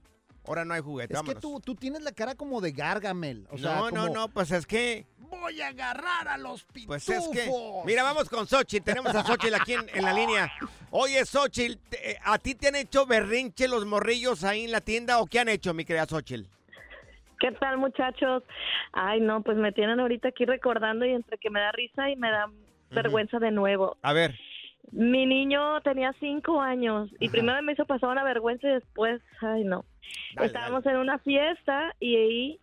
Ahora 0.48 0.64
no 0.64 0.74
hay 0.74 0.80
juguete, 0.80 1.14
Es 1.14 1.22
que 1.22 1.34
tú, 1.34 1.60
tú 1.60 1.74
tienes 1.74 2.02
la 2.02 2.12
cara 2.12 2.34
como 2.34 2.60
de 2.60 2.72
Gargamel. 2.72 3.46
O 3.50 3.58
sea, 3.58 3.76
no, 3.76 3.90
no, 3.90 4.00
como, 4.02 4.14
no, 4.14 4.28
pues 4.28 4.50
es 4.50 4.66
que... 4.66 5.06
Voy 5.18 5.60
a 5.60 5.68
agarrar 5.68 6.26
a 6.26 6.38
los 6.38 6.64
pitufos. 6.64 6.86
Pues 6.86 7.08
es 7.10 7.28
que... 7.28 7.50
Mira, 7.84 8.02
vamos 8.02 8.30
con 8.30 8.46
Xochitl. 8.46 8.82
Tenemos 8.82 9.14
a 9.14 9.22
Xochitl 9.22 9.54
aquí 9.54 9.74
en, 9.74 9.86
en 9.94 10.04
la 10.04 10.14
línea. 10.14 10.50
Oye, 10.90 11.22
Xochitl, 11.26 11.78
eh, 11.92 12.16
¿a 12.24 12.38
ti 12.38 12.54
te 12.54 12.68
han 12.68 12.76
hecho 12.76 13.04
berrinche 13.04 13.68
los 13.68 13.84
morrillos 13.84 14.42
ahí 14.42 14.64
en 14.64 14.72
la 14.72 14.80
tienda 14.80 15.20
o 15.20 15.26
qué 15.26 15.40
han 15.40 15.50
hecho, 15.50 15.74
mi 15.74 15.84
querida 15.84 16.06
Xochitl? 16.06 16.48
¿Qué 17.40 17.52
tal, 17.52 17.76
muchachos? 17.78 18.42
Ay, 18.92 19.20
no, 19.20 19.42
pues 19.42 19.56
me 19.58 19.72
tienen 19.72 20.00
ahorita 20.00 20.28
aquí 20.28 20.44
recordando 20.44 21.04
y 21.04 21.12
entre 21.12 21.38
que 21.38 21.50
me 21.50 21.60
da 21.60 21.72
risa 21.72 22.10
y 22.10 22.16
me 22.16 22.30
da 22.30 22.50
vergüenza 22.90 23.38
de 23.38 23.50
nuevo. 23.50 23.96
A 24.02 24.12
ver. 24.12 24.34
Mi 24.90 25.26
niño 25.26 25.80
tenía 25.82 26.12
cinco 26.18 26.60
años 26.60 27.10
y 27.20 27.28
primero 27.28 27.62
me 27.62 27.72
hizo 27.72 27.84
pasar 27.84 28.10
una 28.10 28.24
vergüenza 28.24 28.68
y 28.68 28.72
después, 28.72 29.20
ay, 29.40 29.64
no. 29.64 29.84
Dale, 30.34 30.46
Estábamos 30.46 30.86
en 30.86 30.96
una 30.96 31.18
fiesta 31.18 31.94
y 32.00 32.16
ahí, 32.16 32.60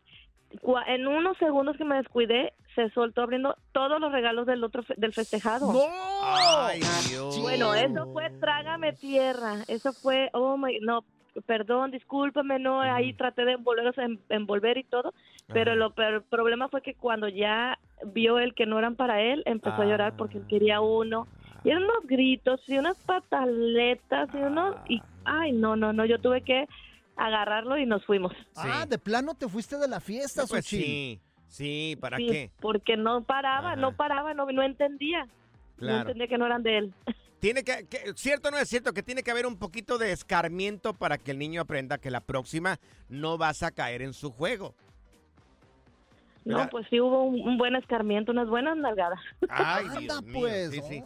en 0.87 1.07
unos 1.07 1.37
segundos 1.37 1.77
que 1.77 1.85
me 1.85 1.97
descuidé, 1.97 2.53
se 2.73 2.89
soltó 2.89 3.21
abriendo 3.21 3.55
todos 3.71 3.99
los 4.01 4.11
regalos 4.11 4.45
del 4.47 4.63
otro 4.63 4.83
fe- 4.83 4.95
del 4.97 5.13
festejado. 5.13 5.71
Ay, 6.23 6.81
Dios. 7.07 7.39
Bueno, 7.41 7.73
eso 7.75 8.07
fue 8.11 8.31
trágame 8.39 8.93
tierra. 8.93 9.63
Eso 9.67 9.93
fue, 9.93 10.29
oh 10.33 10.57
my, 10.57 10.79
no, 10.81 11.05
perdón, 11.45 11.91
discúlpame, 11.91 12.59
no, 12.59 12.81
ahí 12.81 13.13
traté 13.13 13.45
de 13.45 13.53
envolverlos, 13.53 13.97
en- 13.97 14.19
envolver 14.29 14.77
y 14.77 14.83
todo, 14.83 15.13
pero 15.53 15.71
Ajá. 15.71 15.75
lo 15.77 15.91
pero 15.93 16.17
el 16.17 16.23
problema 16.23 16.69
fue 16.69 16.81
que 16.81 16.95
cuando 16.95 17.27
ya 17.27 17.77
vio 18.07 18.39
el 18.39 18.55
que 18.55 18.65
no 18.65 18.79
eran 18.79 18.95
para 18.95 19.21
él, 19.21 19.43
empezó 19.45 19.81
a 19.81 19.85
llorar 19.85 20.15
porque 20.17 20.39
él 20.39 20.45
quería 20.49 20.81
uno. 20.81 21.27
Y 21.65 21.71
eran 21.71 21.83
unos 21.83 22.05
gritos 22.05 22.61
y 22.67 22.77
unas 22.77 22.95
pataletas 22.99 24.29
y 24.35 24.37
unos, 24.37 24.75
y, 24.87 25.01
ay, 25.25 25.51
no, 25.51 25.75
no, 25.75 25.93
no, 25.93 26.05
yo 26.05 26.21
tuve 26.21 26.41
que 26.41 26.67
agarrarlo 27.15 27.75
y 27.79 27.87
nos 27.87 28.05
fuimos. 28.05 28.31
Ah, 28.55 28.85
de 28.87 28.99
plano 28.99 29.33
te 29.33 29.49
fuiste 29.49 29.77
de 29.79 29.87
la 29.87 29.99
fiesta, 29.99 30.43
Pues 30.47 30.63
sí, 30.63 31.19
sí, 31.47 31.97
¿para 31.99 32.17
Sí, 32.17 32.27
qué? 32.27 32.51
Porque 32.61 32.97
no 32.97 33.23
paraba, 33.23 33.75
no 33.75 33.93
paraba, 33.93 34.35
no, 34.35 34.45
no 34.45 34.61
entendía. 34.61 35.27
No 35.79 36.01
entendía 36.01 36.27
que 36.27 36.37
no 36.37 36.45
eran 36.45 36.61
de 36.61 36.77
él. 36.77 36.93
Tiene 37.39 37.63
que, 37.63 37.87
que- 37.87 38.13
cierto 38.15 38.49
o 38.49 38.51
no 38.51 38.57
es 38.57 38.69
cierto 38.69 38.93
que 38.93 39.03
tiene 39.03 39.21
que 39.21 39.29
haber 39.29 39.45
un 39.45 39.57
poquito 39.57 39.97
de 39.97 40.11
escarmiento 40.11 40.93
para 40.93 41.17
que 41.17 41.31
el 41.31 41.37
niño 41.37 41.61
aprenda 41.61 41.97
que 41.97 42.09
la 42.09 42.21
próxima 42.21 42.79
no 43.09 43.37
vas 43.37 43.61
a 43.61 43.71
caer 43.71 44.01
en 44.01 44.13
su 44.13 44.31
juego. 44.31 44.73
No, 46.43 46.57
¿Verdad? 46.57 46.69
pues 46.71 46.87
sí 46.89 46.99
hubo 46.99 47.23
un, 47.23 47.41
un 47.41 47.57
buen 47.57 47.75
escarmiento, 47.75 48.31
unas 48.31 48.47
buenas 48.47 48.77
nalgadas. 48.77 49.19
Ay, 49.49 49.89
Dios 49.99 50.23
mío, 50.23 50.47
sí, 50.71 50.81
sí. 50.87 51.03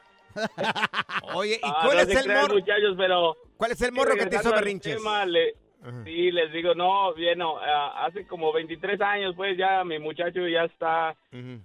Oye, 1.33 1.55
¿y 1.55 1.59
Ah, 1.63 1.77
cuál 1.85 1.95
no 1.95 2.01
es 2.03 2.07
se 2.09 2.17
el 2.19 2.23
crean, 2.25 2.41
morro? 2.41 2.53
muchachos, 2.55 2.95
pero 2.97 3.37
¿Cuál 3.55 3.71
es 3.71 3.81
el 3.81 3.91
morro 3.93 4.15
que 4.15 4.25
te 4.25 4.35
hizo 4.35 4.51
berrinches? 4.51 4.97
tema, 4.97 5.25
le- 5.25 5.55
sí, 6.03 6.31
les 6.31 6.51
digo, 6.51 6.75
no, 6.75 7.13
bien, 7.13 7.39
no, 7.39 7.57
hace 7.57 8.25
como 8.27 8.51
23 8.51 8.99
años, 9.01 9.33
pues 9.35 9.57
ya 9.57 9.83
mi 9.83 9.99
muchacho 9.99 10.47
ya 10.47 10.63
está 10.65 11.15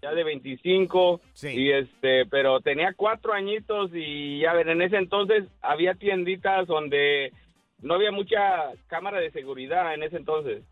ya 0.01 0.13
de 0.15 0.25
25 0.25 1.21
y 1.57 1.71
este, 1.73 2.27
pero 2.27 2.61
tenía 2.61 2.93
cuatro 2.97 3.33
añitos 3.33 3.91
y 3.95 4.41
ya 4.41 4.53
ver, 4.53 4.69
en 4.69 4.83
ese 4.83 4.97
entonces 4.97 5.45
había 5.63 5.95
tienditas 5.95 6.67
donde 6.67 7.33
no 7.83 7.95
había 7.95 8.13
mucha 8.13 8.73
cámara 8.87 9.19
de 9.21 9.31
seguridad 9.31 9.93
en 9.95 10.03
ese 10.05 10.17
entonces. 10.17 10.63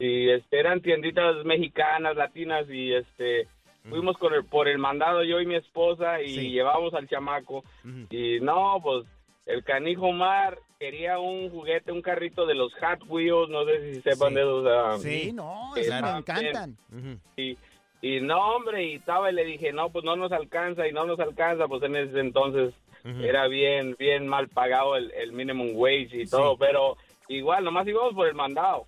Y 0.00 0.30
este 0.30 0.58
eran 0.58 0.80
tienditas 0.80 1.44
mexicanas, 1.44 2.16
latinas 2.16 2.68
y 2.68 2.92
este 2.92 3.46
fuimos 3.88 4.16
con 4.18 4.32
el, 4.34 4.44
por 4.46 4.66
el 4.66 4.78
mandado 4.78 5.22
yo 5.24 5.40
y 5.40 5.46
mi 5.46 5.54
esposa 5.56 6.20
y 6.22 6.28
Sí. 6.30 6.50
llevamos 6.50 6.92
al 6.94 7.06
chamaco. 7.06 7.62
Y 8.10 8.40
no, 8.40 8.80
pues 8.82 9.04
el 9.46 9.62
canijo 9.64 10.12
Mar 10.12 10.58
quería 10.78 11.18
un 11.18 11.50
juguete, 11.50 11.92
un 11.92 12.02
carrito 12.02 12.46
de 12.46 12.54
los 12.54 12.72
Hot 12.74 13.02
Wheels, 13.08 13.48
no 13.50 13.64
sé 13.64 13.94
si 13.94 14.00
sepan 14.02 14.34
de 14.34 14.40
esos. 14.42 14.66
ah, 14.68 14.96
Sí, 14.98 15.32
no, 15.32 15.74
esos 15.76 16.02
me 16.02 16.18
encantan. 16.18 16.76
Y, 17.36 17.56
Y 18.02 18.20
no, 18.20 18.56
hombre, 18.56 18.84
y 18.84 18.94
estaba 18.96 19.30
y 19.30 19.34
le 19.34 19.44
dije, 19.44 19.72
no, 19.72 19.88
pues 19.90 20.04
no 20.04 20.14
nos 20.16 20.30
alcanza 20.32 20.86
y 20.86 20.92
no 20.92 21.06
nos 21.06 21.18
alcanza, 21.20 21.66
pues 21.68 21.82
en 21.84 21.96
ese 21.96 22.20
entonces 22.20 22.74
era 23.22 23.48
bien, 23.48 23.96
bien 23.98 24.26
mal 24.26 24.48
pagado 24.48 24.96
el, 24.96 25.10
el 25.12 25.32
minimum 25.32 25.72
wage 25.74 26.08
y 26.22 26.26
todo, 26.26 26.56
pero 26.58 26.96
igual, 27.28 27.64
nomás 27.64 27.86
íbamos 27.86 28.14
por 28.14 28.26
el 28.28 28.34
mandado. 28.34 28.86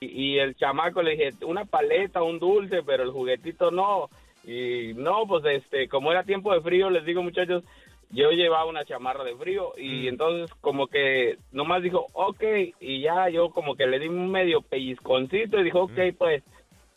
Y, 0.00 0.06
y 0.34 0.38
el 0.38 0.54
chamaco 0.56 1.02
le 1.02 1.12
dije, 1.12 1.30
una 1.44 1.64
paleta, 1.64 2.22
un 2.22 2.38
dulce, 2.38 2.82
pero 2.84 3.02
el 3.02 3.10
juguetito 3.10 3.70
no. 3.72 4.08
Y 4.44 4.94
no, 4.94 5.26
pues 5.26 5.44
este, 5.44 5.88
como 5.88 6.10
era 6.12 6.22
tiempo 6.24 6.52
de 6.54 6.60
frío, 6.60 6.90
les 6.90 7.04
digo 7.04 7.22
muchachos, 7.22 7.62
yo 8.10 8.30
llevaba 8.30 8.64
una 8.64 8.84
chamarra 8.84 9.24
de 9.24 9.36
frío 9.36 9.72
y 9.76 10.08
entonces 10.08 10.52
como 10.60 10.88
que 10.88 11.38
nomás 11.52 11.82
dijo, 11.82 12.06
ok, 12.12 12.42
y 12.80 13.00
ya 13.02 13.28
yo 13.28 13.50
como 13.50 13.76
que 13.76 13.86
le 13.86 13.98
di 13.98 14.08
un 14.08 14.30
medio 14.30 14.62
pellizconcito 14.62 15.58
y 15.58 15.64
dijo, 15.64 15.82
ok, 15.82 15.98
pues, 16.18 16.42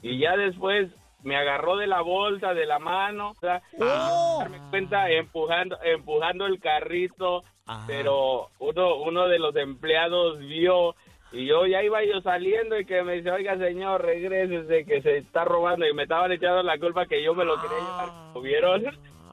y 0.02 0.20
ya 0.20 0.36
después 0.36 0.90
me 1.22 1.38
agarró 1.38 1.78
de 1.78 1.88
la 1.88 2.02
bolsa, 2.02 2.54
de 2.54 2.66
la 2.66 2.80
mano, 2.80 3.32
o 3.32 3.36
sea, 3.36 3.62
sin 3.72 3.80
darme 3.80 4.60
cuenta, 4.70 5.10
empujando, 5.10 5.78
empujando 5.84 6.46
el 6.48 6.60
carrito, 6.60 7.44
pero 7.88 8.50
uno, 8.60 8.96
uno 8.96 9.28
de 9.28 9.40
los 9.40 9.56
empleados 9.56 10.40
vio 10.40 10.96
y 11.32 11.48
yo 11.48 11.66
ya 11.66 11.82
iba 11.82 12.04
yo 12.04 12.22
saliendo 12.22 12.80
y 12.80 12.86
que 12.86 13.02
me 13.02 13.14
dice, 13.14 13.32
oiga 13.32 13.58
señor, 13.58 14.04
regrésese 14.04 14.86
que 14.86 15.02
se 15.02 15.18
está 15.18 15.44
robando 15.44 15.88
y 15.88 15.94
me 15.94 16.04
estaban 16.04 16.32
echando 16.32 16.62
la 16.62 16.78
culpa 16.78 17.08
que 17.08 17.24
yo 17.24 17.34
me 17.34 17.44
lo 17.44 17.60
quería 17.60 17.78
llevar. 17.78 18.10
Como 18.34 18.42
vieron, 18.42 18.84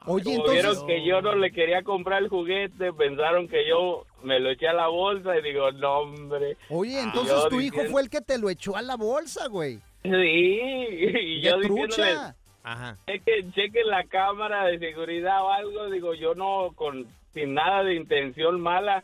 Oye, 0.05 0.23
como 0.23 0.35
entonces- 0.51 0.63
vieron 0.63 0.87
que 0.87 1.05
yo 1.05 1.21
no 1.21 1.35
le 1.35 1.51
quería 1.51 1.83
comprar 1.83 2.23
el 2.23 2.29
juguete, 2.29 2.91
pensaron 2.93 3.47
que 3.47 3.67
yo 3.67 4.05
me 4.23 4.39
lo 4.39 4.49
eché 4.49 4.67
a 4.67 4.73
la 4.73 4.87
bolsa 4.87 5.37
y 5.37 5.41
digo, 5.43 5.71
no 5.73 5.99
hombre. 5.99 6.57
Oye, 6.69 6.99
entonces 7.01 7.35
tu 7.49 7.55
hijo 7.61 7.75
diciendo- 7.75 7.91
fue 7.91 8.01
el 8.01 8.09
que 8.09 8.21
te 8.21 8.37
lo 8.37 8.49
echó 8.49 8.75
a 8.75 8.81
la 8.81 8.95
bolsa, 8.95 9.47
güey. 9.47 9.79
Sí, 10.03 10.09
y 10.09 11.41
¡Qué 11.41 11.41
yo 11.41 11.59
diciéndole, 11.59 12.33
chequen, 13.07 13.53
chequen 13.53 13.87
la 13.87 14.03
cámara 14.05 14.65
de 14.65 14.79
seguridad 14.79 15.43
o 15.43 15.49
algo, 15.49 15.89
digo, 15.89 16.13
yo 16.15 16.33
no, 16.35 16.71
con 16.75 17.05
sin 17.33 17.53
nada 17.53 17.83
de 17.83 17.95
intención 17.95 18.59
mala, 18.59 19.03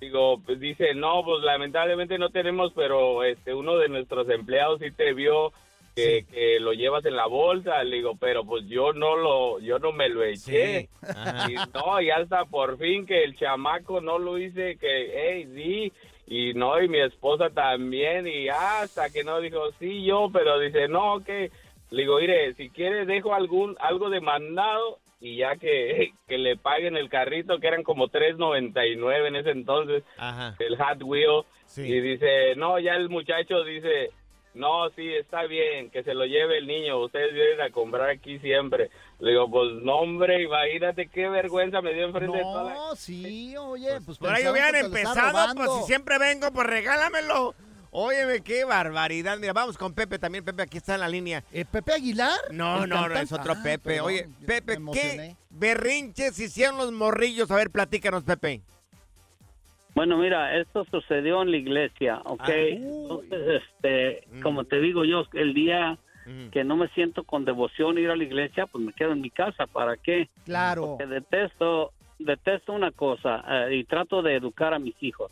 digo, 0.00 0.38
pues 0.46 0.60
dice, 0.60 0.94
no, 0.94 1.22
pues 1.24 1.42
lamentablemente 1.42 2.18
no 2.18 2.28
tenemos, 2.30 2.72
pero 2.74 3.24
este 3.24 3.52
uno 3.52 3.76
de 3.78 3.88
nuestros 3.88 4.28
empleados 4.28 4.78
sí 4.80 4.90
te 4.92 5.12
vio 5.12 5.52
que, 5.94 6.26
que 6.26 6.58
lo 6.60 6.72
llevas 6.72 7.04
en 7.04 7.16
la 7.16 7.26
bolsa, 7.26 7.82
le 7.84 7.96
digo, 7.96 8.16
pero 8.18 8.44
pues 8.44 8.64
yo 8.66 8.92
no 8.92 9.16
lo, 9.16 9.60
yo 9.60 9.78
no 9.78 9.92
me 9.92 10.08
lo 10.08 10.24
eché. 10.24 10.88
Y 11.48 11.54
no, 11.72 12.00
y 12.00 12.10
hasta 12.10 12.44
por 12.46 12.78
fin 12.78 13.06
que 13.06 13.22
el 13.22 13.36
chamaco 13.36 14.00
no 14.00 14.18
lo 14.18 14.38
hice, 14.38 14.76
que, 14.76 15.12
hey, 15.14 15.48
sí, 15.54 15.92
y 16.26 16.54
no, 16.54 16.80
y 16.82 16.88
mi 16.88 17.00
esposa 17.00 17.50
también, 17.50 18.26
y 18.26 18.48
hasta 18.48 19.10
que 19.10 19.22
no 19.24 19.40
dijo, 19.40 19.70
sí, 19.78 20.04
yo, 20.04 20.30
pero 20.32 20.58
dice, 20.58 20.88
no, 20.88 21.22
que, 21.24 21.50
le 21.90 22.02
digo, 22.02 22.18
mire, 22.18 22.54
si 22.54 22.70
quiere 22.70 23.06
dejo 23.06 23.34
algún, 23.34 23.76
algo 23.78 24.10
demandado, 24.10 24.98
y 25.20 25.36
ya 25.36 25.56
que, 25.56 26.12
que 26.28 26.38
le 26.38 26.56
paguen 26.56 26.96
el 26.96 27.08
carrito, 27.08 27.58
que 27.60 27.68
eran 27.68 27.84
como 27.84 28.08
3.99 28.08 29.28
en 29.28 29.36
ese 29.36 29.50
entonces, 29.50 30.02
el 30.58 30.76
Hot 30.76 31.02
Wheel, 31.02 31.42
y 31.76 32.00
dice, 32.00 32.56
no, 32.56 32.78
ya 32.80 32.94
el 32.94 33.08
muchacho 33.08 33.62
dice, 33.62 34.10
no, 34.54 34.88
sí, 34.90 35.12
está 35.14 35.44
bien, 35.44 35.90
que 35.90 36.02
se 36.04 36.14
lo 36.14 36.24
lleve 36.24 36.58
el 36.58 36.66
niño, 36.66 36.98
ustedes 37.02 37.34
vienen 37.34 37.60
a 37.60 37.70
comprar 37.70 38.08
aquí 38.10 38.38
siempre. 38.38 38.90
Le 39.18 39.30
digo, 39.30 39.50
pues 39.50 39.82
no, 39.82 39.96
hombre, 39.96 40.42
imagínate 40.42 41.08
qué 41.08 41.28
vergüenza 41.28 41.80
me 41.82 41.92
dio 41.92 42.06
enfrente 42.06 42.36
de 42.36 42.42
toda 42.42 42.64
la 42.64 42.74
No, 42.74 42.96
sí, 42.96 43.56
oye, 43.56 44.00
pues 44.04 44.18
Por 44.18 44.30
ahí 44.30 44.46
hubieran 44.46 44.76
empezado, 44.76 45.54
pues 45.56 45.70
si 45.80 45.86
siempre 45.86 46.18
vengo, 46.18 46.52
pues 46.52 46.66
regálamelo. 46.66 47.54
Óyeme, 47.96 48.40
qué 48.40 48.64
barbaridad. 48.64 49.38
Mira, 49.38 49.52
vamos 49.52 49.78
con 49.78 49.94
Pepe 49.94 50.18
también. 50.18 50.44
Pepe, 50.44 50.62
aquí 50.62 50.78
está 50.78 50.94
en 50.94 51.00
la 51.00 51.08
línea. 51.08 51.44
¿Pepe 51.70 51.92
Aguilar? 51.92 52.36
No, 52.50 52.82
¿El 52.82 52.90
no, 52.90 53.08
no, 53.08 53.14
es 53.14 53.30
otro 53.30 53.52
Ah, 53.56 53.62
Pepe. 53.62 54.00
Oye, 54.00 54.28
Pepe, 54.44 54.78
¿qué 54.92 55.36
berrinches 55.50 56.36
hicieron 56.40 56.76
los 56.76 56.90
morrillos? 56.90 57.52
A 57.52 57.56
ver, 57.56 57.70
platícanos, 57.70 58.24
Pepe. 58.24 58.62
Bueno, 59.94 60.18
mira, 60.18 60.56
esto 60.58 60.84
sucedió 60.90 61.42
en 61.42 61.50
la 61.52 61.56
iglesia, 61.56 62.20
¿ok? 62.24 62.40
Ah, 62.40 62.52
Entonces, 62.52 63.62
este, 63.62 64.24
como 64.42 64.64
te 64.64 64.80
digo 64.80 65.04
yo, 65.04 65.24
el 65.32 65.54
día 65.54 65.98
que 66.52 66.64
no 66.64 66.76
me 66.76 66.88
siento 66.88 67.24
con 67.24 67.44
devoción 67.44 67.98
ir 67.98 68.10
a 68.10 68.16
la 68.16 68.24
iglesia, 68.24 68.66
pues 68.66 68.82
me 68.82 68.92
quedo 68.92 69.12
en 69.12 69.20
mi 69.20 69.30
casa. 69.30 69.66
¿Para 69.66 69.96
qué? 69.96 70.28
Claro. 70.44 70.96
Porque 70.96 71.06
detesto, 71.06 71.92
detesto 72.18 72.72
una 72.72 72.90
cosa 72.92 73.44
eh, 73.68 73.76
y 73.76 73.84
trato 73.84 74.22
de 74.22 74.36
educar 74.36 74.72
a 74.72 74.78
mis 74.78 74.94
hijos. 75.02 75.30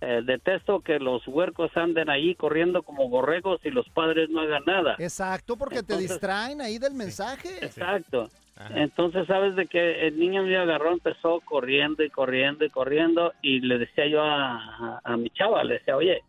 Eh, 0.00 0.20
detesto 0.24 0.80
que 0.80 0.98
los 0.98 1.26
huercos 1.26 1.74
anden 1.76 2.10
ahí 2.10 2.34
corriendo 2.34 2.82
como 2.82 3.08
borregos 3.08 3.60
y 3.64 3.70
los 3.70 3.88
padres 3.88 4.28
no 4.28 4.40
hagan 4.42 4.62
nada. 4.66 4.96
Exacto, 4.98 5.56
porque 5.56 5.82
te 5.82 5.96
distraen 5.96 6.60
ahí 6.60 6.78
del 6.78 6.94
mensaje. 6.94 7.64
Exacto. 7.64 8.28
Entonces, 8.74 9.26
sabes 9.26 9.54
de 9.54 9.66
que 9.66 10.06
el 10.06 10.18
niño 10.18 10.42
me 10.42 10.56
agarró, 10.56 10.92
empezó 10.92 11.40
corriendo 11.40 12.02
y 12.02 12.10
corriendo 12.10 12.64
y 12.64 12.70
corriendo 12.70 13.32
y 13.42 13.60
le 13.60 13.78
decía 13.78 14.06
yo 14.06 14.22
a, 14.22 14.54
a- 14.56 15.00
a 15.04 15.16
mi 15.16 15.28
chava, 15.30 15.62
le 15.64 15.74
decía, 15.74 15.96
oye, 15.96 16.22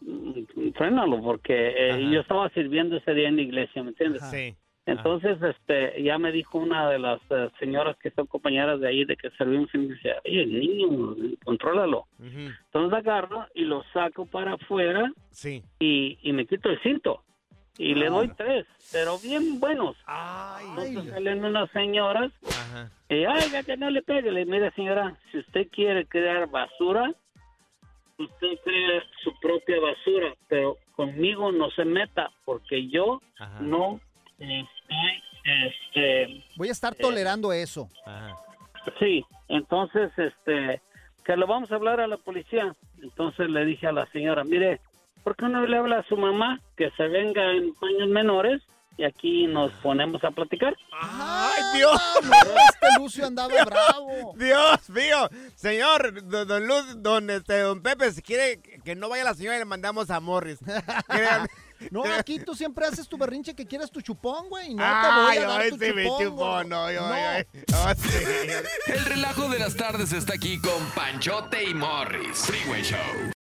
mm, 0.00 0.70
frénalo 0.76 1.20
porque 1.22 1.74
eh, 1.76 2.08
yo 2.12 2.20
estaba 2.20 2.48
sirviendo 2.50 2.96
ese 2.96 3.14
día 3.14 3.28
en 3.28 3.36
la 3.36 3.42
iglesia, 3.42 3.82
¿me 3.82 3.90
entiendes? 3.90 4.22
Sí. 4.30 4.54
Entonces, 4.86 5.38
este, 5.42 6.02
ya 6.02 6.18
me 6.18 6.30
dijo 6.30 6.58
una 6.58 6.90
de 6.90 6.98
las 6.98 7.18
eh, 7.30 7.48
señoras 7.58 7.96
que 7.96 8.10
son 8.10 8.26
compañeras 8.26 8.78
de 8.80 8.88
ahí 8.88 9.04
de 9.06 9.16
que 9.16 9.30
servimos 9.30 9.70
y 9.74 9.78
me 9.78 9.86
decía, 9.94 10.16
oye, 10.26 10.44
niño, 10.44 11.16
contrólalo. 11.42 12.04
Entonces 12.20 12.98
agarro 12.98 13.46
y 13.54 13.64
lo 13.64 13.82
saco 13.94 14.26
para 14.26 14.52
afuera 14.54 15.10
Sí. 15.30 15.62
y, 15.80 16.18
y 16.22 16.32
me 16.34 16.44
quito 16.46 16.68
el 16.68 16.78
cinto. 16.82 17.22
Y 17.76 17.94
le 17.94 18.08
doy 18.08 18.28
tres, 18.28 18.66
pero 18.92 19.18
bien 19.18 19.58
buenos. 19.58 19.96
Entonces 20.68 21.12
salen 21.12 21.44
unas 21.44 21.70
señoras 21.72 22.30
y, 23.08 23.24
ay, 23.24 23.64
que 23.64 23.76
no 23.76 23.90
le 23.90 24.02
pegue. 24.02 24.30
Le 24.30 24.44
mire, 24.46 24.70
señora, 24.72 25.16
si 25.32 25.38
usted 25.38 25.68
quiere 25.70 26.06
crear 26.06 26.48
basura, 26.48 27.12
usted 28.18 28.58
crea 28.62 29.02
su 29.22 29.32
propia 29.40 29.80
basura, 29.80 30.34
pero 30.48 30.78
conmigo 30.94 31.50
no 31.50 31.70
se 31.72 31.84
meta, 31.84 32.30
porque 32.44 32.88
yo 32.88 33.20
no 33.60 34.00
estoy, 34.38 35.22
este... 35.44 36.44
Voy 36.56 36.68
a 36.68 36.72
estar 36.72 36.94
tolerando 36.94 37.52
eso. 37.52 37.90
Sí, 39.00 39.24
entonces, 39.48 40.12
este, 40.16 40.80
que 41.24 41.36
lo 41.36 41.46
vamos 41.46 41.72
a 41.72 41.74
hablar 41.74 42.00
a 42.00 42.06
la 42.06 42.18
policía. 42.18 42.76
Entonces 43.02 43.50
le 43.50 43.64
dije 43.64 43.86
a 43.86 43.92
la 43.92 44.06
señora, 44.12 44.44
mire, 44.44 44.80
¿por 45.24 45.34
qué 45.36 45.46
no 45.48 45.66
le 45.66 45.76
habla 45.76 45.98
a 45.98 46.06
su 46.08 46.16
mamá 46.16 46.60
que 46.76 46.90
se 46.96 47.08
venga 47.08 47.50
en 47.52 47.74
paños 47.74 48.08
menores 48.08 48.62
y 48.96 49.02
aquí 49.04 49.46
nos 49.48 49.72
ponemos 49.82 50.22
a 50.22 50.30
platicar? 50.30 50.76
¡Ay, 51.00 51.62
Dios! 51.78 52.00
este 52.22 53.00
Lucio 53.00 53.26
andaba 53.26 53.52
bravo. 53.64 54.34
Dios 54.36 54.88
mío. 54.90 55.28
Señor, 55.56 56.22
don, 56.28 56.46
don 56.46 56.66
Luz, 56.66 57.02
don, 57.02 57.28
este, 57.30 57.58
don 57.60 57.82
Pepe, 57.82 58.12
si 58.12 58.22
quiere 58.22 58.60
que 58.84 58.94
no 58.94 59.08
vaya 59.08 59.24
la 59.24 59.34
señora, 59.34 59.58
le 59.58 59.64
mandamos 59.64 60.10
a 60.10 60.20
Morris. 60.20 60.60
No, 61.90 62.04
aquí 62.04 62.38
tú 62.38 62.54
siempre 62.54 62.86
haces 62.86 63.06
tu 63.08 63.18
berrinche 63.18 63.54
que 63.54 63.66
quieres 63.66 63.90
tu 63.90 64.00
chupón, 64.00 64.48
güey. 64.48 64.74
No 64.74 64.82
Ay, 64.86 65.02
te 65.02 65.14
voy 65.20 65.36
a 65.44 65.48
dar 65.48 65.60
ay, 65.60 65.70
tu 65.70 65.76
sí, 65.78 65.92
mi 65.92 66.04
chupón, 66.04 66.24
chupón, 66.24 66.54
güey. 66.56 66.68
no, 66.68 66.92
yo, 66.92 67.00
No. 67.00 67.12
ay, 67.12 67.22
ay. 67.52 67.62
Oh, 67.74 67.92
sí. 67.96 68.08
El 68.86 69.04
relajo 69.04 69.48
de 69.50 69.58
las 69.58 69.76
tardes 69.76 70.12
está 70.12 70.34
aquí 70.34 70.58
con 70.60 70.82
Panchote 70.94 71.62
y 71.64 71.74
Morris. 71.74 72.38
Freeway 72.46 72.82
Show. 72.82 73.33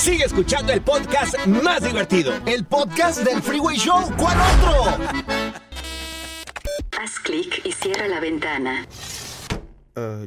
Sigue 0.00 0.24
escuchando 0.24 0.72
el 0.72 0.80
podcast 0.80 1.36
más 1.46 1.82
divertido. 1.82 2.32
El 2.46 2.64
podcast 2.64 3.18
del 3.22 3.42
Freeway 3.42 3.76
Show. 3.76 4.10
¿Cuál 4.16 4.38
otro? 4.40 5.04
Haz 6.98 7.18
clic 7.22 7.60
y 7.66 7.72
cierra 7.72 8.08
la 8.08 8.18
ventana. 8.18 8.86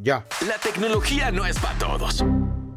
ya. 0.04 0.28
La 0.48 0.60
tecnología 0.60 1.32
no 1.32 1.44
es 1.48 1.58
para 1.58 1.76
todos. 1.80 2.24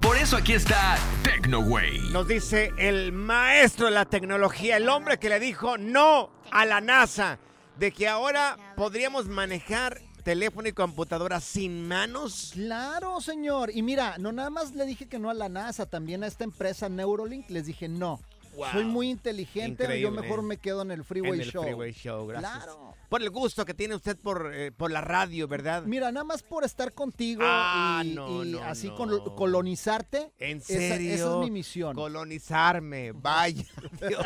Por 0.01 0.17
eso 0.17 0.39
aquí 0.39 0.55
está 0.55 0.97
TecnoWay. 1.23 1.99
Nos 2.13 2.29
dice 2.29 2.73
el 2.79 3.13
maestro 3.13 3.89
de 3.89 3.93
la 3.93 4.07
tecnología, 4.07 4.79
el 4.79 4.89
hombre 4.89 5.19
que 5.19 5.29
le 5.29 5.39
dijo 5.39 5.77
no 5.77 6.31
a 6.51 6.65
la 6.65 6.81
NASA, 6.81 7.39
de 7.79 7.93
que 7.93 8.09
ahora 8.09 8.57
podríamos 8.75 9.29
manejar 9.29 10.01
teléfono 10.27 10.67
y 10.67 10.73
computadora 10.73 11.41
sin 11.41 11.87
manos. 11.87 12.51
Claro, 12.53 13.21
señor. 13.21 13.71
Y 13.73 13.83
mira, 13.83 14.19
no 14.19 14.33
nada 14.33 14.51
más 14.51 14.75
le 14.75 14.85
dije 14.85 15.07
que 15.07 15.21
no 15.21 15.31
a 15.31 15.35
la 15.35 15.49
NASA, 15.49 15.87
también 15.87 16.25
a 16.25 16.27
esta 16.27 16.43
empresa 16.43 16.89
Neurolink 16.89 17.49
les 17.49 17.67
dije 17.67 17.89
no. 17.89 18.19
Wow. 18.57 18.67
Soy 18.73 18.85
muy 18.85 19.11
inteligente, 19.11 19.85
yo 19.85 19.91
Increíble. 19.95 20.21
mejor 20.23 20.43
me 20.43 20.57
quedo 20.57 20.83
en 20.83 20.91
el 20.91 21.05
Freeway 21.05 21.35
en 21.35 21.41
el 21.43 21.51
Show. 21.53 21.63
Freeway 21.63 21.93
Show, 21.93 22.27
gracias. 22.27 22.53
Claro. 22.65 22.95
Por 23.09 23.23
el 23.23 23.31
gusto 23.31 23.65
que 23.65 23.75
tiene 23.75 23.95
usted 23.95 24.17
por, 24.19 24.51
eh, 24.53 24.73
por 24.73 24.91
la 24.91 25.01
radio, 25.01 25.47
¿verdad? 25.47 25.85
Mira, 25.85 26.11
nada 26.11 26.25
más 26.25 26.43
por 26.43 26.65
estar 26.65 26.93
contigo 26.93 27.43
Ah, 27.45 28.03
y, 28.05 28.15
no, 28.15 28.45
y 28.45 28.49
no, 28.53 28.63
así 28.65 28.89
no. 28.89 28.97
col- 28.97 29.35
colonizarte. 29.37 30.33
¿En 30.39 30.61
serio? 30.61 31.13
Esa, 31.15 31.31
es 31.35 31.37
mi 31.39 31.51
misión. 31.51 31.95
Colonizarme, 31.95 33.13
vaya, 33.15 33.65
Dios 34.09 34.25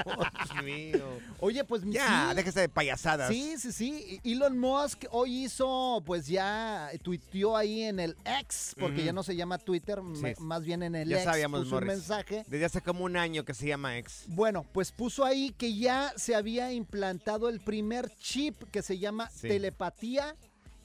mío. 0.65 1.05
Oye, 1.41 1.65
pues 1.65 1.83
Ya, 1.87 2.29
sí. 2.31 2.37
déjese 2.37 2.61
de 2.61 2.69
payasadas. 2.69 3.29
Sí, 3.29 3.55
sí, 3.59 3.73
sí. 3.73 4.21
Elon 4.25 4.59
Musk 4.59 5.05
hoy 5.11 5.45
hizo, 5.45 6.03
pues 6.07 6.27
ya 6.27 6.91
tuiteó 7.03 7.57
ahí 7.57 7.83
en 7.83 8.01
el 8.01 8.17
X, 8.25 8.75
porque 8.79 9.05
ya 9.05 9.13
no 9.13 9.23
se 9.23 9.37
llama 9.37 9.59
Twitter, 9.59 10.01
Sí. 10.15 10.41
más 10.43 10.65
bien 10.65 10.83
en 10.83 10.95
el 10.95 11.09
Ya 11.09 11.17
X 11.17 11.25
sabíamos, 11.25 11.65
puso 11.65 11.77
un 11.79 11.87
mensaje. 11.87 12.45
Desde 12.47 12.65
hace 12.65 12.81
como 12.81 13.05
un 13.05 13.17
año 13.17 13.45
que 13.45 13.53
se 13.55 13.67
llama 13.67 13.99
Bueno, 14.29 14.65
pues 14.73 14.93
puso 14.93 15.25
ahí 15.25 15.51
que 15.57 15.75
ya 15.75 16.13
se 16.17 16.35
había 16.35 16.73
implantado 16.73 17.49
el 17.49 17.61
primer 17.61 18.11
chip 18.19 18.63
que 18.71 18.83
se 18.83 18.99
llama 18.99 19.29
Sí. 19.31 19.49
telepatía 19.49 20.35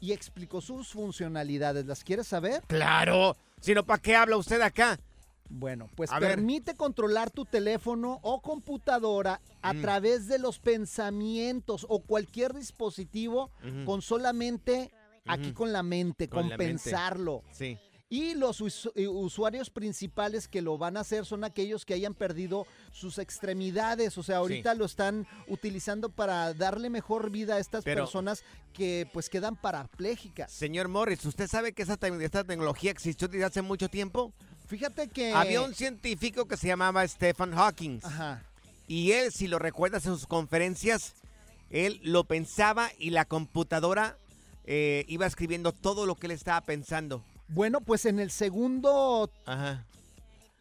y 0.01 0.11
explicó 0.13 0.61
sus 0.61 0.89
funcionalidades. 0.89 1.85
¿Las 1.85 2.03
quieres 2.03 2.27
saber? 2.27 2.63
Claro. 2.67 3.35
Si 3.61 3.73
no, 3.73 3.85
¿para 3.85 4.01
qué 4.01 4.15
habla 4.15 4.37
usted 4.37 4.61
acá? 4.61 4.99
Bueno, 5.49 5.89
pues 5.95 6.11
A 6.11 6.19
ver. 6.19 6.31
permite 6.31 6.75
controlar 6.75 7.29
tu 7.29 7.45
teléfono 7.45 8.19
o 8.23 8.41
computadora 8.41 9.39
a 9.61 9.73
Mm. 9.73 9.81
través 9.81 10.27
de 10.27 10.39
los 10.39 10.57
pensamientos 10.59 11.85
o 11.87 11.99
cualquier 11.99 12.53
dispositivo 12.53 13.51
con 13.85 14.01
solamente 14.01 14.91
aquí 15.27 15.53
con 15.53 15.71
la 15.71 15.83
mente, 15.83 16.27
Con 16.29 16.41
con, 16.41 16.49
la 16.49 16.57
mente. 16.57 16.83
pensarlo. 16.83 17.43
Sí. 17.51 17.77
Y 18.07 18.35
los 18.35 18.61
usu- 18.61 18.91
eh, 18.95 19.07
usuarios 19.07 19.71
principales 19.71 20.47
que 20.47 20.61
lo 20.61 20.77
van 20.77 20.95
a 20.95 20.99
hacer 20.99 21.25
son 21.25 21.43
aquellos 21.43 21.85
que 21.85 21.95
hayan 21.95 22.13
perdido 22.13 22.67
sus 22.91 23.17
extremidades. 23.17 24.15
O 24.19 24.23
sea, 24.23 24.37
ahorita 24.37 24.75
lo 24.75 24.85
están 24.85 25.25
utilizando 25.47 26.09
para 26.09 26.53
darle 26.53 26.91
mejor 26.91 27.31
vida 27.31 27.55
a 27.55 27.59
estas 27.59 27.83
Pero- 27.83 28.03
personas 28.03 28.43
que 28.73 29.09
pues 29.11 29.27
quedan 29.29 29.55
parapléjicas. 29.55 30.51
Señor 30.51 30.87
Morris, 30.87 31.25
¿usted 31.25 31.47
sabe 31.47 31.73
que 31.73 31.81
esa, 31.81 31.97
te- 31.97 32.23
esta 32.23 32.43
tecnología 32.43 32.91
existió 32.91 33.27
desde 33.27 33.45
hace 33.45 33.61
mucho 33.63 33.89
tiempo? 33.89 34.31
Fíjate 34.67 35.07
que... 35.07 35.31
Había 35.33 35.61
un 35.61 35.73
científico 35.73 36.45
que 36.47 36.57
se 36.57 36.67
llamaba 36.67 37.07
Stephen 37.07 37.53
Hawking. 37.53 37.99
Ajá. 38.03 38.43
Y 38.87 39.13
él, 39.13 39.31
si 39.31 39.47
lo 39.47 39.57
recuerdas 39.57 40.05
en 40.05 40.13
sus 40.13 40.27
conferencias, 40.27 41.13
él 41.71 41.99
lo 42.03 42.23
pensaba 42.25 42.91
y 42.99 43.09
la 43.09 43.25
computadora 43.25 44.15
eh, 44.65 45.05
iba 45.07 45.25
escribiendo 45.25 45.71
todo 45.71 46.05
lo 46.05 46.15
que 46.15 46.27
él 46.27 46.31
estaba 46.31 46.61
pensando. 46.61 47.23
Bueno, 47.47 47.81
pues 47.81 48.05
en 48.05 48.19
el 48.19 48.31
segundo 48.31 49.29
Ajá, 49.45 49.85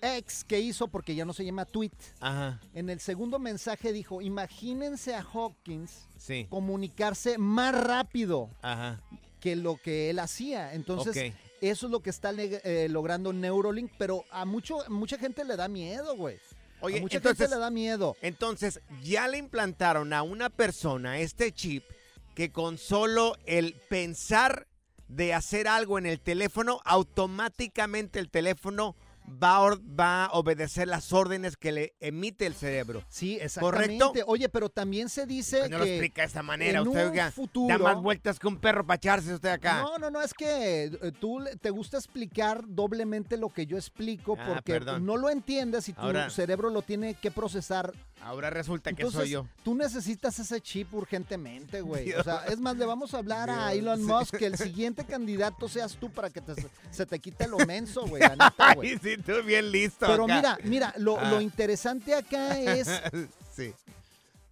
ex 0.03 0.45
que 0.45 0.61
hizo, 0.61 0.89
porque 0.89 1.15
ya 1.15 1.25
no 1.25 1.33
se 1.33 1.45
llama 1.45 1.65
tweet, 1.65 1.93
ajá, 2.21 2.61
en 2.75 2.91
el 2.91 3.01
segundo 3.01 3.39
mensaje 3.39 3.93
dijo, 3.93 4.21
imagínense 4.21 5.15
a 5.15 5.23
Hawkins 5.23 6.07
sí, 6.19 6.47
comunicarse 6.51 7.39
más 7.39 7.75
rápido 7.75 8.51
ajá. 8.61 9.01
que 9.41 9.57
lo 9.57 9.77
que 9.77 10.11
él 10.11 10.19
hacía. 10.19 10.75
Entonces, 10.75 11.33
eso 11.61 11.87
es 11.87 11.91
lo 11.93 12.01
que 12.01 12.11
está 12.11 12.33
eh, 12.37 12.89
logrando 12.91 13.33
Neurolink, 13.33 13.91
pero 13.97 14.25
a 14.31 14.45
mucho, 14.45 14.79
mucha 14.89 15.17
gente 15.19 15.45
le 15.45 15.57
da 15.57 15.69
miedo, 15.69 16.15
güey. 16.17 16.39
Oye, 16.81 16.99
a 16.99 17.01
mucha 17.01 17.17
entonces- 17.17 17.39
gente 17.39 17.55
le 17.55 17.61
da 17.61 17.71
miedo. 17.71 18.17
Entonces, 18.21 18.81
ya 19.03 19.27
le 19.29 19.39
implantaron 19.39 20.13
a 20.13 20.23
una 20.23 20.51
persona 20.51 21.19
este 21.19 21.51
chip 21.53 21.83
que 22.35 22.53
con 22.53 22.77
solo 22.77 23.37
el 23.47 23.75
pensar 23.89 24.67
de 25.15 25.35
hacer 25.35 25.69
algo 25.69 25.99
en 25.99 26.07
el 26.07 26.21
teléfono, 26.21 26.81
automáticamente 26.85 28.19
el 28.19 28.31
teléfono 28.31 28.97
va 29.43 29.57
a, 29.57 29.79
va 29.99 30.25
a 30.27 30.33
obedecer 30.33 30.87
las 30.87 31.11
órdenes 31.15 31.57
que 31.57 31.73
le 31.73 31.95
emite 32.01 32.45
el 32.45 32.55
cerebro. 32.55 33.03
Sí, 33.09 33.39
exactamente. 33.41 33.99
¿Correcto? 33.99 34.25
Oye, 34.31 34.51
pero 34.51 34.69
también 34.69 35.09
se 35.09 35.25
dice 35.25 35.61
Pues 35.61 35.71
no 35.71 35.79
lo 35.79 35.85
que 35.85 35.95
explica 35.95 36.23
de 36.23 36.27
esta 36.27 36.43
manera, 36.43 36.81
en 36.81 36.87
usted 36.89 37.07
un 37.07 37.11
oiga, 37.13 37.31
futuro- 37.31 37.69
da 37.79 37.83
más 37.83 38.03
vueltas 38.03 38.39
que 38.39 38.47
un 38.49 38.59
perro 38.59 38.85
para 38.87 38.97
echarse 38.97 39.33
usted 39.33 39.49
acá. 39.49 39.81
No, 39.81 39.97
no, 39.99 40.11
no, 40.11 40.21
es 40.21 40.35
que 40.35 40.85
eh, 40.85 41.13
tú 41.19 41.43
te 41.63 41.71
gusta 41.71 41.97
explicar 41.97 42.65
doblemente 42.67 43.39
lo 43.39 43.49
que 43.49 43.65
yo 43.67 43.79
explico 43.79 44.37
Ah, 44.39 44.45
porque 44.49 44.73
perdón. 44.75 45.07
no 45.07 45.17
lo 45.17 45.31
entiendes 45.31 45.89
y 45.89 45.95
tu 45.95 46.03
Ahora- 46.03 46.29
cerebro 46.29 46.69
lo 46.69 46.83
tiene 46.83 47.15
que 47.15 47.31
procesar. 47.31 47.95
Ahora 48.25 48.49
resulta 48.51 48.91
que 48.93 49.03
Entonces, 49.03 49.21
soy 49.21 49.31
yo. 49.31 49.47
tú 49.63 49.75
necesitas 49.75 50.39
ese 50.39 50.61
chip 50.61 50.93
urgentemente, 50.95 51.81
güey. 51.83 52.13
O 52.15 52.23
sea, 52.25 52.45
es 52.49 52.59
más, 52.59 52.77
le 52.77 52.87
vamos 52.87 53.13
a 53.15 53.19
hablar 53.19 53.51
a. 53.51 53.73
Elon 53.75 54.03
Musk 54.03 54.37
que 54.37 54.47
el 54.47 54.57
siguiente 54.57 55.05
candidato 55.05 55.69
seas 55.69 55.95
tú 55.97 56.11
para 56.11 56.31
que 56.31 56.41
te- 56.41 56.55
se 56.91 57.05
te 57.07 57.19
quite 57.19 57.47
lo 57.47 57.59
menso, 57.59 58.07
güey. 58.07 58.23
la 58.23 58.29
neta, 58.37 58.75
güey. 58.75 58.93
Ay, 58.93 59.01
sí, 59.03 59.17
tú 59.23 59.33
bien 59.45 59.71
listo 59.71 60.07
Pero 60.07 60.25
acá. 60.25 60.37
mira, 60.37 60.59
mira, 60.65 60.95
lo, 60.97 61.19
Ah. 61.21 61.31
lo 61.31 61.41
interesante 61.41 62.15
acá 62.15 62.59
es 62.59 62.89
sí. 63.55 63.73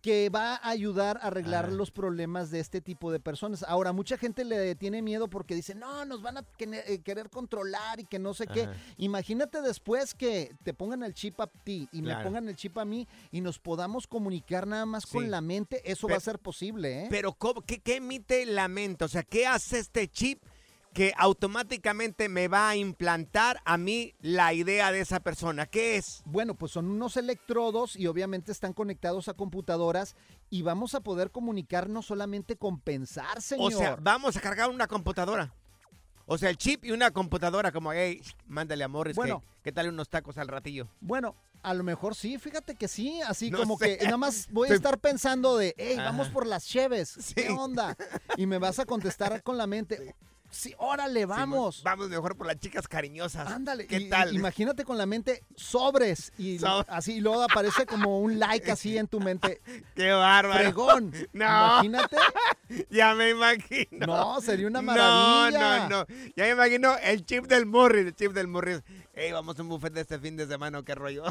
Que 0.02 0.28
va 0.30 0.56
a 0.56 0.68
ayudar 0.70 1.18
a 1.22 1.28
arreglar 1.28 1.70
los 1.72 1.92
problemas 1.92 2.50
de 2.50 2.58
este 2.58 2.80
tipo 2.80 3.12
de 3.12 3.20
personas. 3.20 3.62
Ahora, 3.62 3.92
mucha 3.92 4.18
gente 4.18 4.44
le 4.44 4.74
tiene 4.74 5.00
miedo 5.00 5.28
porque 5.28 5.54
dice, 5.54 5.76
no, 5.76 6.04
nos 6.04 6.20
van 6.22 6.38
a 6.38 6.44
eh, 6.58 7.00
querer 7.04 7.30
controlar 7.30 8.00
y 8.00 8.04
que 8.04 8.18
no 8.18 8.34
sé 8.34 8.48
qué. 8.48 8.68
Imagínate 8.98 9.62
después 9.62 10.12
que 10.14 10.54
te 10.64 10.74
pongan 10.74 11.04
el 11.04 11.14
chip 11.14 11.40
a 11.40 11.46
ti 11.46 11.88
y 11.92 12.02
me 12.02 12.16
pongan 12.22 12.48
el 12.48 12.56
chip 12.56 12.76
a 12.78 12.84
mí 12.84 13.06
y 13.30 13.40
nos 13.40 13.58
podamos 13.60 14.06
comunicar 14.08 14.66
nada 14.66 14.86
más 14.86 15.04
Sí. 15.04 15.12
con 15.12 15.30
la 15.30 15.40
mente. 15.40 15.80
Eso 15.90 16.08
Pero- 16.08 16.14
va 16.14 16.18
a 16.18 16.20
ser 16.20 16.38
posible, 16.40 17.04
¿eh? 17.04 17.06
Pero 17.08 17.32
¿cómo- 17.32 17.62
qué, 17.62 17.78
qué 17.78 17.96
emite 17.96 18.44
la 18.44 18.66
mente? 18.66 19.04
O 19.04 19.08
sea, 19.08 19.22
¿qué 19.22 19.46
hace 19.46 19.78
este 19.78 20.08
chip 20.08 20.42
que 20.92 21.14
automáticamente 21.16 22.28
me 22.28 22.48
va 22.48 22.68
a 22.68 22.76
implantar 22.76 23.60
a 23.64 23.78
mí 23.78 24.14
la 24.20 24.52
idea 24.52 24.92
de 24.92 25.00
esa 25.00 25.20
persona? 25.20 25.66
¿Qué 25.66 25.96
es? 25.96 26.22
Bueno, 26.26 26.54
pues 26.54 26.72
son 26.72 26.90
unos 26.90 27.16
electrodos 27.16 27.96
y 27.96 28.06
obviamente 28.06 28.52
están 28.52 28.72
conectados 28.72 29.28
a 29.28 29.34
computadoras 29.34 30.16
y 30.50 30.62
vamos 30.62 30.94
a 30.94 31.00
poder 31.00 31.30
comunicarnos 31.30 32.06
solamente 32.06 32.56
con 32.56 32.78
pensar, 32.80 33.40
señor. 33.40 33.72
O 33.72 33.76
sea, 33.76 33.96
vamos 34.00 34.36
a 34.36 34.40
cargar 34.40 34.68
una 34.70 34.86
computadora. 34.86 35.54
O 36.26 36.38
sea, 36.38 36.50
el 36.50 36.56
chip 36.56 36.84
y 36.84 36.92
una 36.92 37.10
computadora 37.10 37.72
como, 37.72 37.92
hey, 37.92 38.20
mándale 38.46 38.84
a 38.84 38.88
Morris, 38.88 39.16
Bueno. 39.16 39.40
que, 39.40 39.46
¿qué 39.64 39.72
tal 39.72 39.88
unos 39.88 40.08
tacos 40.08 40.38
al 40.38 40.46
ratillo? 40.48 40.88
Bueno, 41.00 41.34
a 41.62 41.74
lo 41.74 41.82
mejor 41.84 42.14
sí, 42.14 42.38
fíjate 42.38 42.74
que 42.76 42.86
sí, 42.86 43.20
así 43.22 43.50
No 43.50 43.58
como 43.58 43.76
sé. 43.78 43.98
que 43.98 44.04
nada 44.04 44.16
más 44.18 44.46
voy 44.50 44.70
a 44.70 44.74
estar 44.74 44.98
pensando 44.98 45.56
de, 45.56 45.74
hey, 45.78 45.94
Ajá. 45.98 46.04
vamos 46.10 46.28
por 46.28 46.46
las 46.46 46.64
cheves, 46.66 47.32
¿qué 47.34 47.50
onda? 47.50 47.96
Y 48.36 48.46
me 48.46 48.58
vas 48.58 48.78
a 48.78 48.84
contestar 48.86 49.42
con 49.42 49.58
la 49.58 49.66
mente, 49.66 50.14
sí, 50.52 50.74
órale, 50.78 51.26
vamos. 51.26 51.76
Sí, 51.76 51.82
vamos 51.84 52.08
mejor 52.08 52.36
por 52.36 52.46
las 52.46 52.58
chicas 52.60 52.86
cariñosas. 52.86 53.50
Ándale, 53.50 53.86
¿Qué 53.88 53.96
y- 53.96 54.08
tal? 54.08 54.32
imagínate 54.34 54.84
con 54.84 54.96
la 54.98 55.06
mente 55.06 55.42
sobres 55.56 56.32
y 56.38 56.58
así 56.88 57.14
y 57.14 57.20
luego 57.20 57.42
aparece 57.42 57.84
como 57.86 58.20
un 58.20 58.38
like 58.38 58.70
así 58.70 58.96
en 58.96 59.08
tu 59.08 59.18
mente. 59.18 59.60
¡Qué 59.96 60.12
bárbaro! 60.12 60.60
Fregón. 60.60 61.12
No. 61.32 61.82
Imagínate. 61.84 62.16
Ya 62.90 63.14
me 63.14 63.30
imagino. 63.30 64.06
No, 64.06 64.40
sería 64.40 64.66
una 64.66 64.80
No, 64.80 64.86
maravilla. 64.86 65.88
no, 65.88 65.98
no. 66.00 66.06
Ya 66.36 66.44
me 66.44 66.50
imagino 66.50 66.96
el 67.02 67.24
chip 67.26 67.46
del 67.46 67.66
Morris, 67.66 68.06
el 68.06 68.14
chip 68.14 68.32
del 68.32 68.48
Morris. 68.48 68.82
Ey, 69.14 69.32
vamos 69.32 69.58
a 69.58 69.62
un 69.62 69.68
buffet 69.68 69.92
de 69.92 70.02
este 70.02 70.18
fin 70.18 70.36
de 70.36 70.46
semana, 70.46 70.82
qué 70.84 70.94
rollo. 70.94 71.24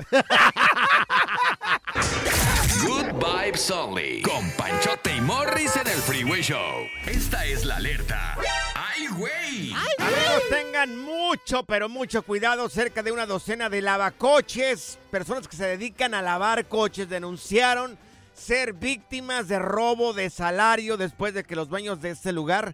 Good 2.84 3.14
Vibes 3.14 3.70
Only. 3.70 4.22
Con 4.24 4.50
Panchote 4.52 5.16
y 5.16 5.22
Morris 5.22 5.76
en 5.76 5.88
el 5.88 6.00
Freeway 6.00 6.42
Show. 6.42 6.88
Esta 7.06 7.46
es 7.46 7.64
la 7.64 7.76
alerta. 7.76 8.36
¡Ay, 8.74 9.08
güey! 9.08 9.74
Amigos, 10.00 10.44
tengan 10.50 10.98
mucho, 10.98 11.64
pero 11.64 11.90
mucho 11.90 12.24
cuidado. 12.24 12.70
Cerca 12.70 13.04
de 13.04 13.12
una 13.12 13.28
docena 13.28 13.70
de 13.70 13.82
lavacoches, 13.82 14.98
personas 15.12 15.48
que 15.48 15.56
se 15.56 15.68
dedican 15.68 16.16
a 16.16 16.24
lavar 16.24 16.68
coches, 16.68 17.08
denunciaron 17.08 17.98
ser 18.34 18.74
víctimas 18.74 19.48
de 19.48 19.60
robo 19.60 20.14
de 20.14 20.32
salario 20.32 20.98
después 20.98 21.36
de 21.36 21.44
que 21.44 21.56
los 21.56 21.70
dueños 21.70 22.02
de 22.02 22.10
este 22.12 22.32
lugar 22.32 22.74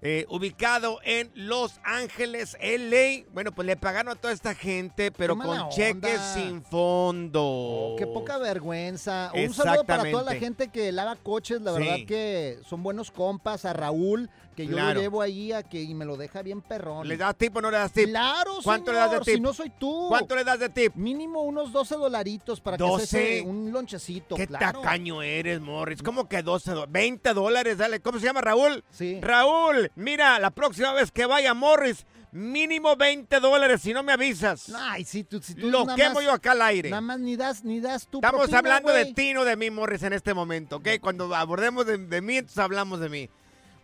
eh, 0.00 0.26
ubicado 0.28 0.98
en 1.02 1.30
Los 1.34 1.80
Ángeles, 1.84 2.56
LA. 2.60 3.24
Bueno, 3.32 3.52
pues 3.52 3.66
le 3.66 3.76
pagaron 3.76 4.12
a 4.12 4.14
toda 4.20 4.32
esta 4.32 4.54
gente, 4.54 5.10
pero 5.10 5.36
con 5.36 5.68
cheques 5.70 6.20
sin 6.34 6.62
fondo. 6.62 7.94
Qué 7.98 8.06
poca 8.06 8.38
vergüenza. 8.38 9.32
Un 9.34 9.52
saludo 9.52 9.84
para 9.84 10.10
toda 10.10 10.22
la 10.22 10.34
gente 10.34 10.68
que 10.68 10.92
lava 10.92 11.16
coches, 11.16 11.60
la 11.60 11.74
Sí. 11.74 11.78
verdad 11.82 12.06
que 12.06 12.58
son 12.68 12.82
buenos 12.82 13.10
compas. 13.10 13.64
A 13.64 13.72
Raúl, 13.72 14.30
que 14.58 14.66
yo 14.66 14.76
lo 14.76 14.92
llevo 15.00 15.22
ahí 15.22 15.52
a 15.52 15.62
que 15.62 15.80
y 15.80 15.94
me 15.94 16.04
lo 16.04 16.16
deja 16.16 16.42
bien 16.42 16.62
perrón. 16.62 17.06
¿Le 17.06 17.16
das 17.16 17.36
tip 17.36 17.54
o 17.56 17.60
no 17.60 17.70
le 17.70 17.76
das 17.78 17.92
tip? 17.92 18.08
Claro, 18.08 18.58
¿Cuánto 18.64 18.90
le 18.92 18.98
das 18.98 19.10
de 19.12 19.20
tip? 19.20 19.34
Si 19.36 19.40
no 19.40 19.54
soy 19.54 19.70
tú. 19.78 20.06
¿Cuánto 20.08 20.34
le 20.34 20.42
das 20.42 20.58
de 20.58 20.68
tip? 20.68 20.94
Mínimo 20.96 21.42
unos 21.42 21.70
12 21.72 21.94
dolaritos 21.94 22.60
para 22.60 22.76
que 22.76 22.82
12. 22.82 23.06
se 23.06 23.42
un 23.42 23.70
lonchecito. 23.72 24.34
Qué 24.34 24.48
claro. 24.48 24.80
tacaño 24.80 25.22
eres, 25.22 25.60
Morris. 25.60 26.02
¿Cómo 26.02 26.28
que 26.28 26.42
12 26.42 26.72
do- 26.72 26.86
20 26.88 27.34
dólares? 27.34 27.78
Dale. 27.78 28.00
¿Cómo 28.00 28.18
se 28.18 28.24
llama 28.26 28.40
Raúl? 28.40 28.82
Sí. 28.90 29.20
Raúl, 29.20 29.92
mira, 29.94 30.38
la 30.40 30.50
próxima 30.50 30.92
vez 30.92 31.12
que 31.12 31.24
vaya 31.26 31.54
Morris, 31.54 32.04
mínimo 32.32 32.96
20 32.96 33.40
dólares 33.40 33.80
si 33.82 33.92
no 33.92 34.02
me 34.02 34.12
avisas. 34.12 34.72
Ay, 34.76 35.04
sí, 35.04 35.24
tú, 35.24 35.40
si 35.40 35.54
tú 35.54 35.68
Lo 35.70 35.86
quemo 35.94 36.16
más- 36.16 36.24
yo 36.24 36.32
acá 36.32 36.52
al 36.52 36.62
aire. 36.62 36.90
Nada 36.90 37.00
más 37.00 37.20
ni 37.20 37.36
das, 37.36 37.64
ni 37.64 37.80
das 37.80 38.06
tu 38.08 38.18
Estamos 38.18 38.40
propina, 38.40 38.58
hablando 38.58 38.92
de 38.92 39.12
ti, 39.14 39.32
no 39.32 39.44
de 39.44 39.56
mí, 39.56 39.70
Morris, 39.70 40.02
en 40.02 40.12
este 40.12 40.34
momento, 40.34 40.76
¿ok? 40.76 40.88
Cuando 41.00 41.34
abordemos 41.34 41.86
de, 41.86 41.96
de 41.98 42.20
mí, 42.20 42.36
entonces 42.38 42.58
hablamos 42.58 43.00
de 43.00 43.08
mí. 43.08 43.30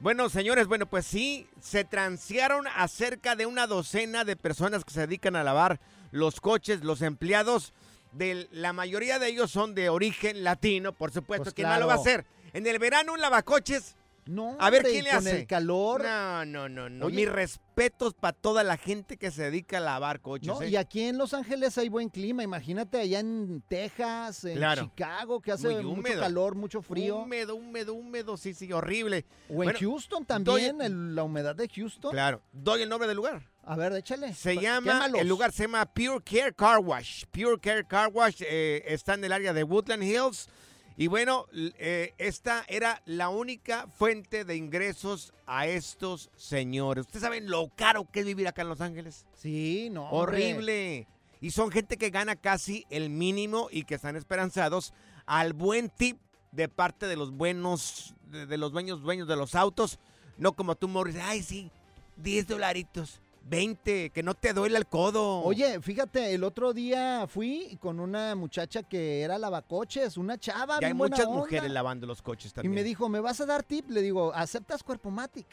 Bueno, 0.04 0.28
señores, 0.28 0.66
bueno, 0.66 0.84
pues 0.84 1.06
sí, 1.06 1.46
se 1.62 1.82
transearon 1.82 2.66
a 2.66 2.86
cerca 2.88 3.36
de 3.36 3.46
una 3.46 3.66
docena 3.66 4.26
de 4.26 4.36
personas 4.36 4.84
que 4.84 4.92
se 4.92 5.00
dedican 5.00 5.34
a 5.34 5.42
lavar 5.42 5.80
los 6.10 6.42
coches, 6.42 6.84
los 6.84 7.00
empleados. 7.00 7.72
De, 8.12 8.46
la 8.52 8.74
mayoría 8.74 9.18
de 9.18 9.28
ellos 9.28 9.50
son 9.50 9.74
de 9.74 9.88
origen 9.88 10.44
latino, 10.44 10.92
por 10.92 11.10
supuesto. 11.10 11.44
Pues 11.44 11.54
¿Quién 11.54 11.68
más 11.68 11.80
lo 11.80 11.86
va 11.86 11.94
a 11.94 12.02
claro. 12.02 12.10
hacer? 12.20 12.26
En 12.52 12.66
el 12.66 12.78
verano 12.78 13.14
un 13.14 13.20
lavacoches. 13.22 13.96
No, 14.26 14.56
A 14.58 14.70
ver 14.70 14.80
hombre, 14.80 14.92
quién 14.92 15.04
le 15.04 15.10
con 15.10 15.18
hace. 15.18 15.40
el 15.40 15.46
calor. 15.46 16.02
No, 16.02 16.44
no, 16.46 16.68
no, 16.68 16.88
no. 16.88 17.06
Oye. 17.06 17.16
Mis 17.16 17.28
respetos 17.28 18.14
para 18.14 18.32
toda 18.32 18.64
la 18.64 18.76
gente 18.78 19.16
que 19.18 19.30
se 19.30 19.42
dedica 19.44 19.76
a 19.76 19.80
lavar 19.80 20.20
coches. 20.20 20.46
No, 20.48 20.62
¿eh? 20.62 20.68
y 20.70 20.76
aquí 20.76 21.02
en 21.02 21.18
Los 21.18 21.34
Ángeles 21.34 21.76
hay 21.76 21.88
buen 21.90 22.08
clima. 22.08 22.42
Imagínate 22.42 22.98
allá 23.00 23.20
en 23.20 23.62
Texas, 23.68 24.44
en 24.44 24.56
Claro. 24.56 24.84
Chicago, 24.84 25.40
que 25.40 25.52
hace 25.52 25.68
Muy 25.82 25.96
mucho 25.96 26.18
calor, 26.20 26.54
mucho 26.54 26.80
frío. 26.82 27.18
Húmedo, 27.18 27.54
húmedo, 27.56 27.94
húmedo, 27.94 28.36
sí, 28.36 28.54
sí, 28.54 28.72
horrible. 28.72 29.26
O 29.48 29.52
en 29.52 29.56
Bueno, 29.56 29.78
Houston 29.78 30.24
doy- 30.26 30.26
también, 30.26 30.80
el- 30.80 31.14
la 31.14 31.22
humedad 31.24 31.54
de 31.54 31.68
Houston. 31.68 32.10
Claro, 32.12 32.40
doy 32.52 32.82
el 32.82 32.88
nombre 32.88 33.06
del 33.08 33.16
lugar. 33.16 33.42
A 33.66 33.76
ver, 33.76 33.92
échale. 33.94 34.34
Se 34.34 34.56
llama, 34.56 34.92
quémalos. 34.92 35.20
el 35.20 35.28
lugar 35.28 35.52
se 35.52 35.64
llama 35.64 35.84
Pure 35.86 36.20
Care 36.24 36.52
Car 36.54 36.78
Wash. 36.80 37.24
Pure 37.30 37.58
Care 37.60 37.84
Car 37.86 38.10
Wash 38.12 38.42
eh, 38.46 38.82
está 38.86 39.14
en 39.14 39.24
el 39.24 39.32
área 39.32 39.52
de 39.52 39.64
Woodland 39.64 40.02
Hills. 40.02 40.48
Y 40.96 41.08
bueno, 41.08 41.46
eh, 41.52 42.14
esta 42.18 42.64
era 42.68 43.02
la 43.04 43.28
única 43.28 43.88
fuente 43.88 44.44
de 44.44 44.56
ingresos 44.56 45.32
a 45.46 45.66
estos 45.66 46.30
señores. 46.36 47.06
¿Ustedes 47.06 47.22
saben 47.22 47.50
lo 47.50 47.68
caro 47.74 48.08
que 48.10 48.20
es 48.20 48.26
vivir 48.26 48.46
acá 48.46 48.62
en 48.62 48.68
Los 48.68 48.80
Ángeles? 48.80 49.26
Sí, 49.34 49.88
no. 49.90 50.08
hombre. 50.10 50.52
Horrible. 50.52 51.08
Y 51.40 51.50
son 51.50 51.70
gente 51.70 51.96
que 51.96 52.10
gana 52.10 52.36
casi 52.36 52.86
el 52.90 53.10
mínimo 53.10 53.68
y 53.70 53.84
que 53.84 53.96
están 53.96 54.14
esperanzados 54.16 54.94
al 55.26 55.52
buen 55.52 55.90
tip 55.90 56.18
de 56.52 56.68
parte 56.68 57.06
de 57.06 57.16
los 57.16 57.32
buenos, 57.32 58.14
de, 58.30 58.46
de 58.46 58.56
los 58.56 58.70
dueños, 58.70 59.02
dueños 59.02 59.26
de 59.26 59.36
los 59.36 59.56
autos. 59.56 59.98
No 60.38 60.52
como 60.52 60.76
tú, 60.76 60.86
Morris. 60.86 61.16
Ay, 61.20 61.42
sí, 61.42 61.70
10 62.16 62.46
dolaritos, 62.46 63.20
20, 63.46 64.10
que 64.10 64.22
no 64.22 64.34
te 64.34 64.52
duele 64.52 64.78
el 64.78 64.86
codo. 64.86 65.40
Oye, 65.42 65.80
fíjate, 65.80 66.34
el 66.34 66.44
otro 66.44 66.72
día 66.72 67.26
fui 67.28 67.78
con 67.80 68.00
una 68.00 68.34
muchacha 68.34 68.82
que 68.82 69.20
era 69.22 69.38
lavacoches, 69.38 70.16
una 70.16 70.38
chava. 70.38 70.80
ya 70.80 70.86
hay 70.88 70.94
muchas 70.94 71.26
onda, 71.26 71.38
mujeres 71.40 71.70
lavando 71.70 72.06
los 72.06 72.22
coches 72.22 72.52
Y 72.52 72.54
también. 72.54 72.74
me 72.74 72.82
dijo, 72.82 73.08
¿me 73.08 73.20
vas 73.20 73.40
a 73.40 73.46
dar 73.46 73.62
tip? 73.62 73.90
Le 73.90 74.00
digo, 74.02 74.32
¿aceptas 74.34 74.82
Cuerpo 74.82 75.10
Matic? 75.10 75.46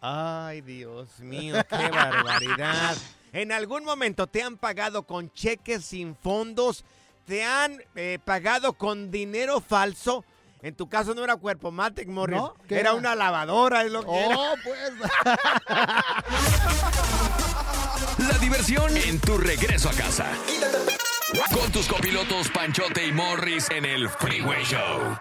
Ay, 0.00 0.60
Dios 0.60 1.20
mío, 1.20 1.54
qué 1.68 1.88
barbaridad. 1.90 2.96
En 3.32 3.52
algún 3.52 3.84
momento 3.84 4.26
te 4.26 4.42
han 4.42 4.56
pagado 4.56 5.04
con 5.04 5.30
cheques 5.32 5.84
sin 5.84 6.16
fondos, 6.16 6.84
te 7.26 7.44
han 7.44 7.80
eh, 7.94 8.18
pagado 8.24 8.72
con 8.72 9.10
dinero 9.10 9.60
falso. 9.60 10.24
En 10.62 10.74
tu 10.74 10.88
caso 10.88 11.14
no 11.14 11.22
era 11.22 11.36
cuerpo 11.36 11.70
Matic, 11.70 12.08
Morris. 12.08 12.36
¿No? 12.38 12.54
¿Qué 12.66 12.74
Era 12.80 12.90
era? 12.90 12.94
una 12.98 13.14
lavadora, 13.14 13.82
es 13.84 13.92
lo 13.92 14.04
que 14.04 14.18
era. 14.24 14.36
Oh, 14.38 14.54
pues. 14.64 14.92
La 18.28 18.38
diversión 18.38 18.96
en 18.96 19.20
tu 19.20 19.36
regreso 19.38 19.88
a 19.90 19.92
casa. 19.92 20.26
Con 21.52 21.70
tus 21.72 21.86
copilotos 21.86 22.48
Panchote 22.50 23.06
y 23.06 23.12
Morris 23.12 23.68
en 23.70 23.84
el 23.84 24.08
Freeway 24.08 24.64
Show. 24.64 25.18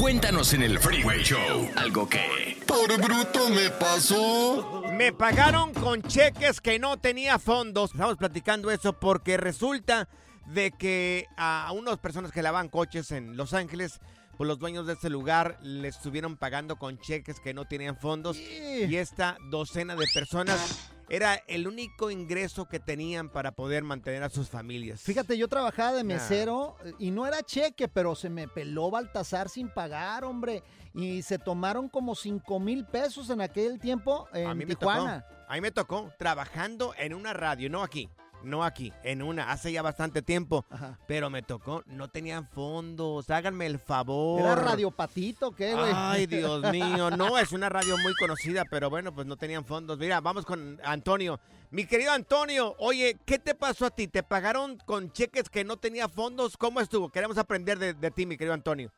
Cuéntanos 0.00 0.52
en 0.54 0.62
el 0.62 0.78
Freeway 0.78 1.22
Show 1.22 1.68
algo 1.76 2.08
que... 2.08 2.62
Por 2.66 2.96
bruto 3.00 3.48
me 3.50 3.70
pasó. 3.70 4.82
Me 4.92 5.12
pagaron 5.12 5.72
con 5.74 6.02
cheques 6.02 6.60
que 6.60 6.78
no 6.78 6.96
tenía 6.98 7.38
fondos. 7.38 7.92
Estamos 7.92 8.16
platicando 8.16 8.70
eso 8.70 8.92
porque 8.94 9.36
resulta 9.36 10.08
de 10.46 10.70
que 10.72 11.26
a 11.36 11.70
unas 11.72 11.98
personas 11.98 12.32
que 12.32 12.42
lavan 12.42 12.68
coches 12.68 13.10
en 13.10 13.36
Los 13.36 13.52
Ángeles, 13.54 14.00
pues 14.36 14.48
los 14.48 14.58
dueños 14.58 14.86
de 14.86 14.92
este 14.94 15.10
lugar 15.10 15.58
les 15.62 15.96
estuvieron 15.96 16.36
pagando 16.36 16.76
con 16.76 16.98
cheques 16.98 17.40
que 17.40 17.54
no 17.54 17.64
tenían 17.64 17.96
fondos. 17.96 18.36
Y 18.36 18.96
esta 18.96 19.38
docena 19.50 19.96
de 19.96 20.06
personas 20.12 20.90
era 21.08 21.36
el 21.46 21.66
único 21.68 22.10
ingreso 22.10 22.68
que 22.68 22.80
tenían 22.80 23.28
para 23.30 23.52
poder 23.52 23.84
mantener 23.84 24.22
a 24.24 24.28
sus 24.28 24.48
familias. 24.48 25.02
Fíjate, 25.02 25.38
yo 25.38 25.48
trabajaba 25.48 25.92
de 25.92 26.04
mesero 26.04 26.76
eh, 26.84 26.92
y 26.98 27.12
no 27.12 27.26
era 27.26 27.42
cheque, 27.42 27.88
pero 27.88 28.14
se 28.16 28.28
me 28.28 28.48
peló 28.48 28.90
Baltasar 28.90 29.48
sin 29.48 29.68
pagar, 29.68 30.24
hombre. 30.24 30.62
Y 30.94 31.22
se 31.22 31.38
tomaron 31.38 31.88
como 31.88 32.14
5 32.14 32.58
mil 32.58 32.84
pesos 32.86 33.30
en 33.30 33.40
aquel 33.40 33.78
tiempo 33.78 34.26
en 34.32 34.48
a 34.48 34.54
mí 34.54 34.66
me 34.66 34.74
Tijuana. 34.74 35.22
tocó. 35.22 35.36
A 35.48 35.54
mí 35.54 35.60
me 35.60 35.70
tocó 35.70 36.12
trabajando 36.18 36.92
en 36.98 37.14
una 37.14 37.32
radio, 37.32 37.70
no 37.70 37.82
aquí, 37.84 38.08
no 38.46 38.64
aquí, 38.64 38.92
en 39.02 39.22
una, 39.22 39.50
hace 39.50 39.72
ya 39.72 39.82
bastante 39.82 40.22
tiempo. 40.22 40.64
Pero 41.06 41.28
me 41.30 41.42
tocó, 41.42 41.82
no 41.86 42.08
tenían 42.08 42.46
fondos, 42.46 43.28
háganme 43.28 43.66
el 43.66 43.78
favor. 43.78 44.40
¿Era 44.40 44.54
Radio 44.54 44.90
Patito 44.90 45.52
qué, 45.52 45.74
güey? 45.74 45.90
Ay, 45.94 46.26
Dios 46.26 46.62
mío, 46.70 47.10
no, 47.10 47.38
es 47.38 47.52
una 47.52 47.68
radio 47.68 47.96
muy 47.98 48.14
conocida, 48.14 48.64
pero 48.70 48.88
bueno, 48.88 49.12
pues 49.12 49.26
no 49.26 49.36
tenían 49.36 49.64
fondos. 49.64 49.98
Mira, 49.98 50.20
vamos 50.20 50.46
con 50.46 50.80
Antonio. 50.84 51.38
Mi 51.70 51.84
querido 51.84 52.12
Antonio, 52.12 52.74
oye, 52.78 53.16
¿qué 53.26 53.38
te 53.38 53.54
pasó 53.54 53.86
a 53.86 53.90
ti? 53.90 54.06
¿Te 54.08 54.22
pagaron 54.22 54.78
con 54.86 55.10
cheques 55.10 55.50
que 55.50 55.64
no 55.64 55.76
tenía 55.76 56.08
fondos? 56.08 56.56
¿Cómo 56.56 56.80
estuvo? 56.80 57.10
Queremos 57.10 57.36
aprender 57.38 57.78
de, 57.78 57.92
de 57.94 58.10
ti, 58.10 58.24
mi 58.24 58.36
querido 58.36 58.54
Antonio. 58.54 58.90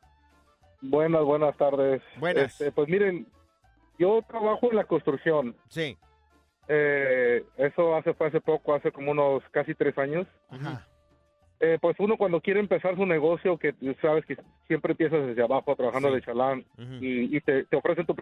Buenas, 0.81 1.23
buenas 1.23 1.57
tardes. 1.57 2.01
Buenas. 2.19 2.51
Este, 2.51 2.71
pues 2.71 2.87
miren, 2.87 3.27
yo 3.97 4.21
trabajo 4.27 4.69
en 4.69 4.77
la 4.77 4.85
construcción. 4.85 5.55
Sí. 5.67 5.97
Eh, 6.71 7.43
eso 7.57 7.95
hace 7.95 8.13
fue 8.13 8.27
hace 8.27 8.39
poco, 8.39 8.73
hace 8.75 8.91
como 8.91 9.11
unos 9.11 9.43
casi 9.51 9.73
tres 9.75 9.97
años. 9.97 10.27
Eh, 11.59 11.77
pues 11.81 11.95
uno 11.99 12.15
cuando 12.15 12.39
quiere 12.39 12.59
empezar 12.61 12.95
su 12.95 13.05
negocio, 13.05 13.57
que 13.57 13.73
sabes 14.01 14.23
que 14.25 14.37
siempre 14.67 14.91
empiezas 14.91 15.25
desde 15.25 15.41
abajo 15.43 15.75
trabajando 15.75 16.07
Sí. 16.09 16.15
de 16.15 16.21
chalán 16.21 16.65
y, 17.01 17.35
y 17.35 17.41
te, 17.41 17.65
te 17.65 17.75
ofrecen 17.75 18.05
tu... 18.05 18.15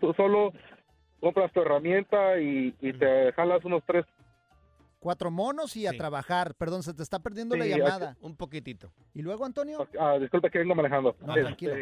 Tú 0.00 0.12
solo 0.14 0.52
compras 1.20 1.50
tu 1.52 1.62
herramienta 1.62 2.38
y, 2.38 2.74
y 2.80 2.92
te 2.92 3.32
jalas 3.32 3.64
unos 3.64 3.82
tres 3.86 4.04
Cuatro 5.00 5.30
monos 5.30 5.76
y 5.76 5.86
a 5.86 5.92
trabajar. 5.92 6.54
Perdón, 6.54 6.82
se 6.82 6.94
te 6.94 7.02
está 7.02 7.18
perdiendo 7.18 7.54
la 7.56 7.66
llamada. 7.66 8.16
Un 8.22 8.36
poquitito. 8.36 8.90
¿Y 9.12 9.20
luego, 9.20 9.44
Antonio? 9.44 9.86
Ah, 10.00 10.16
disculpa 10.18 10.48
que 10.48 10.58
vengo 10.60 10.74
manejando. 10.74 11.14
No, 11.20 11.28
Este, 11.36 11.42
tranquilo. 11.42 11.74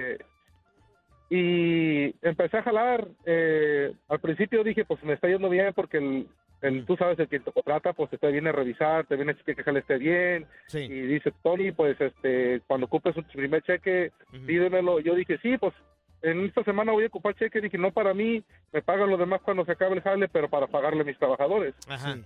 Y 1.36 2.14
empecé 2.20 2.58
a 2.58 2.62
jalar. 2.62 3.08
eh, 3.24 3.90
al 4.08 4.20
principio 4.20 4.62
dije, 4.62 4.84
pues 4.84 5.02
me 5.02 5.14
está 5.14 5.28
yendo 5.28 5.48
bien 5.48 5.72
porque 5.74 5.96
el, 5.96 6.26
el- 6.60 6.84
tú 6.84 6.94
sabes, 6.98 7.18
el 7.18 7.26
que 7.28 7.40
te 7.40 7.50
contrata, 7.50 7.94
pues 7.94 8.10
te 8.10 8.30
viene 8.30 8.50
a 8.50 8.52
revisar, 8.52 9.06
te 9.06 9.16
viene 9.16 9.30
a 9.32 9.34
decir 9.34 9.54
que 9.56 9.62
jale 9.64 9.80
esté 9.80 9.96
bien. 9.96 10.44
Y 10.74 10.88
dice, 11.06 11.32
Tony, 11.42 11.72
pues 11.72 11.98
este, 11.98 12.60
cuando 12.66 12.84
ocupes 12.84 13.14
tu 13.14 13.22
primer 13.22 13.62
cheque, 13.62 14.12
pídemelo. 14.46 15.00
Yo 15.00 15.14
dije, 15.14 15.38
sí, 15.38 15.56
pues 15.56 15.72
en 16.20 16.44
esta 16.44 16.62
semana 16.64 16.92
voy 16.92 17.04
a 17.04 17.06
ocupar 17.06 17.34
cheque. 17.34 17.62
Dije, 17.62 17.78
no 17.78 17.92
para 17.92 18.12
mí, 18.12 18.44
me 18.70 18.82
pagan 18.82 19.08
lo 19.08 19.16
demás 19.16 19.40
cuando 19.40 19.64
se 19.64 19.72
acabe 19.72 19.94
el 19.96 20.02
jale, 20.02 20.28
pero 20.28 20.50
para 20.50 20.66
pagarle 20.66 21.00
a 21.00 21.04
mis 21.04 21.18
trabajadores. 21.18 21.74
Ajá. 21.88 22.18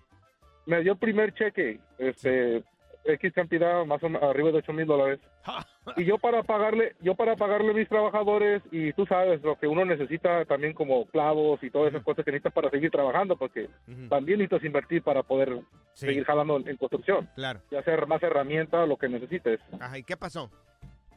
Me 0.67 0.81
dio 0.83 0.93
el 0.95 0.99
primer 0.99 1.33
cheque, 1.33 1.79
este, 1.97 2.65
X 3.07 3.33
cantidad, 3.33 3.85
más 3.87 4.03
o 4.03 4.09
menos, 4.09 4.23
arriba 4.29 4.51
de 4.51 4.59
8 4.59 4.73
mil 4.73 4.87
dólares. 4.87 5.21
Y 5.97 6.05
yo 6.05 6.19
para 6.19 6.43
pagarle, 6.43 6.97
yo 7.01 7.15
para 7.15 7.37
pagarle 7.37 7.71
a 7.71 7.75
mis 7.75 7.89
trabajadores, 7.89 8.61
y 8.73 8.93
tú 8.95 9.07
sabes 9.07 9.41
lo 9.43 9.57
que 9.57 9.69
uno 9.69 9.85
necesita 9.85 10.45
también 10.45 10.73
como 10.73 11.07
clavos 11.07 11.63
y 11.63 11.71
todas 11.71 11.91
esas 11.93 12.03
cosas 12.03 12.25
que 12.25 12.33
necesitas 12.33 12.53
para 12.53 12.71
seguir 12.71 12.91
trabajando, 12.91 13.37
porque 13.37 13.69
también 14.09 14.41
necesitas 14.41 14.65
invertir 14.67 15.03
para 15.05 15.23
poder 15.23 15.61
Sí. 15.95 16.07
seguir 16.07 16.25
jalando 16.25 16.57
en, 16.57 16.69
en 16.69 16.77
construcción. 16.77 17.29
Claro. 17.37 17.61
Y 17.71 17.77
hacer 17.77 18.05
más 18.09 18.21
herramientas, 18.23 18.87
lo 18.89 18.97
que 18.97 19.09
necesites. 19.09 19.61
Ajá, 19.81 19.97
¿y 19.97 20.03
qué 20.03 20.17
pasó? 20.17 20.51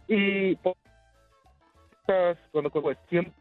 Y 0.08 0.56
pues, 0.58 0.76
cuando 2.52 2.72
siempre 3.10 3.34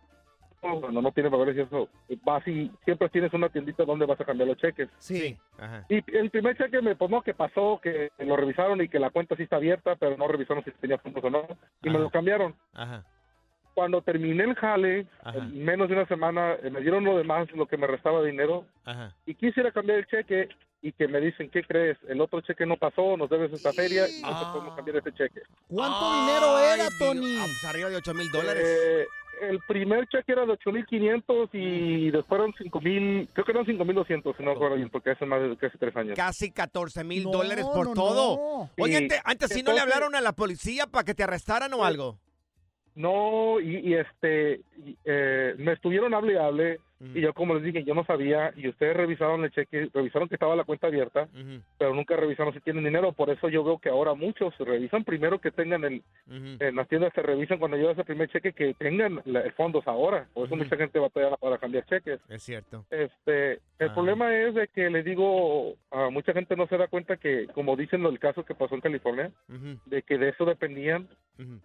cuando 0.60 1.02
no 1.02 1.12
tiene 1.12 1.30
papeles 1.30 1.56
y 1.56 1.60
eso, 1.60 1.88
vas 2.24 2.46
y 2.46 2.70
siempre 2.84 3.08
tienes 3.08 3.32
una 3.32 3.48
tiendita 3.48 3.84
donde 3.84 4.06
vas 4.06 4.20
a 4.20 4.24
cambiar 4.24 4.48
los 4.48 4.58
cheques. 4.58 4.88
Sí. 4.98 5.36
Ajá. 5.58 5.84
Y 5.88 6.02
el 6.16 6.30
primer 6.30 6.56
cheque 6.56 6.80
me, 6.82 6.96
pues 6.96 7.10
no, 7.10 7.22
que 7.22 7.34
pasó, 7.34 7.80
que 7.82 8.10
lo 8.18 8.36
revisaron 8.36 8.80
y 8.80 8.88
que 8.88 8.98
la 8.98 9.10
cuenta 9.10 9.36
sí 9.36 9.44
está 9.44 9.56
abierta, 9.56 9.96
pero 9.96 10.16
no 10.16 10.28
revisaron 10.28 10.64
si 10.64 10.70
tenía 10.72 10.98
fondos 10.98 11.22
o 11.24 11.30
no, 11.30 11.46
y 11.82 11.90
me 11.90 11.98
lo 11.98 12.10
cambiaron. 12.10 12.54
Ajá. 12.74 13.04
Cuando 13.74 14.02
terminé 14.02 14.42
el 14.42 14.56
jale, 14.56 15.06
en 15.34 15.64
menos 15.64 15.88
de 15.88 15.94
una 15.94 16.06
semana, 16.06 16.54
eh, 16.54 16.70
me 16.70 16.80
dieron 16.80 17.04
lo 17.04 17.16
demás, 17.16 17.48
lo 17.52 17.66
que 17.66 17.76
me 17.76 17.86
restaba 17.86 18.20
de 18.22 18.30
dinero, 18.32 18.64
Ajá. 18.84 19.14
y 19.24 19.34
quisiera 19.36 19.70
cambiar 19.70 19.98
el 19.98 20.06
cheque 20.06 20.48
y 20.82 20.92
que 20.92 21.06
me 21.08 21.20
dicen, 21.20 21.48
¿qué 21.50 21.62
crees? 21.62 21.96
El 22.08 22.20
otro 22.20 22.40
cheque 22.40 22.66
no 22.66 22.76
pasó, 22.76 23.16
nos 23.16 23.30
debes 23.30 23.52
esta 23.52 23.72
feria 23.72 24.08
y 24.08 24.22
no 24.22 24.38
te 24.38 24.46
podemos 24.46 24.74
cambiar 24.74 24.96
ese 24.96 25.12
cheque. 25.12 25.42
¿Cuánto 25.68 26.20
dinero 26.20 26.58
era, 26.58 26.88
Tony? 26.98 27.26
Dios. 27.26 27.40
Ah, 27.40 27.46
pues 27.46 27.64
arriba 27.64 27.90
de 27.90 27.96
8 27.96 28.14
mil 28.14 28.30
dólares. 28.30 28.64
Eh, 28.66 29.06
el 29.42 29.60
primer 29.66 30.06
cheque 30.08 30.32
era 30.32 30.46
de 30.46 30.52
8.500 30.54 31.48
y 31.52 32.10
después 32.10 32.40
eran 32.40 32.52
5.000, 32.54 33.28
creo 33.32 33.44
que 33.44 33.52
eran 33.52 33.64
5.200, 33.66 34.36
si 34.36 34.42
no 34.42 34.50
me 34.50 34.56
acuerdo 34.56 34.76
bien, 34.76 34.90
porque 34.90 35.10
hace 35.10 35.26
más 35.26 35.40
de 35.42 35.56
casi 35.56 35.78
tres 35.78 35.94
años. 35.96 36.16
Casi 36.16 36.50
14 36.50 37.04
mil 37.04 37.24
No, 37.24 37.30
dólares 37.32 37.64
por 37.66 37.86
no, 37.88 37.94
todo. 37.94 38.36
no. 38.36 38.70
Oye, 38.82 38.96
Sí. 38.98 39.02
ante- 39.04 39.20
antes 39.24 39.50
sí 39.50 39.62
no 39.62 39.72
le 39.72 39.80
hablaron 39.80 40.14
a 40.14 40.20
la 40.20 40.32
policía 40.32 40.86
para 40.86 41.04
que 41.04 41.14
te 41.14 41.22
arrestaran 41.22 41.72
o 41.74 41.84
algo. 41.84 42.18
No, 42.94 43.60
y, 43.60 43.76
y 43.90 43.94
este, 43.94 44.60
y, 44.84 44.96
eh, 45.04 45.54
me 45.58 45.72
estuvieron 45.74 46.14
hable 46.14 46.32
y 46.32 46.36
hable, 46.36 46.80
y 47.00 47.20
yo 47.20 47.32
como 47.32 47.54
les 47.54 47.62
dije, 47.62 47.84
yo 47.84 47.94
no 47.94 48.04
sabía, 48.04 48.52
y 48.56 48.68
ustedes 48.68 48.96
revisaron 48.96 49.44
el 49.44 49.50
cheque, 49.52 49.88
revisaron 49.94 50.28
que 50.28 50.34
estaba 50.34 50.56
la 50.56 50.64
cuenta 50.64 50.88
abierta, 50.88 51.28
pero 51.78 51.94
nunca 51.94 52.16
revisaron 52.16 52.52
si 52.52 52.60
tienen 52.60 52.82
dinero, 52.84 53.12
por 53.12 53.30
eso 53.30 53.48
yo 53.48 53.62
veo 53.62 53.78
que 53.78 53.88
ahora 53.88 54.14
muchos 54.14 54.56
revisan. 54.58 55.04
Primero 55.04 55.40
que 55.40 55.50
tengan 55.52 55.84
el, 55.84 56.02
en 56.28 56.74
las 56.76 56.88
tiendas 56.88 57.12
se 57.14 57.22
revisan 57.22 57.58
cuando 57.58 57.76
llevas 57.76 57.96
el 57.98 58.04
primer 58.04 58.28
cheque 58.30 58.52
que 58.52 58.74
tengan 58.74 59.20
la- 59.26 59.48
fondos 59.56 59.86
ahora, 59.86 60.26
por 60.34 60.46
eso 60.46 60.56
mucha 60.56 60.76
gente 60.76 60.98
batalla 60.98 61.36
para 61.36 61.58
cambiar 61.58 61.84
cheques. 61.86 62.20
Es 62.28 62.42
cierto. 62.42 62.84
Este, 62.90 63.52
el 63.78 63.88
Ah. 63.90 63.94
problema 63.94 64.34
es 64.36 64.54
de 64.54 64.66
que 64.68 64.90
le 64.90 65.02
digo, 65.02 65.74
a 65.90 66.10
mucha 66.10 66.32
gente 66.32 66.56
no 66.56 66.66
se 66.66 66.76
da 66.76 66.88
cuenta 66.88 67.16
que, 67.16 67.46
como 67.54 67.76
dicen 67.76 68.04
el 68.06 68.18
caso 68.18 68.44
que 68.44 68.54
pasó 68.54 68.74
en 68.74 68.80
California, 68.80 69.30
de 69.86 70.02
que 70.02 70.18
de 70.18 70.30
eso 70.30 70.44
dependían, 70.44 71.08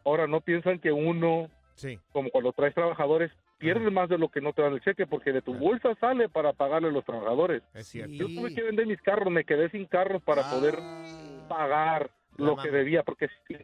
ahora 0.06 0.28
no 0.28 0.42
piensan 0.42 0.80
que 0.80 0.92
uno, 0.92 1.50
Sí. 1.76 1.98
como 2.12 2.30
cuando 2.30 2.54
traes 2.54 2.76
trabajadores, 2.76 3.32
pierdes 3.64 3.91
más 3.93 4.09
de 4.09 4.18
lo 4.18 4.30
que 4.30 4.41
no 4.41 4.53
te 4.53 4.61
dan 4.61 4.74
el 4.74 4.82
cheque, 4.82 5.07
porque 5.07 5.32
de 5.32 5.41
tu 5.41 5.53
bolsa 5.53 5.95
sale 5.99 6.28
para 6.30 6.53
pagarle 6.53 6.89
a 6.89 6.91
los 6.91 7.05
trabajadores. 7.05 7.64
Es 7.74 7.88
cierto. 7.88 8.14
Yo 8.14 8.28
tuve 8.28 8.53
que 8.53 8.61
vender 8.61 8.86
mis 8.86 9.01
carros, 9.01 9.32
me 9.32 9.45
quedé 9.45 9.70
sin 9.70 9.86
carros 9.86 10.22
para 10.24 10.49
poder 10.49 10.78
pagar 11.47 12.11
lo 12.38 12.57
que 12.57 12.70
debía, 12.72 13.03
porque 13.03 13.30
sí, 13.47 13.55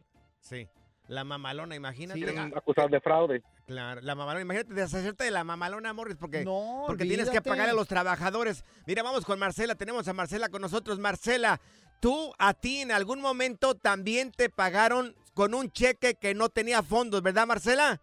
Sí. 0.42 0.68
La 1.08 1.24
mamalona, 1.24 1.76
imagínate. 1.76 2.20
quieren 2.20 2.54
acusar 2.56 2.90
de 2.90 3.02
fraude. 3.02 3.42
Claro, 3.66 4.00
la 4.02 4.14
mamalona, 4.16 4.42
imagínate 4.42 4.74
deshacerte 4.74 5.24
de 5.24 5.32
la 5.32 5.44
mamalona, 5.44 5.92
Morris, 5.92 6.18
porque, 6.18 6.46
No, 6.46 6.84
porque 6.86 7.06
tienes 7.06 7.30
que 7.30 7.42
pagar 7.42 7.68
a 7.70 7.74
los 7.74 7.88
trabajadores. 7.88 8.64
Mira, 8.86 9.02
vamos 9.04 9.26
con 9.26 9.40
Marcela, 9.40 9.76
tenemos 9.76 10.08
a 10.08 10.14
Marcela 10.14 10.50
con 10.50 10.62
nosotros. 10.62 11.00
Marcela, 11.00 11.60
tú 12.00 12.32
a 12.38 12.54
ti 12.54 12.82
en 12.82 12.92
algún 12.92 13.22
momento 13.22 13.76
también 13.76 14.32
te 14.32 14.50
pagaron 14.50 15.16
con 15.34 15.54
un 15.56 15.72
cheque 15.72 16.14
que 16.16 16.36
no 16.36 16.50
tenía 16.50 16.84
fondos, 16.84 17.22
¿verdad, 17.24 17.48
Marcela? 17.48 18.00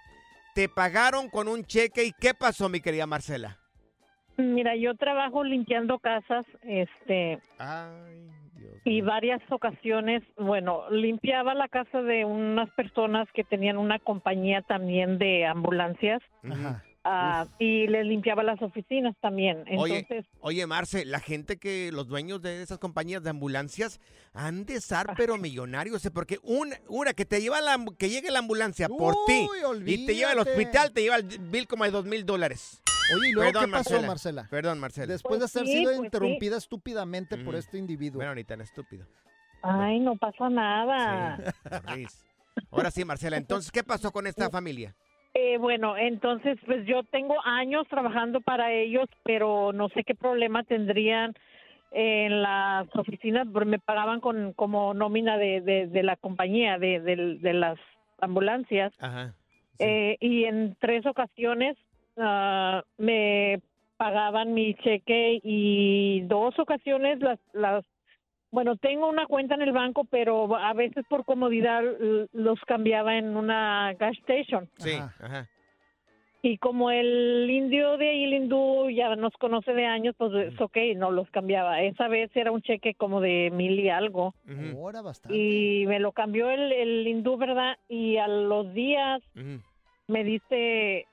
Te 0.55 0.69
pagaron 0.69 1.29
con 1.29 1.49
un 1.49 1.65
cheque. 1.65 2.05
¿Y 2.05 2.13
qué 2.13 2.33
pasó, 2.33 2.69
mi 2.69 2.81
querida 2.81 3.07
Marcela? 3.07 3.59
Mira, 4.37 4.77
yo 4.77 4.95
trabajo 4.97 5.45
limpiando 5.45 5.99
casas, 5.99 6.47
este, 6.63 7.41
y 8.85 9.01
varias 9.01 9.41
ocasiones, 9.51 10.23
bueno, 10.37 10.89
limpiaba 10.91 11.55
la 11.55 11.69
casa 11.69 12.03
de 12.03 12.25
unas 12.25 12.71
personas 12.71 13.27
que 13.35 13.45
tenían 13.45 13.79
una 13.79 13.99
compañía 13.99 14.63
también 14.63 15.19
de 15.19 15.47
ambulancias 15.47 16.21
ah, 17.05 17.47
y 17.59 17.87
les 17.87 18.07
limpiaba 18.07 18.43
las 18.43 18.61
oficinas 18.63 19.15
también. 19.21 19.65
Entonces, 19.67 20.27
oye, 20.41 20.67
Marce, 20.67 21.05
la 21.05 21.21
gente 21.21 21.59
que, 21.59 21.91
los 21.93 22.09
dueños 22.09 22.43
de 22.43 22.63
esas 22.63 22.79
compañías 22.79 23.23
de 23.23 23.31
ambulancias 23.31 24.01
han 24.33 24.65
de 24.67 24.75
estar 24.75 25.15
pero 25.17 25.39
millonarios, 25.39 26.05
¿eh? 26.05 26.11
porque 26.11 26.39
una, 26.43 26.77
una 26.89 27.15
que 27.15 27.25
te 27.25 27.41
lleva 27.41 27.61
la, 27.61 27.79
que 27.99 28.09
llegue 28.09 28.31
la 28.31 28.41
ambulancia 28.41 28.89
por 28.89 29.15
ti 29.27 29.47
y 29.87 30.07
te 30.07 30.15
lleva 30.15 30.33
al 30.33 30.41
hospital, 30.41 30.93
te 30.93 31.03
lleva 31.03 31.17
el 31.17 31.25
bill 31.25 31.67
como 31.67 31.85
de 31.85 31.91
dos 31.91 32.05
mil 32.05 32.25
dólares. 32.27 32.83
Oye, 33.13 33.29
¿y 33.29 33.33
luego 33.33 33.53
Perdón, 33.53 33.67
qué 33.67 33.73
pasó, 33.73 34.03
Marcela? 34.03 34.47
Perdón, 34.51 34.79
Marcela. 34.81 35.07
Después 35.13 35.39
de 35.41 35.45
Pues 35.45 35.57
haber 35.57 35.67
sí, 35.69 35.73
sido 35.79 35.85
pues 35.91 35.99
sí. 35.99 36.05
interrumpida 36.07 36.57
estúpidamente 36.57 37.37
por 37.37 37.49
Ujú. 37.49 37.59
este 37.59 37.79
individuo. 37.79 38.19
Bueno, 38.19 38.35
ni 38.35 38.45
tan 38.45 38.61
estúpido. 38.61 39.07
ay, 39.63 40.01
no 40.01 40.17
pasa 40.17 40.49
nada. 40.49 41.39
Morris. 41.87 42.25
Ahora 42.71 42.91
sí, 42.91 43.05
Marcela, 43.05 43.37
entonces, 43.37 43.71
¿qué 43.73 43.83
pasó 43.83 44.13
con 44.13 44.27
esta 44.27 44.49
familia? 44.49 44.95
Eh, 45.35 45.59
bueno, 45.59 45.97
entonces, 45.97 46.59
pues 46.65 46.87
yo 46.87 47.03
tengo 47.05 47.35
años 47.45 47.87
trabajando 47.89 48.41
para 48.41 48.73
ellos, 48.73 49.09
pero 49.25 49.73
no 49.73 49.89
sé 49.89 50.05
qué 50.05 50.15
problema 50.15 50.63
tendrían 50.63 51.35
en 51.91 52.43
las 52.43 52.87
oficinas, 52.95 53.47
porque 53.53 53.69
me 53.69 53.79
pagaban 53.81 54.21
con 54.21 54.53
como 54.53 54.95
nómina 54.95 55.37
de, 55.37 55.61
de, 55.61 55.87
de 55.89 56.03
la 56.05 56.17
compañía, 56.17 56.79
de, 56.79 57.01
de, 57.01 57.39
de 57.41 57.53
las 57.53 57.79
ambulancias, 58.21 58.93
Ajá. 58.99 59.35
Eh, 59.81 60.17
y 60.21 60.45
en 60.45 60.77
tres 60.81 61.05
ocasiones 61.05 61.77
ah, 62.17 62.83
me 62.99 63.61
pagaban 63.97 64.55
mi 64.55 64.75
cheque 64.75 65.41
y 65.43 66.23
dos 66.23 66.59
ocasiones 66.59 67.21
las, 67.21 67.39
las 67.53 67.85
bueno, 68.51 68.77
tengo 68.77 69.09
una 69.09 69.27
cuenta 69.27 69.57
en 69.57 69.63
el 69.63 69.73
banco, 69.73 70.05
pero 70.05 70.55
a 70.57 70.73
veces 70.75 71.05
por 71.09 71.25
comodidad 71.25 71.83
los 72.33 72.61
cambiaba 72.61 73.19
en 73.19 73.37
una 73.37 73.93
gas 73.95 74.17
station. 74.19 74.69
Sí, 74.79 74.93
ajá. 74.93 75.49
Y 76.41 76.59
como 76.59 76.91
el 76.91 77.49
indio 77.51 77.97
de 77.97 78.11
ahí, 78.11 78.25
el 78.25 78.35
hindú, 78.35 78.91
ya 78.91 79.17
nos 79.17 79.33
conoce 79.39 79.73
de 79.73 79.87
años, 79.87 80.15
pues 80.19 80.31
es 80.35 80.61
ok, 80.61 80.77
no 80.95 81.11
los 81.11 81.29
cambiaba. 81.31 81.81
Esa 81.81 82.07
vez 82.07 82.31
era 82.37 82.53
un 82.53 82.61
cheque 82.61 82.95
como 82.95 83.23
de 83.23 83.51
mil 83.51 83.81
y 83.81 83.89
algo. 83.89 84.35
Ahora 84.75 85.01
bastante. 85.01 85.37
Y 85.37 85.87
me 85.87 85.99
lo 86.01 86.13
cambió 86.13 86.51
el, 86.51 86.71
el 86.71 87.09
hindú, 87.09 87.39
¿verdad? 87.39 87.79
Y 87.89 88.19
a 88.19 88.29
los 88.29 88.75
días 88.75 89.23
me 90.07 90.23
dice, 90.23 91.07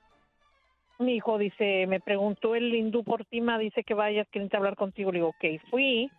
mi 1.02 1.16
hijo 1.16 1.38
dice, 1.38 1.86
me 1.88 2.00
preguntó 2.00 2.56
el 2.56 2.74
hindú 2.74 3.04
por 3.04 3.26
ti, 3.26 3.42
ma, 3.42 3.58
dice 3.58 3.84
que 3.84 3.94
vayas, 3.94 4.28
quieren 4.30 4.50
hablar 4.54 4.76
contigo. 4.76 5.12
Le 5.12 5.20
digo, 5.20 5.30
ok, 5.30 5.62
fui. 5.70 6.10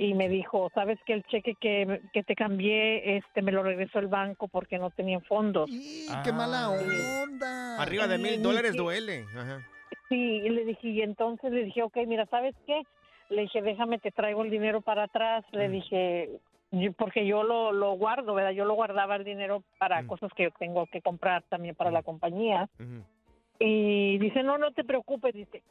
Y 0.00 0.14
me 0.14 0.28
dijo, 0.28 0.70
sabes 0.74 0.98
que 1.04 1.12
el 1.12 1.24
cheque 1.24 1.56
que, 1.60 2.00
que 2.12 2.22
te 2.22 2.36
cambié, 2.36 3.16
este, 3.16 3.42
me 3.42 3.50
lo 3.50 3.64
regresó 3.64 3.98
el 3.98 4.06
banco 4.06 4.46
porque 4.46 4.78
no 4.78 4.90
tenía 4.90 5.18
fondos. 5.20 5.68
¡Qué 6.24 6.32
mala 6.32 6.70
onda! 6.70 7.82
Arriba 7.82 8.06
de 8.06 8.18
mil 8.18 8.40
dólares 8.40 8.72
dije- 8.72 8.82
duele. 8.82 9.24
Ajá. 9.36 9.60
Sí, 10.08 10.14
y 10.16 10.48
le 10.50 10.64
dije, 10.64 10.88
y 10.88 11.02
entonces 11.02 11.50
le 11.52 11.64
dije, 11.64 11.82
ok, 11.82 11.96
mira, 12.06 12.26
¿sabes 12.26 12.54
qué? 12.66 12.82
Le 13.30 13.42
dije, 13.42 13.60
déjame, 13.60 13.98
te 13.98 14.10
traigo 14.12 14.42
el 14.44 14.50
dinero 14.50 14.80
para 14.80 15.02
atrás. 15.04 15.44
Le 15.52 15.68
dije, 15.68 16.30
yo- 16.70 16.92
porque 16.92 17.26
yo 17.26 17.42
lo, 17.42 17.72
lo 17.72 17.92
guardo, 17.94 18.34
¿verdad? 18.34 18.52
Yo 18.52 18.64
lo 18.64 18.74
guardaba 18.74 19.16
el 19.16 19.24
dinero 19.24 19.64
para 19.78 19.98
cosas 20.06 20.30
que 20.34 20.50
tengo 20.58 20.86
que 20.86 21.02
comprar 21.02 21.42
también 21.48 21.74
para 21.74 21.90
la 21.90 22.02
compañía. 22.04 22.68
Y 23.58 24.18
dice, 24.18 24.42
no, 24.42 24.58
no 24.58 24.72
te 24.72 24.84
preocupes, 24.84 25.34
dice, 25.34 25.62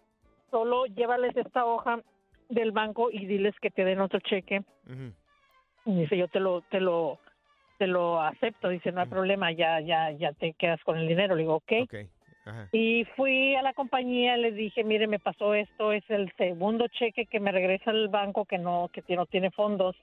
solo 0.52 0.86
llévales 0.86 1.36
esta 1.38 1.66
hoja 1.66 2.02
del 2.50 2.72
banco 2.72 3.10
y 3.12 3.26
diles 3.26 3.56
que 3.62 3.72
te 3.72 3.86
den 3.86 4.02
otro 4.02 4.20
cheque. 4.20 4.64
Y 5.86 5.96
dice, 6.02 6.18
yo 6.18 6.28
te 6.28 6.40
lo, 6.40 6.62
te 6.62 6.80
lo, 6.80 7.20
te 7.78 7.88
lo 7.88 8.22
acepto. 8.22 8.70
Dice, 8.70 8.92
no 8.92 9.02
hay 9.02 9.08
problema, 9.08 9.52
ya, 9.52 9.80
ya, 9.80 10.12
ya 10.12 10.34
te 10.34 10.54
quedas 10.54 10.84
con 10.84 10.98
el 10.98 11.08
dinero. 11.08 11.36
Le 11.36 11.44
digo, 11.44 11.56
ok. 11.56 11.74
Ajá. 12.46 12.70
Y 12.72 13.06
fui 13.16 13.56
a 13.56 13.62
la 13.62 13.74
compañía, 13.74 14.38
les 14.38 14.56
dije, 14.56 14.84
mire, 14.84 15.08
me 15.08 15.20
pasó 15.20 15.54
esto, 15.54 15.92
es 15.92 16.10
el 16.10 16.32
segundo 16.38 16.88
cheque 16.88 17.26
que 17.26 17.42
me 17.42 17.52
regresa 17.52 17.92
el 17.92 18.08
banco 18.08 18.46
que 18.46 18.58
no, 18.58 18.90
que 18.94 19.04
no 19.16 19.26
tiene 19.26 19.52
fondos. 19.52 19.96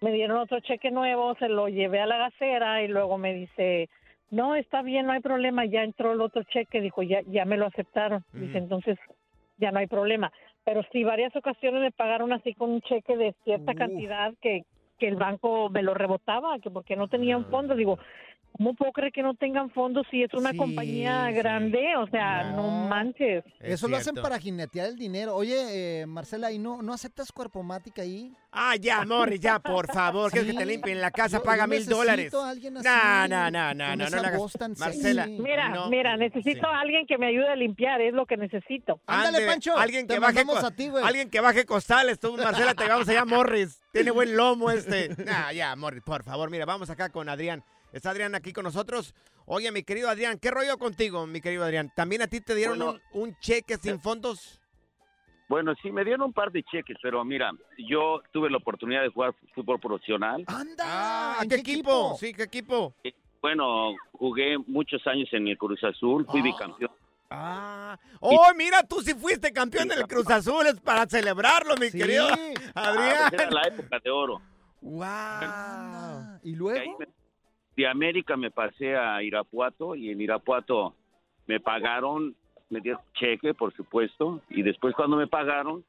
Me 0.00 0.12
dieron 0.12 0.38
otro 0.38 0.60
cheque 0.60 0.90
nuevo, 0.90 1.34
se 1.36 1.48
lo 1.48 1.68
llevé 1.68 2.00
a 2.00 2.06
la 2.06 2.18
gasera 2.18 2.82
y 2.82 2.88
luego 2.88 3.18
me 3.18 3.32
dice, 3.32 3.88
no, 4.30 4.54
está 4.54 4.82
bien, 4.82 5.06
no 5.06 5.12
hay 5.12 5.20
problema, 5.20 5.64
ya 5.64 5.82
entró 5.82 6.12
el 6.12 6.20
otro 6.20 6.42
cheque, 6.44 6.80
dijo, 6.80 7.02
ya, 7.02 7.22
ya 7.26 7.44
me 7.44 7.56
lo 7.56 7.66
aceptaron. 7.66 8.24
Dice, 8.32 8.58
entonces 8.58 8.98
ya 9.56 9.72
no 9.72 9.78
hay 9.78 9.86
problema. 9.86 10.30
Pero 10.64 10.82
sí, 10.92 11.02
varias 11.02 11.34
ocasiones 11.34 11.80
me 11.80 11.92
pagaron 11.92 12.32
así 12.32 12.54
con 12.54 12.70
un 12.70 12.82
cheque 12.82 13.16
de 13.16 13.34
cierta 13.44 13.74
cantidad 13.74 14.34
que, 14.42 14.64
que 14.98 15.08
el 15.08 15.16
banco 15.16 15.70
me 15.70 15.82
lo 15.82 15.94
rebotaba, 15.94 16.58
que 16.58 16.70
porque 16.70 16.94
no 16.94 17.08
tenían 17.08 17.46
fondos. 17.46 17.78
Digo, 17.78 17.98
¿cómo 18.58 18.74
puedo 18.74 18.92
creer 18.92 19.12
que 19.12 19.22
no 19.22 19.34
tengan 19.34 19.70
fondos 19.70 20.06
si 20.10 20.22
es 20.22 20.34
una 20.34 20.50
Sí, 20.50 20.56
compañía 20.58 21.26
sí. 21.28 21.34
grande? 21.34 21.96
O 21.96 22.06
sea, 22.08 22.50
no, 22.52 22.86
manches. 22.88 23.44
Eso 23.60 23.88
lo 23.88 23.96
hacen 23.96 24.14
para 24.16 24.38
jinetear 24.38 24.88
el 24.88 24.96
dinero. 24.96 25.34
Oye, 25.34 26.02
eh, 26.02 26.06
Marcela, 26.06 26.52
¿y 26.52 26.58
no, 26.58 26.82
no 26.82 26.92
aceptas 26.92 27.32
cuerpomática 27.32 28.02
ahí? 28.02 28.30
Ah, 28.52 28.76
ya, 28.76 29.04
Morris, 29.04 29.40
ya, 29.40 29.58
por 29.60 29.86
favor. 29.92 30.30
¿Quieres 30.30 30.50
que 30.52 30.58
te 30.58 30.66
limpien 30.66 31.00
la 31.00 31.10
casa? 31.10 31.38
Yo- 31.38 31.42
Paga 31.44 31.64
yo 31.64 31.68
mil 31.68 31.78
necesito 31.78 31.96
dólares. 31.96 32.34
a 32.34 32.48
alguien 32.50 32.76
así, 32.76 32.88
No, 32.88 33.28
no, 33.28 33.50
no, 33.50 33.74
no, 33.74 33.96
no, 33.96 34.10
no 34.10 34.10
le 34.20 34.26
hagas. 34.26 34.38
voz 34.38 34.52
tan 34.52 34.74
Marcela. 34.78 35.26
Mira, 35.26 35.68
no. 35.70 35.88
mira, 35.88 36.16
necesito 36.16 36.66
a 36.66 36.80
alguien 36.80 37.06
que 37.06 37.16
me 37.16 37.26
ayude 37.28 37.48
a 37.48 37.56
limpiar, 37.56 38.00
es 38.00 38.12
lo 38.12 38.26
que 38.26 38.36
necesito. 38.36 39.00
Ande, 39.06 39.38
Alguien 39.76 40.06
que 40.06 40.18
baje 40.18 40.34
mandamos 40.44 40.60
co- 40.60 40.66
a 40.66 40.70
ti, 40.72 40.88
güey. 40.88 41.04
Alguien 41.04 41.30
que 41.30 41.40
baje 41.40 41.64
costales. 41.64 42.18
Tú, 42.18 42.36
Marcela, 42.36 42.74
te 42.74 42.88
vamos 42.88 43.08
allá, 43.08 43.24
Morris. 43.24 43.80
Tiene 43.92 44.10
buen 44.10 44.36
lomo 44.36 44.70
este. 44.70 45.10
Nah, 45.24 45.52
ya, 45.52 45.76
Morris, 45.76 46.02
por 46.02 46.24
favor. 46.24 46.50
Mira, 46.50 46.64
vamos 46.64 46.90
acá 46.90 47.10
con 47.10 47.28
Adrián. 47.28 47.62
Está 47.92 48.10
Adrián 48.10 48.34
aquí 48.34 48.52
con 48.52 48.64
nosotros. 48.64 49.14
Oye, 49.46 49.72
mi 49.72 49.82
querido 49.82 50.08
Adrián, 50.10 50.38
¿qué 50.38 50.50
rollo 50.50 50.76
contigo, 50.78 51.26
mi 51.26 51.40
querido 51.40 51.64
Adrián? 51.64 51.90
¿También 51.94 52.22
a 52.22 52.26
ti 52.26 52.40
te 52.40 52.54
dieron 52.54 52.78
Bueno, 52.78 53.00
un, 53.12 53.22
un 53.30 53.36
cheque 53.40 53.76
sin 53.78 53.98
fondos? 54.00 54.60
Bueno, 55.48 55.72
sí, 55.82 55.90
me 55.90 56.04
dieron 56.04 56.22
un 56.26 56.32
par 56.34 56.52
de 56.52 56.62
cheques, 56.62 56.98
pero 57.02 57.24
mira, 57.24 57.50
yo 57.88 58.20
tuve 58.32 58.50
la 58.50 58.58
oportunidad 58.58 59.00
de 59.02 59.08
jugar 59.08 59.34
fútbol 59.54 59.80
profesional. 59.80 60.44
Ah, 60.46 61.42
¿qué, 61.48 61.54
equipo? 61.54 62.16
Sí, 62.20 62.34
¿qué 62.34 62.42
equipo? 62.42 62.94
Bueno, 63.40 63.94
jugué 64.12 64.58
muchos 64.66 65.06
años 65.06 65.28
en 65.32 65.48
el 65.48 65.56
Cruz 65.56 65.82
Azul, 65.82 66.26
fui 66.26 66.42
bicampeón. 66.42 66.90
Ah. 67.30 67.98
Oh, 68.20 68.48
mira, 68.56 68.82
tú 68.82 69.00
sí 69.00 69.14
fuiste 69.14 69.52
campeón 69.52 69.88
del 69.88 70.06
Cruz 70.06 70.28
Azul. 70.30 70.66
Es 70.66 70.80
para 70.80 71.06
celebrarlo, 71.06 71.76
mi 71.76 71.90
querido 71.90 72.26
Ah, 72.74 72.92
pues 72.94 73.06
era 73.06 73.26
Adrián. 73.28 73.54
la 73.54 73.62
época 73.68 73.98
de 74.02 74.10
oro. 74.10 74.42
Wow. 74.80 75.04
¿Y 76.42 76.52
me- 76.52 77.08
de 77.78 77.86
América 77.86 78.36
me 78.36 78.50
pasé 78.50 78.96
a 78.96 79.22
Irapuato 79.22 79.94
y 79.94 80.10
en 80.10 80.20
Irapuato 80.20 80.94
me 81.46 81.60
pagaron, 81.60 82.34
me 82.70 82.80
dieron 82.80 83.00
cheque, 83.14 83.54
por 83.54 83.72
supuesto, 83.72 84.42
y 84.50 84.62
después 84.62 84.94
cuando 84.96 85.16
me 85.16 85.28
pagaron, 85.28 85.84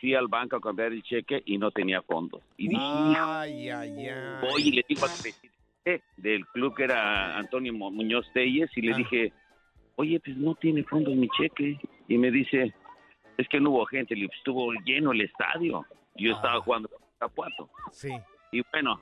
fui 0.00 0.14
al 0.14 0.26
banco 0.28 0.56
a 0.56 0.60
cambiar 0.60 0.92
el 0.92 1.02
cheque 1.02 1.42
y 1.44 1.58
no 1.58 1.70
tenía 1.70 2.00
fondos. 2.00 2.40
Y 2.56 2.68
dije, 2.68 2.80
Ay, 2.82 3.68
ay, 3.68 4.06
ay. 4.08 4.40
voy 4.40 4.62
y 4.68 4.72
le 4.72 4.84
digo 4.88 5.02
al 5.04 5.10
presidente 5.20 6.02
del 6.16 6.46
club 6.46 6.74
que 6.74 6.84
era 6.84 7.36
Antonio 7.36 7.74
Mu- 7.74 7.90
Muñoz 7.90 8.26
Telles 8.32 8.70
y 8.74 8.80
le 8.80 8.94
dije, 8.94 9.32
oye, 9.96 10.18
pues 10.20 10.34
no 10.38 10.54
tiene 10.54 10.82
fondos 10.84 11.14
mi 11.14 11.28
cheque. 11.36 11.78
Y 12.08 12.16
me 12.16 12.30
dice, 12.30 12.72
es 13.36 13.46
que 13.48 13.60
no 13.60 13.68
hubo 13.70 13.84
gente, 13.84 14.14
le 14.14 14.22
digo, 14.22 14.30
"Pues, 14.30 14.38
estuvo 14.38 14.72
lleno 14.86 15.12
el 15.12 15.20
estadio. 15.20 15.84
Yo 16.16 16.32
estaba 16.32 16.58
jugando 16.62 16.88
con 16.88 16.98
Irapuato. 17.20 17.68
Sí. 17.92 18.08
Y 18.50 18.62
bueno, 18.72 18.98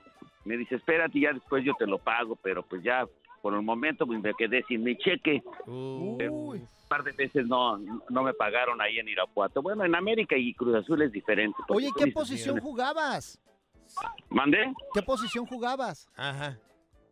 me 0.47 0.57
dice, 0.57 0.77
espérate, 0.77 1.21
ya 1.21 1.33
después 1.33 1.65
yo 1.65 1.75
te 1.75 1.87
lo 1.87 1.99
pago, 1.99 2.37
pero 2.37 2.63
pues 2.63 2.83
ya 2.83 3.07
por 3.43 3.55
el 3.55 3.63
momento 3.63 4.07
pues, 4.07 4.21
me 4.21 4.33
quedé 4.35 4.63
sin 4.65 4.83
mi 4.83 4.97
cheque. 4.97 5.43
Pero 6.19 6.33
un 6.33 6.69
par 6.89 7.03
de 7.03 7.13
veces 7.13 7.47
no, 7.47 7.79
no 8.09 8.23
me 8.23 8.33
pagaron 8.33 8.81
ahí 8.81 8.99
en 8.99 9.09
Irapuato. 9.09 9.61
Bueno, 9.61 9.85
en 9.85 9.95
América 9.95 10.37
y 10.37 10.55
Cruz 10.55 10.77
Azul 10.77 11.03
es 11.03 11.13
diferente. 11.13 11.57
Oye, 11.69 11.91
¿qué 11.97 12.13
posición 12.13 12.61
jugabas? 12.61 13.41
¿Mandé? 14.29 14.73
¿Qué 14.95 15.03
posición 15.03 15.47
jugabas? 15.47 16.09
Ajá. 16.17 16.59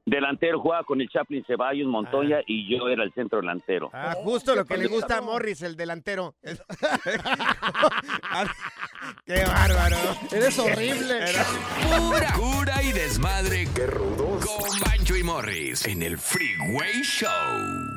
Delantero 0.07 0.61
jugaba 0.61 0.85
con 0.85 1.01
el 1.01 1.09
Chaplin 1.09 1.43
Ceballos, 1.47 1.87
Montoya 1.87 2.43
y 2.47 2.69
yo 2.69 2.89
era 2.89 3.05
el 3.05 3.13
centro 3.15 3.41
delantero. 3.41 3.89
Ah, 3.93 4.15
justo 4.23 4.55
lo 4.55 4.67
que 4.67 4.77
le 4.77 4.87
gusta 4.87 5.17
a 5.19 5.23
Morris, 5.23 5.63
el 5.63 5.77
delantero. 5.77 6.35
¡Qué 9.25 9.45
bárbaro! 9.45 9.97
Eres 10.31 10.59
horrible. 10.59 11.21
Pura 11.99 12.33
cura 12.35 12.83
y 12.83 12.93
desmadre. 12.93 13.67
¡Qué 13.75 13.87
rudos! 13.87 14.45
Con 14.45 14.81
Bancho 14.81 15.17
y 15.17 15.23
Morris 15.23 15.87
en 15.87 16.03
el 16.03 16.19
Freeway 16.19 17.03
Show. 17.03 17.84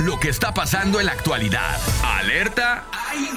Lo 0.00 0.20
que 0.20 0.28
está 0.28 0.52
pasando 0.52 1.00
en 1.00 1.06
la 1.06 1.12
actualidad. 1.12 1.78
Alerta, 2.04 2.84
¡ay! 2.92 3.28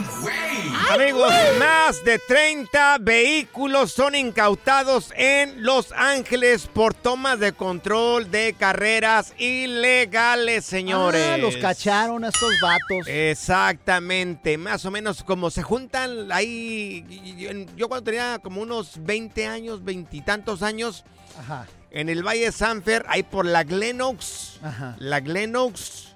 Amigos, 0.91 1.31
más 1.57 2.03
de 2.03 2.19
30 2.19 2.97
vehículos 2.99 3.91
son 3.93 4.13
incautados 4.15 5.11
en 5.15 5.63
Los 5.63 5.91
Ángeles 5.93 6.67
por 6.67 6.93
tomas 6.93 7.39
de 7.39 7.53
control 7.53 8.29
de 8.29 8.53
carreras 8.57 9.33
ilegales, 9.37 10.65
señores. 10.65 11.25
Ah, 11.33 11.37
los 11.37 11.55
cacharon 11.57 12.23
a 12.25 12.29
estos 12.29 12.53
vatos. 12.61 13.07
Exactamente, 13.07 14.57
más 14.57 14.83
o 14.85 14.91
menos 14.91 15.23
como 15.23 15.49
se 15.51 15.63
juntan 15.63 16.31
ahí. 16.31 17.67
Yo 17.77 17.87
cuando 17.87 18.03
tenía 18.03 18.39
como 18.43 18.61
unos 18.61 18.93
20 19.03 19.47
años, 19.47 19.83
veintitantos 19.83 20.61
años, 20.61 21.05
Ajá. 21.39 21.67
en 21.91 22.09
el 22.09 22.21
Valle 22.23 22.51
Sanfer, 22.51 23.05
ahí 23.07 23.23
por 23.23 23.45
la 23.45 23.63
Glenox, 23.63 24.59
Ajá. 24.63 24.95
la 24.99 25.19
Glenox, 25.19 26.08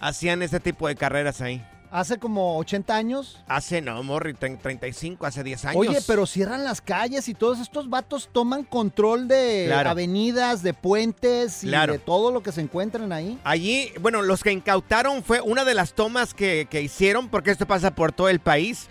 hacían 0.00 0.42
este 0.42 0.60
tipo 0.60 0.88
de 0.88 0.96
carreras 0.96 1.40
ahí. 1.40 1.64
Hace 1.90 2.18
como 2.18 2.58
80 2.58 2.94
años. 2.94 3.42
Hace, 3.48 3.80
no, 3.80 4.02
Morri, 4.02 4.34
tre- 4.34 4.58
35, 4.60 5.24
hace 5.24 5.42
10 5.42 5.64
años. 5.64 5.76
Oye, 5.80 5.98
pero 6.06 6.26
cierran 6.26 6.62
las 6.62 6.82
calles 6.82 7.30
y 7.30 7.34
todos 7.34 7.58
estos 7.60 7.88
vatos 7.88 8.28
toman 8.30 8.64
control 8.64 9.26
de 9.26 9.64
Claro. 9.68 9.88
avenidas, 9.88 10.62
de 10.62 10.74
puentes 10.74 11.64
y 11.64 11.68
Claro. 11.68 11.94
de 11.94 11.98
todo 11.98 12.30
lo 12.30 12.42
que 12.42 12.52
se 12.52 12.60
encuentran 12.60 13.10
ahí. 13.10 13.38
Allí, 13.42 13.90
bueno, 14.02 14.20
los 14.20 14.42
que 14.42 14.52
incautaron 14.52 15.22
fue 15.24 15.40
una 15.40 15.64
de 15.64 15.72
las 15.72 15.94
tomas 15.94 16.34
que, 16.34 16.66
que 16.70 16.82
hicieron, 16.82 17.30
porque 17.30 17.52
esto 17.52 17.64
pasa 17.66 17.90
por 17.94 18.12
todo 18.12 18.28
el 18.28 18.40
país. 18.40 18.88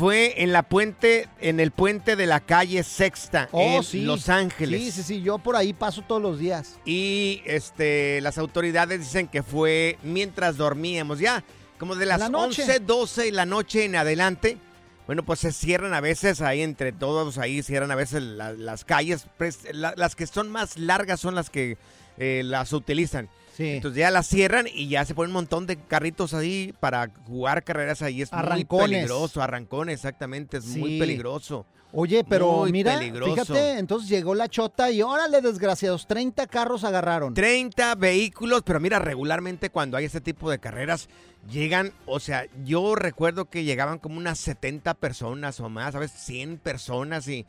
Fue 0.00 0.42
en 0.42 0.52
la 0.54 0.62
puente, 0.62 1.28
en 1.42 1.60
el 1.60 1.72
puente 1.72 2.16
de 2.16 2.24
la 2.24 2.40
calle 2.40 2.82
Sexta, 2.84 3.50
Oh, 3.52 3.76
en 3.76 3.82
sí. 3.84 4.00
Los 4.02 4.30
Ángeles. 4.30 4.80
Sí, 4.80 4.90
sí, 4.92 5.02
sí, 5.02 5.20
yo 5.20 5.36
por 5.36 5.56
ahí 5.56 5.74
paso 5.74 6.00
todos 6.00 6.22
los 6.22 6.38
días. 6.38 6.78
Y 6.86 7.42
este, 7.44 8.22
las 8.22 8.38
autoridades 8.38 8.98
dicen 9.00 9.28
que 9.28 9.42
fue 9.42 9.98
mientras 10.02 10.56
dormíamos. 10.56 11.18
Ya, 11.18 11.44
como 11.78 11.96
de 11.96 12.06
las 12.06 12.18
la 12.18 12.30
noche. 12.30 12.62
11, 12.62 12.80
12 12.80 13.22
de 13.24 13.32
la 13.32 13.44
noche 13.44 13.84
en 13.84 13.94
adelante. 13.94 14.56
Bueno, 15.06 15.22
pues 15.22 15.40
se 15.40 15.52
cierran 15.52 15.92
a 15.92 16.00
veces 16.00 16.40
ahí 16.40 16.62
entre 16.62 16.92
todos, 16.92 17.36
ahí 17.36 17.62
cierran 17.62 17.90
a 17.90 17.94
veces 17.94 18.22
la- 18.22 18.52
las 18.54 18.86
calles. 18.86 19.26
Pues, 19.36 19.58
la- 19.72 19.92
las 19.98 20.16
que 20.16 20.26
son 20.26 20.48
más 20.50 20.78
largas 20.78 21.20
son 21.20 21.34
las 21.34 21.50
que 21.50 21.76
eh, 22.20 22.42
las 22.44 22.72
utilizan. 22.72 23.28
Entonces 23.58 23.98
ya 23.98 24.10
las 24.10 24.26
cierran 24.26 24.66
y 24.72 24.88
ya 24.88 25.04
se 25.04 25.14
ponen 25.14 25.30
un 25.30 25.34
montón 25.34 25.66
de 25.66 25.76
carritos 25.76 26.32
ahí 26.32 26.72
para 26.80 27.10
jugar 27.26 27.62
carreras 27.62 28.00
ahí. 28.00 28.22
Es 28.22 28.32
Arrancones. 28.32 28.88
muy 28.88 28.94
peligroso. 28.96 29.42
Arrancones, 29.42 29.94
exactamente. 29.96 30.56
Es 30.58 30.64
muy 30.66 30.98
peligroso. 30.98 31.66
Oye, 31.92 32.24
pero 32.24 32.58
Muy 32.58 32.72
mira, 32.72 32.98
peligroso. 32.98 33.34
fíjate, 33.34 33.78
entonces 33.78 34.08
llegó 34.08 34.34
la 34.34 34.48
chota 34.48 34.90
y 34.92 35.02
órale, 35.02 35.40
desgraciados, 35.42 36.06
30 36.06 36.46
carros 36.46 36.84
agarraron. 36.84 37.34
30 37.34 37.96
vehículos, 37.96 38.62
pero 38.64 38.78
mira, 38.78 39.00
regularmente 39.00 39.70
cuando 39.70 39.96
hay 39.96 40.04
este 40.04 40.20
tipo 40.20 40.48
de 40.50 40.60
carreras, 40.60 41.08
llegan, 41.50 41.92
o 42.06 42.20
sea, 42.20 42.46
yo 42.64 42.94
recuerdo 42.94 43.46
que 43.46 43.64
llegaban 43.64 43.98
como 43.98 44.18
unas 44.18 44.38
70 44.38 44.94
personas 44.94 45.58
o 45.58 45.68
más, 45.68 45.92
¿sabes? 45.92 46.12
100 46.12 46.58
personas 46.58 47.26
y, 47.26 47.44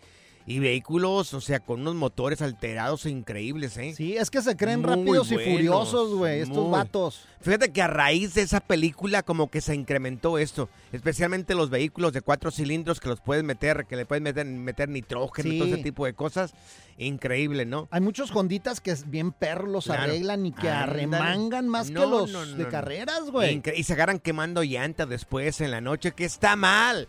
y 0.48 0.60
vehículos, 0.60 1.34
o 1.34 1.42
sea, 1.42 1.60
con 1.60 1.82
unos 1.82 1.96
motores 1.96 2.42
alterados 2.42 3.06
increíbles, 3.06 3.78
¿eh? 3.78 3.94
Sí, 3.96 4.18
es 4.18 4.30
que 4.30 4.42
se 4.42 4.58
creen 4.58 4.82
Muy 4.82 4.90
rápidos 4.90 5.32
y 5.32 5.38
furiosos, 5.38 6.14
güey, 6.16 6.40
estos 6.42 6.58
muy. 6.64 6.72
vatos. 6.72 7.26
Fíjate 7.42 7.72
que 7.72 7.82
a 7.82 7.88
raíz 7.88 8.34
de 8.34 8.42
esa 8.42 8.60
película 8.60 9.24
como 9.24 9.50
que 9.50 9.62
se 9.62 9.74
incrementó 9.76 10.38
esto, 10.38 10.70
especialmente 10.92 11.56
los 11.56 11.70
vehículos 11.70 12.14
de 12.14 12.22
cuatro 12.22 12.52
cilindros 12.52 13.00
que 13.00 13.10
los 13.10 13.20
puedes 13.22 13.44
meter, 13.44 13.86
que 13.88 13.96
le 13.96 14.06
puedes 14.06 14.22
meter, 14.22 14.46
meter 14.46 14.90
nitrógeno 14.90 15.52
y 15.54 15.58
todo 15.60 15.68
ese 15.74 15.84
tipo 15.84 16.06
de 16.06 16.14
cosas, 16.14 16.54
increíble, 16.98 17.66
¿no? 17.66 17.88
Hay 17.92 18.02
muchos 18.02 18.32
honditas 18.36 18.80
que 18.82 18.96
bien 19.08 19.32
perros 19.32 19.70
los 19.70 19.86
Claro. 19.86 20.04
arreglan 20.04 20.46
y 20.46 20.52
que 20.52 20.70
arremangan 20.70 21.68
más 21.68 21.90
No, 21.90 22.02
que 22.02 22.08
los 22.08 22.32
no, 22.32 22.46
no, 22.46 22.58
de 22.58 22.68
carreras, 22.68 23.30
güey. 23.32 23.62
Y 23.76 23.84
se 23.84 23.94
agarran 23.94 24.20
quemando 24.20 24.64
llantas 24.64 25.10
después 25.10 25.62
en 25.62 25.72
la 25.72 25.82
noche, 25.82 26.12
que 26.12 26.26
está 26.26 26.56
mal. 26.56 27.08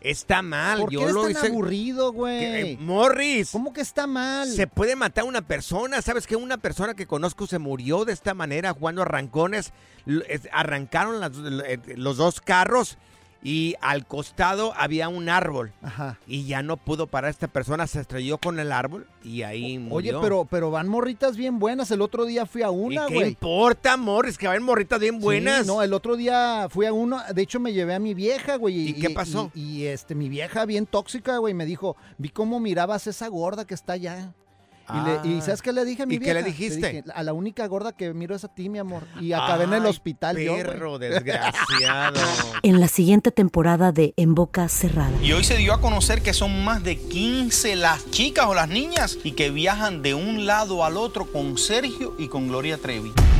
Está 0.00 0.40
mal. 0.40 0.80
¿Por 0.80 0.88
qué 0.88 0.94
Yo 0.94 1.02
eres 1.02 1.14
lo 1.14 1.22
tan 1.22 1.30
hice. 1.32 1.46
aburrido, 1.48 2.12
Que, 2.12 2.16
güey? 2.18 2.44
eh, 2.72 2.78
Morris. 2.80 3.50
¿Cómo 3.50 3.72
que 3.72 3.82
está 3.82 4.06
mal? 4.06 4.48
Se 4.48 4.66
puede 4.66 4.96
matar 4.96 5.24
a 5.24 5.26
una 5.26 5.42
persona. 5.42 6.00
¿Sabes 6.00 6.26
que 6.26 6.36
Una 6.36 6.56
persona 6.56 6.94
que 6.94 7.06
conozco 7.06 7.46
se 7.46 7.58
murió 7.58 8.04
de 8.06 8.12
esta 8.14 8.32
manera 8.32 8.72
jugando 8.72 9.02
arrancones. 9.02 9.72
Arrancaron 10.52 11.20
las- 11.20 11.32
eh, 11.66 11.78
los 11.96 12.16
dos 12.16 12.40
carros 12.40 12.96
y 13.42 13.74
al 13.80 14.06
costado 14.06 14.72
había 14.76 15.08
un 15.08 15.28
árbol. 15.28 15.72
Ajá. 15.82 16.18
Y 16.26 16.44
ya 16.44 16.62
no 16.62 16.76
pudo 16.76 17.06
parar 17.06 17.30
esta 17.30 17.48
persona. 17.48 17.86
Se 17.86 18.00
estrelló 18.00 18.38
con 18.38 18.60
el 18.60 18.70
árbol 18.72 19.06
y 19.24 19.42
ahí 19.42 19.76
Oye, 19.76 19.78
murió. 19.78 20.20
pero, 20.20 20.44
pero 20.44 20.70
van 20.70 20.88
morritas 20.88 21.36
bien 21.36 21.58
buenas. 21.58 21.90
El 21.90 22.02
otro 22.02 22.26
día 22.26 22.44
fui 22.46 22.62
a 22.62 22.66
¿Y 22.66 22.70
una, 22.70 23.06
qué 23.06 23.14
güey. 23.14 23.28
importa, 23.28 23.96
Morris? 23.96 24.36
Que 24.36 24.46
vayan 24.46 24.62
morritas 24.62 25.00
bien 25.00 25.20
buenas. 25.20 25.62
Sí, 25.62 25.66
no, 25.66 25.82
el 25.82 25.94
otro 25.94 26.16
día 26.16 26.68
fui 26.70 26.86
a 26.86 26.92
uno, 26.92 27.20
de 27.34 27.42
hecho 27.42 27.60
me 27.60 27.72
llevé 27.72 27.94
a 27.94 27.98
mi 27.98 28.14
vieja, 28.14 28.56
güey. 28.56 28.88
¿Y 28.90 28.92
qué 28.94 29.10
pasó? 29.10 29.50
Y, 29.54 29.60
y, 29.60 29.86
este, 29.86 30.14
mi 30.14 30.28
vieja 30.28 30.66
bien 30.66 30.86
tóxica, 30.86 31.38
güey, 31.38 31.54
me 31.54 31.64
dijo, 31.64 31.96
vi 32.18 32.28
cómo 32.28 32.60
mirabas 32.60 33.06
esa 33.06 33.28
gorda 33.28 33.66
que 33.66 33.74
está 33.74 33.94
allá. 33.94 34.34
Y, 34.94 35.28
le- 35.28 35.34
y 35.34 35.38
Ah. 35.38 35.42
¿sabes 35.42 35.62
qué 35.62 35.72
le 35.72 35.84
dije 35.84 36.02
a 36.02 36.06
mi 36.06 36.14
¿Y 36.16 36.18
qué 36.18 36.26
le 36.34 36.42
vieja? 36.42 36.46
dijiste? 36.46 36.86
dije, 36.92 37.04
a 37.14 37.22
la 37.22 37.32
única 37.32 37.66
gorda 37.66 37.92
que 37.92 38.12
miro 38.14 38.34
es 38.34 38.44
a 38.44 38.48
ti, 38.48 38.68
mi 38.68 38.78
amor. 38.78 39.04
Y 39.20 39.32
acabé 39.32 39.64
en 39.64 39.74
el 39.74 39.82
Ay, 39.84 39.88
hospital 39.90 40.38
yo, 40.38 40.54
perro 40.56 40.98
desgraciado. 40.98 42.20
En 42.62 42.80
la 42.80 42.88
siguiente 42.88 43.30
temporada 43.32 43.92
de 43.92 44.12
En 44.16 44.34
Boca 44.34 44.68
Cerrada. 44.68 45.10
Y 45.22 45.32
hoy 45.32 45.44
se 45.44 45.56
dio 45.56 45.72
a 45.72 45.80
conocer 45.80 46.22
que 46.22 46.32
son 46.34 46.64
más 46.64 46.82
de 46.82 46.96
15 46.98 47.76
las 47.76 48.10
chicas 48.10 48.46
o 48.46 48.54
las 48.54 48.68
niñas 48.68 49.16
y 49.24 49.32
que 49.32 49.50
viajan 49.50 50.02
de 50.02 50.14
un 50.14 50.46
lado 50.46 50.84
al 50.84 50.96
otro 50.96 51.30
con 51.30 51.56
Sergio 51.58 52.14
y 52.18 52.28
con 52.28 52.48
Gloria 52.48 52.78
Trevi. 52.78 53.12